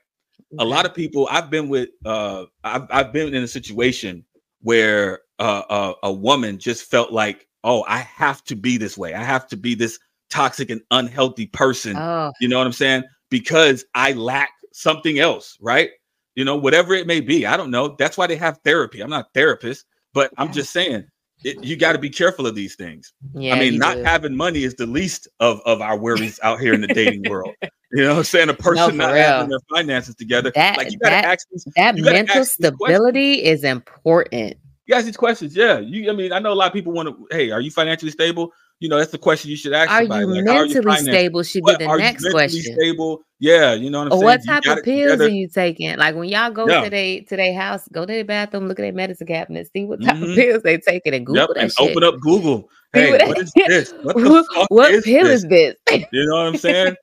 A 0.58 0.64
lot 0.64 0.86
of 0.86 0.94
people. 0.94 1.28
I've 1.30 1.50
been 1.50 1.68
with. 1.68 1.90
Uh, 2.04 2.46
I've 2.64 2.86
I've 2.90 3.12
been 3.12 3.34
in 3.34 3.42
a 3.42 3.48
situation 3.48 4.24
where 4.62 5.20
uh, 5.38 5.62
uh, 5.68 5.94
a 6.02 6.12
woman 6.12 6.58
just 6.58 6.90
felt 6.90 7.12
like, 7.12 7.48
oh, 7.64 7.84
I 7.88 7.98
have 7.98 8.44
to 8.44 8.56
be 8.56 8.76
this 8.76 8.98
way. 8.98 9.14
I 9.14 9.22
have 9.22 9.46
to 9.48 9.56
be 9.56 9.74
this 9.74 9.98
toxic 10.28 10.70
and 10.70 10.80
unhealthy 10.90 11.46
person. 11.46 11.96
Oh, 11.96 12.32
You 12.40 12.48
know 12.48 12.58
what 12.58 12.66
I'm 12.66 12.72
saying? 12.72 13.04
Because 13.31 13.85
I 13.95 14.12
lack 14.12 14.51
something 14.72 15.18
else, 15.18 15.57
right? 15.61 15.91
You 16.35 16.45
know, 16.45 16.57
whatever 16.57 16.95
it 16.95 17.07
may 17.07 17.20
be. 17.20 17.47
I 17.47 17.57
don't 17.57 17.70
know. 17.70 17.97
That's 17.99 18.16
why 18.16 18.26
they 18.26 18.37
have 18.37 18.59
therapy. 18.64 19.01
I'm 19.01 19.11
not 19.11 19.26
a 19.26 19.28
therapist, 19.35 19.87
but 20.12 20.33
I'm 20.37 20.53
just 20.53 20.72
saying 20.72 21.07
it, 21.45 21.62
you 21.64 21.76
got 21.76 21.93
to 21.93 21.99
be 21.99 22.11
careful 22.11 22.47
of 22.47 22.55
these 22.55 22.76
things. 22.76 23.12
yeah. 23.35 23.55
I 23.55 23.59
mean, 23.59 23.78
not 23.78 23.97
do. 23.97 24.03
having 24.03 24.37
money 24.37 24.64
is 24.64 24.74
the 24.74 24.87
least 24.87 25.28
of, 25.41 25.61
of 25.64 25.81
our 25.81 25.99
worries 25.99 26.39
out 26.43 26.61
here 26.61 26.74
in 26.74 26.81
the 26.81 26.89
dating 26.89 27.28
world. 27.28 27.55
You 27.93 28.05
know 28.05 28.11
what 28.11 28.18
I'm 28.18 28.22
saying? 28.24 28.49
A 28.51 28.55
person 28.55 28.91
for 28.91 28.97
not 28.97 29.14
real. 29.14 29.24
having 29.24 29.49
their 29.49 29.59
finances 29.68 30.14
together. 30.14 30.53
That- 30.55 30.76
like 30.76 30.93
you 30.93 30.99
gotta 31.01 31.11
that- 31.11 31.24
ask 31.24 31.49
these, 31.51 31.66
that 31.74 31.97
mental 31.97 32.45
stability 32.45 33.43
is 33.43 33.64
important. 33.64 34.57
you 34.87 34.95
ask 34.95 35.07
these 35.07 35.16
questions. 35.16 35.57
Yeah. 35.57 35.81
You 35.81 36.09
I 36.09 36.14
mean, 36.14 36.33
I 36.33 36.39
know 36.39 36.53
a 36.53 36.55
lot 36.55 36.68
of 36.68 36.72
people 36.72 36.93
want 36.93 37.09
to, 37.09 37.26
hey, 37.33 37.51
are 37.51 37.61
you 37.61 37.72
financially 37.72 38.12
stable? 38.12 38.53
You 38.81 38.89
know, 38.89 38.99
that's 38.99 39.12
the 39.12 39.18
question 39.18 39.51
you 39.51 39.57
should 39.57 39.72
ask 39.74 39.91
Are 39.91 40.01
somebody. 40.01 40.24
you 40.26 40.33
like, 40.33 40.47
how 40.47 40.62
are 40.62 40.66
mentally 40.66 40.97
stable? 40.97 41.43
Should 41.43 41.62
What- 41.62 41.78
be 41.78 41.85
the 41.85 41.91
you 41.93 41.99
next 41.99 42.22
mentally 42.22 42.33
question. 42.49 42.74
Stable? 42.74 43.22
Yeah, 43.43 43.72
you 43.72 43.88
know 43.91 44.01
what 44.05 44.12
I'm 44.12 44.18
saying. 44.18 44.24
what 44.24 44.41
type 44.47 44.62
got 44.64 44.78
of 44.78 44.84
pills 44.84 45.12
together. 45.12 45.24
are 45.24 45.28
you 45.28 45.49
taking? 45.49 45.97
Like 45.97 46.14
when 46.14 46.28
y'all 46.28 46.51
go 46.51 46.68
Yeah. 46.68 46.82
to 46.84 46.91
their 46.91 47.20
to 47.22 47.36
their 47.36 47.55
house, 47.59 47.88
go 47.91 48.03
to 48.03 48.12
their 48.12 48.24
bathroom, 48.24 48.68
look 48.68 48.78
at 48.78 48.82
their 48.82 48.93
medicine 48.93 49.26
cabinet, 49.26 49.68
see 49.74 49.84
what 49.86 50.03
type 50.03 50.16
Mhm. 50.16 50.30
of 50.30 50.36
pills 50.36 50.62
they 50.62 50.76
taking, 50.76 51.14
and 51.14 51.24
Google 51.24 51.41
Yep, 51.43 51.49
that 51.55 51.61
and 51.62 51.72
shit. 51.72 51.91
open 51.91 52.05
up 52.05 52.20
Google. 52.20 52.68
Hey, 52.93 53.12
what- 53.12 53.38
is 53.38 53.53
this? 53.55 53.95
What 54.03 54.16
the 54.16 54.45
fuck 54.53 54.66
what 54.70 54.91
is 54.91 55.05
pill 55.05 55.22
this? 55.24 55.45
is 55.45 55.49
this? 55.49 55.76
You 56.12 56.26
know 56.26 56.36
what 56.38 56.47
I'm 56.47 56.57
saying? 56.57 56.97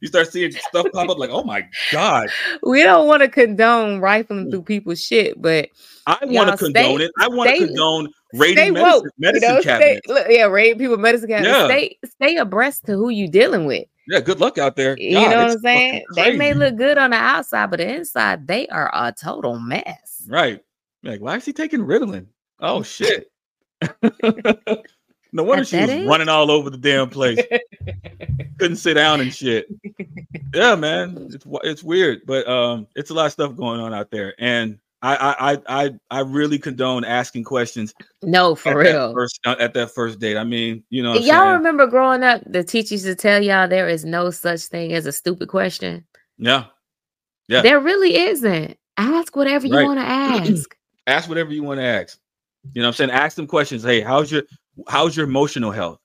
you 0.00 0.08
start 0.08 0.32
seeing 0.32 0.50
stuff 0.52 0.86
pop 0.94 1.08
up 1.10 1.18
like, 1.18 1.28
oh 1.30 1.44
my 1.44 1.62
god, 1.92 2.28
we 2.62 2.82
don't 2.82 3.06
want 3.06 3.22
to 3.22 3.28
condone 3.28 4.00
rifling 4.00 4.50
through 4.50 4.62
people's 4.62 5.00
shit, 5.00 5.40
but 5.40 5.68
I 6.06 6.16
want 6.22 6.50
to 6.50 6.56
condone 6.56 6.96
stay- 6.96 7.04
it. 7.04 7.10
I 7.20 7.28
want 7.28 7.50
to 7.50 7.66
condone 7.66 8.08
raiding 8.34 8.74
woke. 8.74 9.04
medicine, 9.04 9.10
medicine 9.18 9.48
you 9.50 9.54
know, 9.56 9.62
cabinets. 9.62 10.00
stay, 10.06 10.12
look, 10.14 10.26
yeah, 10.30 10.44
raid 10.46 10.78
people 10.78 10.96
medicine 10.96 11.28
cabinet. 11.28 11.50
Yeah. 11.50 11.66
Stay 11.66 11.98
stay 12.06 12.36
abreast 12.36 12.86
to 12.86 12.92
who 12.92 13.10
you 13.10 13.28
dealing 13.28 13.66
with. 13.66 13.84
Yeah, 14.08 14.20
good 14.20 14.40
luck 14.40 14.58
out 14.58 14.76
there. 14.76 14.96
You 14.98 15.12
know 15.12 15.26
what 15.26 15.50
I'm 15.52 15.58
saying? 15.60 16.04
They 16.16 16.36
may 16.36 16.54
look 16.54 16.76
good 16.76 16.98
on 16.98 17.10
the 17.10 17.16
outside, 17.16 17.70
but 17.70 17.78
the 17.78 17.94
inside 17.94 18.46
they 18.46 18.66
are 18.68 18.90
a 18.92 19.12
total 19.12 19.58
mess. 19.58 20.22
right. 20.28 20.62
Like, 21.02 21.20
why 21.20 21.36
is 21.36 21.46
he 21.46 21.52
taking 21.52 21.80
Ritalin? 21.80 22.26
Oh 22.60 22.82
shit. 22.84 23.30
no 25.32 25.42
wonder 25.44 25.62
At 25.62 25.68
she 25.68 25.80
was 25.80 25.88
age? 25.90 26.06
running 26.06 26.28
all 26.28 26.50
over 26.50 26.68
the 26.68 26.76
damn 26.76 27.08
place. 27.08 27.40
Couldn't 28.58 28.76
sit 28.76 28.94
down 28.94 29.20
and 29.22 29.32
shit. 29.34 29.66
yeah, 30.54 30.74
man, 30.74 31.30
it's 31.32 31.46
it's 31.64 31.82
weird, 31.82 32.20
but 32.26 32.46
um, 32.46 32.86
it's 32.94 33.08
a 33.10 33.14
lot 33.14 33.26
of 33.26 33.32
stuff 33.32 33.56
going 33.56 33.80
on 33.80 33.94
out 33.94 34.10
there, 34.10 34.34
and 34.38 34.78
I 35.02 35.16
I 35.16 35.52
I 35.52 35.58
I, 35.84 35.90
I 36.10 36.20
really 36.20 36.58
condone 36.58 37.04
asking 37.04 37.44
questions 37.44 37.94
No, 38.22 38.54
for 38.54 38.76
real. 38.78 39.14
First, 39.14 39.40
uh, 39.46 39.56
at 39.58 39.72
that 39.74 39.90
first 39.92 40.18
date. 40.18 40.36
I 40.36 40.44
mean, 40.44 40.84
you 40.90 41.02
know, 41.02 41.14
Y'all 41.14 41.22
saying? 41.22 41.52
remember 41.52 41.86
growing 41.86 42.22
up, 42.22 42.42
the 42.46 42.62
teachers 42.62 43.02
to 43.04 43.14
tell 43.14 43.42
y'all 43.42 43.66
there 43.68 43.88
is 43.88 44.04
no 44.04 44.30
such 44.30 44.60
thing 44.62 44.92
as 44.92 45.06
a 45.06 45.12
stupid 45.12 45.48
question. 45.48 46.04
yeah. 46.38 46.64
Yeah. 47.48 47.62
There 47.62 47.80
really 47.80 48.16
isn't. 48.16 48.76
Ask 48.96 49.34
whatever 49.34 49.66
you 49.66 49.74
Right. 49.76 49.84
want 49.86 49.98
to 49.98 50.06
ask. 50.06 50.70
Ask 51.08 51.28
whatever 51.28 51.52
you 51.52 51.64
want 51.64 51.80
to 51.80 51.84
ask. 51.84 52.16
You 52.74 52.82
know, 52.82 52.86
what 52.86 53.00
I'm 53.00 53.08
saying, 53.08 53.10
ask 53.10 53.34
them 53.36 53.46
questions. 53.48 53.82
Hey, 53.82 54.00
how's 54.02 54.30
your 54.30 54.42
how's 54.86 55.16
your 55.16 55.24
emotional 55.26 55.72
health? 55.72 55.98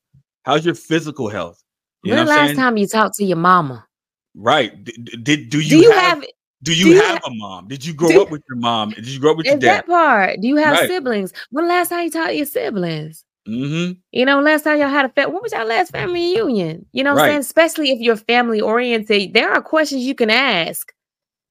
How's 0.43 0.65
your 0.65 0.73
physical 0.73 1.29
health? 1.29 1.61
You 2.03 2.13
when 2.15 2.25
the 2.25 2.29
last 2.31 2.45
saying? 2.47 2.55
time 2.57 2.77
you 2.77 2.87
talked 2.87 3.15
to 3.17 3.25
your 3.25 3.37
mama? 3.37 3.85
Right. 4.33 4.81
D- 4.83 4.93
Did 5.21 5.49
do 5.49 5.59
you, 5.59 5.69
Do 5.69 5.77
you 5.77 5.91
have, 5.91 6.19
have, 6.19 6.25
do 6.65 6.73
you 6.73 6.85
do 6.85 6.91
you 6.91 7.01
have 7.01 7.21
a 7.25 7.29
mom? 7.33 7.67
Did 7.67 7.85
you 7.85 7.93
grow 7.93 8.09
do- 8.09 8.21
up 8.23 8.31
with 8.31 8.43
your 8.49 8.57
mom? 8.57 8.89
Did 8.89 9.07
you 9.07 9.19
grow 9.19 9.31
up 9.31 9.37
with 9.37 9.45
your 9.45 9.55
is 9.55 9.61
dad? 9.61 9.69
that 9.69 9.87
part? 9.87 10.41
Do 10.41 10.47
you 10.47 10.55
have 10.57 10.73
Right. 10.73 10.89
siblings? 10.89 11.31
When 11.51 11.65
the 11.65 11.69
last 11.69 11.89
time 11.89 12.03
you 12.05 12.09
talked 12.11 12.29
to 12.29 12.35
your 12.35 12.45
siblings? 12.45 13.23
Mm-hmm. 13.47 13.99
You 14.11 14.25
know, 14.25 14.41
last 14.41 14.63
time 14.63 14.79
y'all 14.79 14.89
had 14.89 15.05
a 15.05 15.09
family, 15.09 15.33
what 15.33 15.43
was 15.43 15.51
your 15.51 15.63
last 15.65 15.91
family 15.91 16.33
reunion? 16.35 16.85
You 16.93 17.03
know 17.03 17.13
what 17.13 17.19
Right. 17.21 17.25
I'm 17.25 17.31
saying? 17.33 17.39
Especially 17.41 17.91
if 17.91 17.99
you're 17.99 18.15
family 18.15 18.59
oriented, 18.59 19.33
there 19.35 19.51
are 19.53 19.61
questions 19.61 20.01
you 20.03 20.15
can 20.15 20.31
ask 20.31 20.91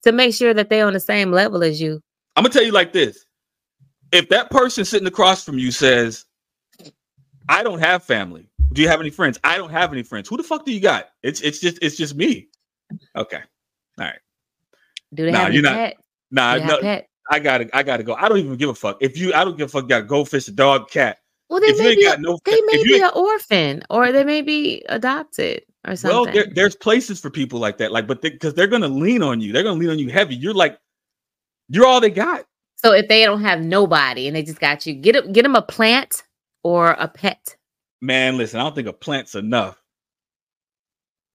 to 0.02 0.10
make 0.10 0.34
sure 0.34 0.52
that 0.52 0.68
they're 0.68 0.86
on 0.86 0.92
the 0.92 1.00
same 1.00 1.30
level 1.30 1.62
as 1.62 1.80
you. 1.80 2.00
I'm 2.36 2.42
gonna 2.42 2.52
tell 2.52 2.64
you 2.64 2.72
like 2.72 2.92
this: 2.92 3.24
if 4.10 4.28
that 4.30 4.50
person 4.50 4.84
sitting 4.84 5.06
across 5.06 5.44
from 5.44 5.56
you 5.58 5.70
says, 5.70 6.24
"I 7.48 7.62
don't 7.62 7.78
have 7.78 8.02
family," 8.02 8.48
do 8.72 8.82
you 8.82 8.88
have 8.88 9.00
any 9.00 9.10
friends? 9.10 9.38
I 9.44 9.56
don't 9.56 9.70
have 9.70 9.92
any 9.92 10.02
friends. 10.02 10.28
Who 10.28 10.36
the 10.36 10.42
fuck 10.42 10.64
do 10.66 10.72
you 10.72 10.80
got? 10.80 11.10
It's 11.22 11.40
it's 11.42 11.60
just 11.60 11.78
it's 11.80 11.96
just 11.96 12.16
me. 12.16 12.48
Okay, 13.16 13.42
Do 15.14 15.24
they 15.26 15.30
Nah, 15.32 15.38
have 15.44 15.54
you're 15.54 15.62
not- 15.62 15.74
pet? 15.74 15.96
nah, 16.30 16.56
no, 16.56 16.80
pet? 16.80 17.08
I 17.30 17.38
gotta 17.38 17.68
I 17.76 17.82
gotta 17.82 18.02
go. 18.02 18.14
I 18.14 18.28
don't 18.28 18.38
even 18.38 18.56
give 18.56 18.68
a 18.68 18.74
fuck. 18.74 18.98
If 19.00 19.16
you, 19.16 19.32
I 19.32 19.44
don't 19.44 19.56
give 19.56 19.66
a 19.68 19.70
fuck. 19.70 19.84
You 19.84 19.88
Got 19.88 20.08
go 20.08 20.24
fish, 20.24 20.46
a 20.48 20.52
dog, 20.52 20.90
cat. 20.90 21.18
Well, 21.48 21.60
they 21.60 21.68
If 21.68 21.78
may 21.78 21.94
be 21.94 22.02
got 22.04 22.18
a, 22.18 22.22
no, 22.22 22.38
they 22.44 22.52
if 22.52 22.66
may 22.66 22.82
be 22.84 23.00
an 23.02 23.10
orphan 23.14 23.82
or 23.90 24.12
they 24.12 24.24
may 24.24 24.42
be 24.42 24.82
adopted 24.88 25.62
or 25.86 25.94
something. 25.96 26.16
well, 26.24 26.32
there, 26.32 26.46
there's 26.54 26.74
places 26.74 27.20
for 27.20 27.30
people 27.30 27.58
like 27.60 27.78
that. 27.78 27.92
Like, 27.92 28.06
but 28.06 28.20
because 28.22 28.54
they, 28.54 28.62
are 28.62 28.66
gonna 28.66 28.88
lean 28.88 29.22
on 29.22 29.40
you, 29.40 29.52
they're 29.52 29.62
gonna 29.62 29.78
lean 29.78 29.90
on 29.90 29.98
you 29.98 30.10
heavy. 30.10 30.34
You're 30.34 30.54
like, 30.54 30.78
you're 31.68 31.86
all 31.86 32.00
they 32.00 32.10
got. 32.10 32.44
so 32.76 32.92
if 32.92 33.08
they 33.08 33.24
don't 33.24 33.40
have 33.42 33.60
nobody 33.62 34.26
and 34.26 34.34
they 34.36 34.42
just 34.42 34.60
got 34.60 34.84
you, 34.86 34.94
get 34.94 35.12
them, 35.14 35.32
get 35.32 35.42
them 35.42 35.54
a 35.54 35.62
plant 35.62 36.24
or 36.62 36.90
a 36.92 37.08
pet. 37.08 37.56
Man, 38.02 38.36
listen, 38.36 38.60
I 38.60 38.64
don't 38.64 38.74
think 38.74 38.88
a 38.88 38.92
plant's 38.92 39.34
enough. 39.34 39.80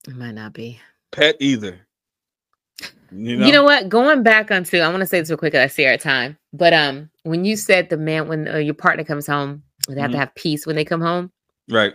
It 0.06 0.14
might 0.16 0.32
not 0.32 0.52
be. 0.52 0.80
Pet 1.12 1.36
either. 1.40 1.80
You 3.12 3.36
know. 3.36 3.46
You 3.46 3.52
know 3.52 3.64
what? 3.64 3.88
Going 3.88 4.22
back 4.22 4.50
onto, 4.50 4.78
I 4.78 4.88
want 4.88 5.00
to 5.00 5.06
say 5.06 5.18
this 5.20 5.30
real 5.30 5.36
quick. 5.36 5.54
I 5.54 5.66
see 5.66 5.86
our 5.86 5.96
time, 5.96 6.38
but 6.52 6.72
um, 6.72 7.10
when 7.24 7.44
you 7.44 7.56
said 7.56 7.90
the 7.90 7.96
man 7.96 8.28
when 8.28 8.46
uh, 8.48 8.56
your 8.58 8.74
partner 8.74 9.04
comes 9.04 9.26
home, 9.26 9.62
they 9.88 10.00
have 10.00 10.10
Mhm. 10.10 10.14
to 10.14 10.18
have 10.18 10.34
peace 10.36 10.66
when 10.66 10.76
they 10.76 10.84
come 10.84 11.00
home. 11.00 11.32
Right. 11.68 11.94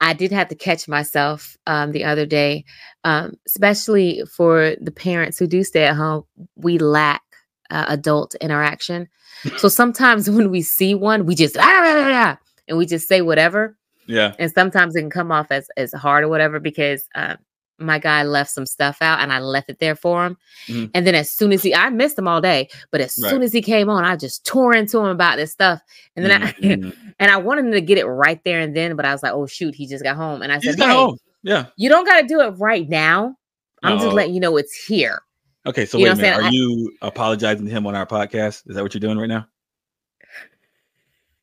I 0.00 0.12
did 0.12 0.30
have 0.32 0.48
to 0.48 0.54
catch 0.54 0.86
myself 0.86 1.56
um, 1.66 1.92
the 1.92 2.04
other 2.04 2.26
day, 2.26 2.64
um, 3.04 3.34
especially 3.46 4.22
for 4.36 4.74
the 4.80 4.90
parents 4.92 5.38
who 5.38 5.46
do 5.46 5.64
stay 5.64 5.84
at 5.84 5.96
home. 5.96 6.24
We 6.56 6.78
lack 6.78 7.22
uh, 7.70 7.86
adult 7.88 8.34
interaction, 8.36 9.08
so 9.56 9.68
sometimes 9.80 10.30
when 10.30 10.50
we 10.50 10.62
see 10.62 10.94
one, 10.94 11.26
we 11.26 11.34
just 11.34 11.56
"Ah, 11.56 11.62
ah, 11.62 11.94
ah, 11.96 12.10
ah," 12.12 12.38
and 12.68 12.78
we 12.78 12.86
just 12.86 13.08
say 13.08 13.22
whatever, 13.22 13.76
Yeah. 14.06 14.34
and 14.38 14.52
sometimes 14.52 14.94
it 14.94 15.00
can 15.00 15.10
come 15.10 15.32
off 15.32 15.50
as 15.50 15.68
as 15.76 15.92
hard 15.92 16.22
or 16.24 16.28
whatever 16.28 16.60
because 16.60 17.08
uh, 17.14 17.36
my 17.78 17.98
guy 17.98 18.22
left 18.24 18.50
some 18.50 18.66
stuff 18.66 18.98
out 19.00 19.20
and 19.20 19.32
I 19.32 19.38
left 19.38 19.70
it 19.70 19.78
there 19.78 19.94
for 19.94 20.24
him. 20.26 20.36
Mhm. 20.66 20.90
And 20.94 21.06
then 21.06 21.14
as 21.14 21.30
soon 21.30 21.52
as 21.52 21.62
he, 21.62 21.74
I 21.74 21.90
missed 21.90 22.18
him 22.18 22.26
all 22.28 22.40
day, 22.40 22.68
but 22.90 23.00
as 23.00 23.18
Right. 23.22 23.30
soon 23.30 23.42
as 23.42 23.52
he 23.52 23.62
came 23.62 23.88
on, 23.88 24.04
I 24.04 24.16
just 24.16 24.44
tore 24.44 24.74
into 24.74 24.98
him 24.98 25.06
about 25.06 25.36
this 25.36 25.52
stuff. 25.52 25.80
And 26.16 26.24
then 26.24 26.42
I, 26.42 26.52
Mhm. 26.52 26.96
and 27.20 27.30
I 27.30 27.36
wanted 27.36 27.66
him 27.66 27.72
to 27.72 27.80
get 27.80 27.98
it 27.98 28.04
right 28.06 28.40
there 28.44 28.60
and 28.60 28.74
then, 28.76 28.96
but 28.96 29.04
I 29.04 29.12
was 29.12 29.22
like, 29.22 29.32
oh 29.32 29.46
shoot, 29.46 29.74
he 29.74 29.86
just 29.86 30.02
got 30.02 30.16
home. 30.16 30.42
And 30.42 30.52
I 30.52 30.58
said, 30.58 30.76
hey, 30.78 30.86
home. 30.92 31.18
Yeah. 31.42 31.66
you 31.76 31.88
don't 31.88 32.04
got 32.04 32.20
to 32.20 32.26
do 32.26 32.40
it 32.40 32.50
right 32.58 32.88
now. 32.88 33.36
I'm 33.84 33.92
Uh-oh. 33.98 34.04
just 34.06 34.14
letting 34.14 34.34
you 34.34 34.40
know 34.40 34.56
it's 34.56 34.74
here. 34.86 35.22
Okay. 35.66 35.86
So 35.86 35.98
You 35.98 36.04
wait 36.04 36.10
a 36.12 36.16
minute. 36.16 36.36
Are 36.38 36.42
I- 36.42 36.50
you 36.50 36.92
apologizing 37.02 37.64
to 37.66 37.70
him 37.70 37.86
on 37.86 37.94
our 37.94 38.06
podcast? 38.06 38.62
Is 38.68 38.74
that 38.74 38.82
what 38.82 38.92
you're 38.92 39.00
doing 39.00 39.18
right 39.18 39.28
now? 39.28 39.46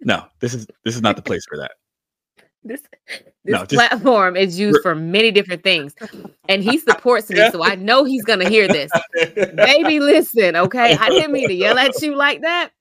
No. 0.02 0.26
This 0.42 0.54
is 0.54 0.68
this 0.84 0.96
is 0.96 1.02
not 1.02 1.16
the 1.16 1.22
place 1.30 1.46
for 1.48 1.58
that. 1.58 1.72
This 2.66 2.82
this 3.46 3.54
No, 3.54 3.60
just- 3.66 3.74
platform 3.76 4.36
is 4.36 4.60
used 4.60 4.82
for 4.82 4.96
many 4.96 5.32
different 5.32 5.64
things, 5.64 5.94
and 6.50 6.64
he 6.64 6.78
supports 6.80 7.30
me, 7.30 7.38
so 7.52 7.64
I 7.64 7.76
know 7.90 8.04
he's 8.04 8.24
gonna 8.26 8.50
hear 8.50 8.68
this. 8.68 8.92
Baby, 9.56 10.00
listen, 10.00 10.56
okay? 10.56 10.96
I 11.00 11.10
didn't 11.10 11.32
mean 11.32 11.48
to 11.48 11.54
yell 11.54 11.78
at 11.78 12.02
you 12.02 12.16
like 12.16 12.42
that, 12.42 12.72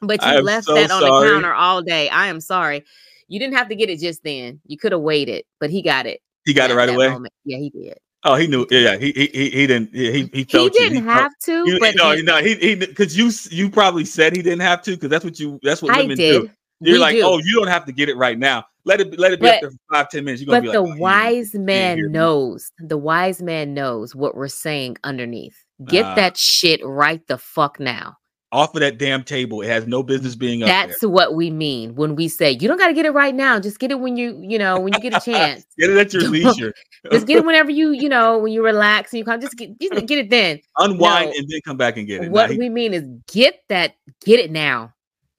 but 0.00 0.24
you 0.24 0.40
left 0.42 0.66
so 0.66 0.74
that 0.74 0.90
on 0.90 1.00
sorry. 1.02 1.26
the 1.28 1.32
counter 1.34 1.52
all 1.54 1.82
day. 1.82 2.08
I 2.08 2.28
am 2.28 2.40
sorry. 2.40 2.84
You 3.28 3.38
didn't 3.38 3.56
have 3.56 3.68
to 3.68 3.74
get 3.74 3.90
it 3.90 4.00
just 4.00 4.22
then. 4.24 4.60
You 4.66 4.78
could 4.78 4.92
have 4.92 5.02
waited, 5.02 5.44
but 5.60 5.68
he 5.70 5.82
got 5.82 6.06
it. 6.06 6.20
he 6.46 6.54
got 6.54 6.70
it 6.70 6.74
right 6.74 6.88
away. 6.88 7.08
moment. 7.10 7.34
Yeah, 7.44 7.58
he 7.58 7.68
did. 7.70 7.98
Oh, 8.24 8.34
he 8.34 8.46
knew. 8.48 8.66
Yeah, 8.70 8.80
yeah. 8.80 8.96
He 8.96 9.12
he 9.12 9.26
he, 9.32 9.50
he 9.50 9.66
didn't. 9.66 9.94
He 9.94 10.10
he, 10.10 10.18
he 10.22 10.30
He 10.32 10.44
felt 10.44 10.72
didn't 10.72 11.04
have 11.04 11.32
to, 11.44 11.68
You, 11.68 11.78
but 11.78 11.94
no, 11.96 12.12
he- 12.12 12.22
no, 12.22 12.38
he 12.42 12.54
he 12.56 12.74
because 12.74 13.16
you 13.16 13.30
you 13.50 13.70
probably 13.70 14.04
said 14.04 14.34
he 14.34 14.42
didn't 14.42 14.60
have 14.62 14.82
to 14.82 14.92
because 14.92 15.08
that's 15.10 15.24
what 15.24 15.38
you 15.38 15.60
that's 15.62 15.82
what 15.82 15.92
I 15.94 16.02
women 16.02 16.16
did. 16.16 16.42
do. 16.42 16.50
You're 16.80 16.94
We 16.94 16.98
like, 17.00 17.16
do. 17.16 17.22
oh, 17.24 17.38
you 17.38 17.54
don't 17.54 17.68
have 17.68 17.84
to 17.86 17.92
get 17.92 18.08
it 18.08 18.16
right 18.16 18.38
now. 18.38 18.64
Let 18.84 19.00
it 19.00 19.18
let 19.18 19.32
it 19.32 19.40
be 19.40 19.48
up 19.48 19.60
there 19.60 19.70
for 19.70 19.76
five 19.92 20.08
ten 20.08 20.24
minutes. 20.24 20.42
You're 20.42 20.46
gonna 20.46 20.60
But 20.60 20.66
be 20.66 20.72
the 20.72 20.80
like, 20.82 20.98
oh, 20.98 21.02
wise 21.02 21.54
man 21.54 21.96
me. 22.02 22.08
knows. 22.08 22.70
The 22.78 22.96
wise 22.96 23.42
man 23.42 23.74
knows 23.74 24.14
what 24.14 24.34
we're 24.34 24.48
saying 24.48 24.96
underneath. 25.04 25.56
Get 25.84 26.04
Ah. 26.04 26.14
that 26.14 26.36
shit 26.36 26.80
right 26.84 27.24
the 27.26 27.36
fuck 27.38 27.78
now. 27.80 28.16
off 28.50 28.74
of 28.74 28.80
that 28.80 28.96
damn 28.96 29.22
table. 29.22 29.60
It 29.60 29.68
has 29.68 29.86
no 29.86 30.02
business 30.02 30.34
being 30.34 30.62
up 30.62 30.68
That's 30.68 31.02
what 31.02 31.34
we 31.34 31.50
mean 31.50 31.94
when 31.96 32.16
we 32.16 32.28
say 32.28 32.52
you 32.52 32.66
don't 32.66 32.78
got 32.78 32.86
to 32.86 32.94
get 32.94 33.04
it 33.04 33.10
right 33.10 33.34
now. 33.34 33.60
Just 33.60 33.78
get 33.78 33.90
it 33.90 34.00
when 34.00 34.16
you, 34.16 34.40
you 34.42 34.58
know, 34.58 34.80
when 34.80 34.94
you 34.94 35.00
get 35.00 35.14
a 35.14 35.20
chance. 35.20 35.66
Get 35.78 35.90
it 35.90 35.98
at 35.98 36.14
your 36.14 36.22
leisure. 36.30 36.72
just 37.12 37.26
get 37.26 37.36
it 37.36 37.44
whenever 37.44 37.70
you, 37.70 37.90
you 37.90 38.08
know, 38.08 38.38
when 38.38 38.50
you 38.50 38.64
relax 38.64 39.12
and 39.12 39.18
you 39.18 39.24
come. 39.26 39.38
Just 39.38 39.54
get, 39.58 39.78
just 39.78 40.06
get 40.06 40.18
it 40.18 40.30
then. 40.30 40.60
Unwind 40.78 41.26
No. 41.26 41.32
and 41.36 41.46
then 41.46 41.60
come 41.62 41.76
back 41.76 41.98
and 41.98 42.06
get 42.06 42.24
it. 42.24 42.30
What 42.30 42.50
he- 42.50 42.56
we 42.56 42.70
mean 42.70 42.94
is 42.94 43.04
get 43.30 43.60
that, 43.68 43.96
get 44.24 44.40
it 44.40 44.50
now, 44.50 44.94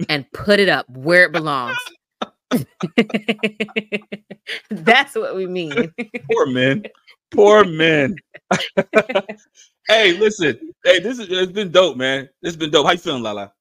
and 0.08 0.32
put 0.32 0.60
it 0.60 0.70
up 0.70 0.90
where 0.90 1.26
it 1.26 1.32
belongs. 1.32 1.78
That's 4.70 5.16
what 5.16 5.36
we 5.36 5.46
mean. 5.48 5.92
poor 6.32 6.46
men. 6.48 6.84
Poor 7.32 7.64
men. 7.64 8.16
hey, 9.88 10.14
listen. 10.14 10.60
Hey, 10.84 11.00
this 11.00 11.20
is 11.20 11.28
it's 11.30 11.52
been 11.52 11.72
dope, 11.72 11.98
man. 11.98 12.30
This 12.42 12.52
has 12.54 12.58
been 12.58 12.72
dope. 12.72 12.86
How 12.86 12.94
you 12.94 12.98
feeling, 12.98 13.24
Lala? 13.24 13.52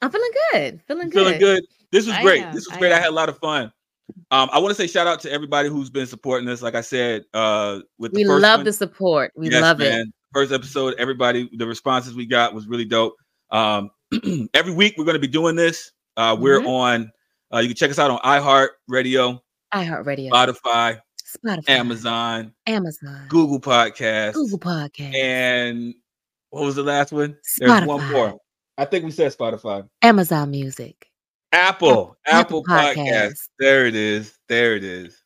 I'm 0.00 0.10
feeling 0.10 0.30
good. 0.52 0.80
Feeling 0.86 1.10
good. 1.10 1.18
feeling 1.18 1.38
good? 1.38 1.64
This 1.90 2.06
was 2.06 2.14
I 2.16 2.22
great. 2.22 2.42
am, 2.42 2.54
This 2.54 2.66
was 2.66 2.76
I 2.76 2.80
great. 2.80 2.92
I 2.92 2.96
am. 2.96 3.02
had 3.02 3.10
a 3.10 3.14
lot 3.14 3.28
of 3.28 3.38
fun. 3.38 3.72
Um, 4.30 4.48
I 4.52 4.58
want 4.58 4.70
to 4.70 4.74
say 4.74 4.86
shout 4.86 5.06
out 5.06 5.20
to 5.20 5.30
everybody 5.32 5.68
who's 5.68 5.90
been 5.90 6.06
supporting 6.06 6.48
us. 6.48 6.62
Like 6.62 6.74
I 6.74 6.80
said, 6.80 7.24
uh, 7.34 7.80
with 7.98 8.12
the 8.12 8.20
We 8.20 8.24
love 8.24 8.58
one, 8.60 8.64
the 8.64 8.72
support. 8.72 9.32
We 9.36 9.50
yes, 9.50 9.60
love 9.62 9.80
it. 9.80 9.90
man. 9.90 10.12
First 10.32 10.52
episode, 10.52 10.94
everybody, 10.98 11.50
the 11.52 11.66
responses 11.66 12.14
we 12.14 12.24
got 12.26 12.54
was 12.54 12.66
really 12.66 12.86
dope. 12.86 13.14
Um, 13.50 13.90
every 14.54 14.72
week 14.72 14.94
we're 14.96 15.04
going 15.04 15.14
to 15.14 15.20
be 15.20 15.26
doing 15.26 15.56
this. 15.56 15.92
Uh, 16.16 16.36
we're 16.38 16.60
Mhm. 16.60 16.68
on. 16.68 17.12
Uh, 17.54 17.58
you 17.58 17.68
can 17.68 17.76
check 17.76 17.90
us 17.90 17.98
out 17.98 18.10
on 18.10 18.18
iHeart 18.20 18.68
Radio, 18.88 19.42
iHeartRadio, 19.74 20.30
Spotify, 20.30 21.00
Spotify, 21.36 21.68
Amazon, 21.68 22.52
Amazon, 22.66 23.26
Google 23.28 23.60
Podcast, 23.60 24.34
Google 24.34 24.58
Podcast, 24.58 25.14
and 25.14 25.94
what 26.50 26.64
was 26.64 26.76
the 26.76 26.82
last 26.82 27.12
one? 27.12 27.36
There's 27.58 27.84
one 27.86 28.10
more. 28.12 28.38
I 28.78 28.84
think 28.86 29.04
we 29.04 29.10
said 29.10 29.32
Spotify. 29.36 29.86
Amazon 30.02 30.50
Music. 30.50 31.08
Apple, 31.52 32.16
Apple, 32.26 32.62
Apple 32.62 32.64
Podcast. 32.64 32.96
Podcasts. 32.96 33.48
There 33.58 33.86
it 33.86 33.94
is. 33.94 34.38
There 34.48 34.74
it 34.76 34.84
is. 34.84 35.22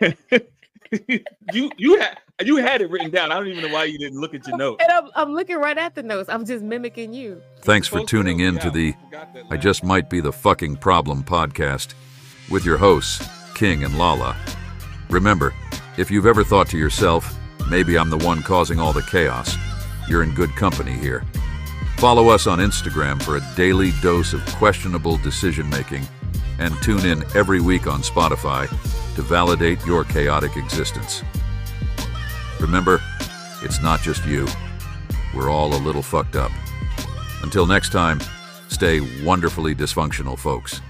you 1.52 1.70
you 1.76 1.98
had 2.00 2.18
you 2.44 2.56
had 2.56 2.82
it 2.82 2.90
written 2.90 3.10
down. 3.10 3.32
I 3.32 3.36
don't 3.36 3.46
even 3.48 3.62
know 3.62 3.72
why 3.74 3.84
you 3.84 3.98
didn't 3.98 4.20
look 4.20 4.34
at 4.34 4.46
your 4.46 4.56
notes. 4.58 4.82
And 4.82 4.92
I'm, 4.92 5.10
I'm 5.14 5.32
looking 5.32 5.56
right 5.56 5.78
at 5.78 5.94
the 5.94 6.02
notes. 6.02 6.28
I'm 6.28 6.44
just 6.44 6.62
mimicking 6.62 7.14
you. 7.14 7.40
Thanks 7.60 7.88
for 7.88 8.04
tuning 8.04 8.40
in 8.40 8.58
to 8.58 8.70
the 8.70 8.94
I 8.98 9.04
forgot 9.04 9.34
that 9.34 9.44
I 9.46 9.54
last- 9.54 9.62
Just 9.62 9.84
Might 9.84 10.10
Be 10.10 10.20
the 10.20 10.32
Fucking 10.32 10.76
Problem 10.76 11.24
podcast 11.24 11.94
with 12.50 12.64
your 12.64 12.76
hosts, 12.76 13.26
King 13.54 13.84
and 13.84 13.96
Lala. 13.98 14.36
Remember, 15.08 15.54
if 15.96 16.10
you've 16.10 16.26
ever 16.26 16.44
thought 16.44 16.68
to 16.68 16.78
yourself, 16.78 17.34
maybe 17.70 17.96
I'm 17.98 18.10
the 18.10 18.18
one 18.18 18.42
causing 18.42 18.78
all 18.78 18.92
the 18.92 19.02
chaos, 19.02 19.56
you're 20.08 20.22
in 20.22 20.34
good 20.34 20.54
company 20.56 20.92
here. 20.92 21.24
Follow 21.96 22.28
us 22.28 22.46
on 22.46 22.58
Instagram 22.58 23.20
for 23.22 23.36
a 23.36 23.54
daily 23.56 23.92
dose 24.02 24.34
of 24.34 24.44
questionable 24.56 25.16
decision 25.18 25.70
making 25.70 26.06
and 26.58 26.74
tune 26.82 27.06
in 27.06 27.24
every 27.34 27.60
week 27.62 27.86
on 27.86 28.02
Spotify 28.02 28.68
to 29.14 29.22
validate 29.22 29.84
your 29.86 30.04
chaotic 30.04 30.56
existence. 30.56 31.22
Remember, 32.60 33.00
it's 33.62 33.82
not 33.82 34.00
just 34.00 34.24
you. 34.26 34.46
We're 35.34 35.50
all 35.50 35.74
a 35.74 35.76
little 35.76 36.02
fucked 36.02 36.36
up. 36.36 36.50
Until 37.42 37.66
next 37.66 37.90
time, 37.92 38.20
stay 38.68 39.00
wonderfully 39.22 39.74
dysfunctional, 39.74 40.38
folks. 40.38 40.80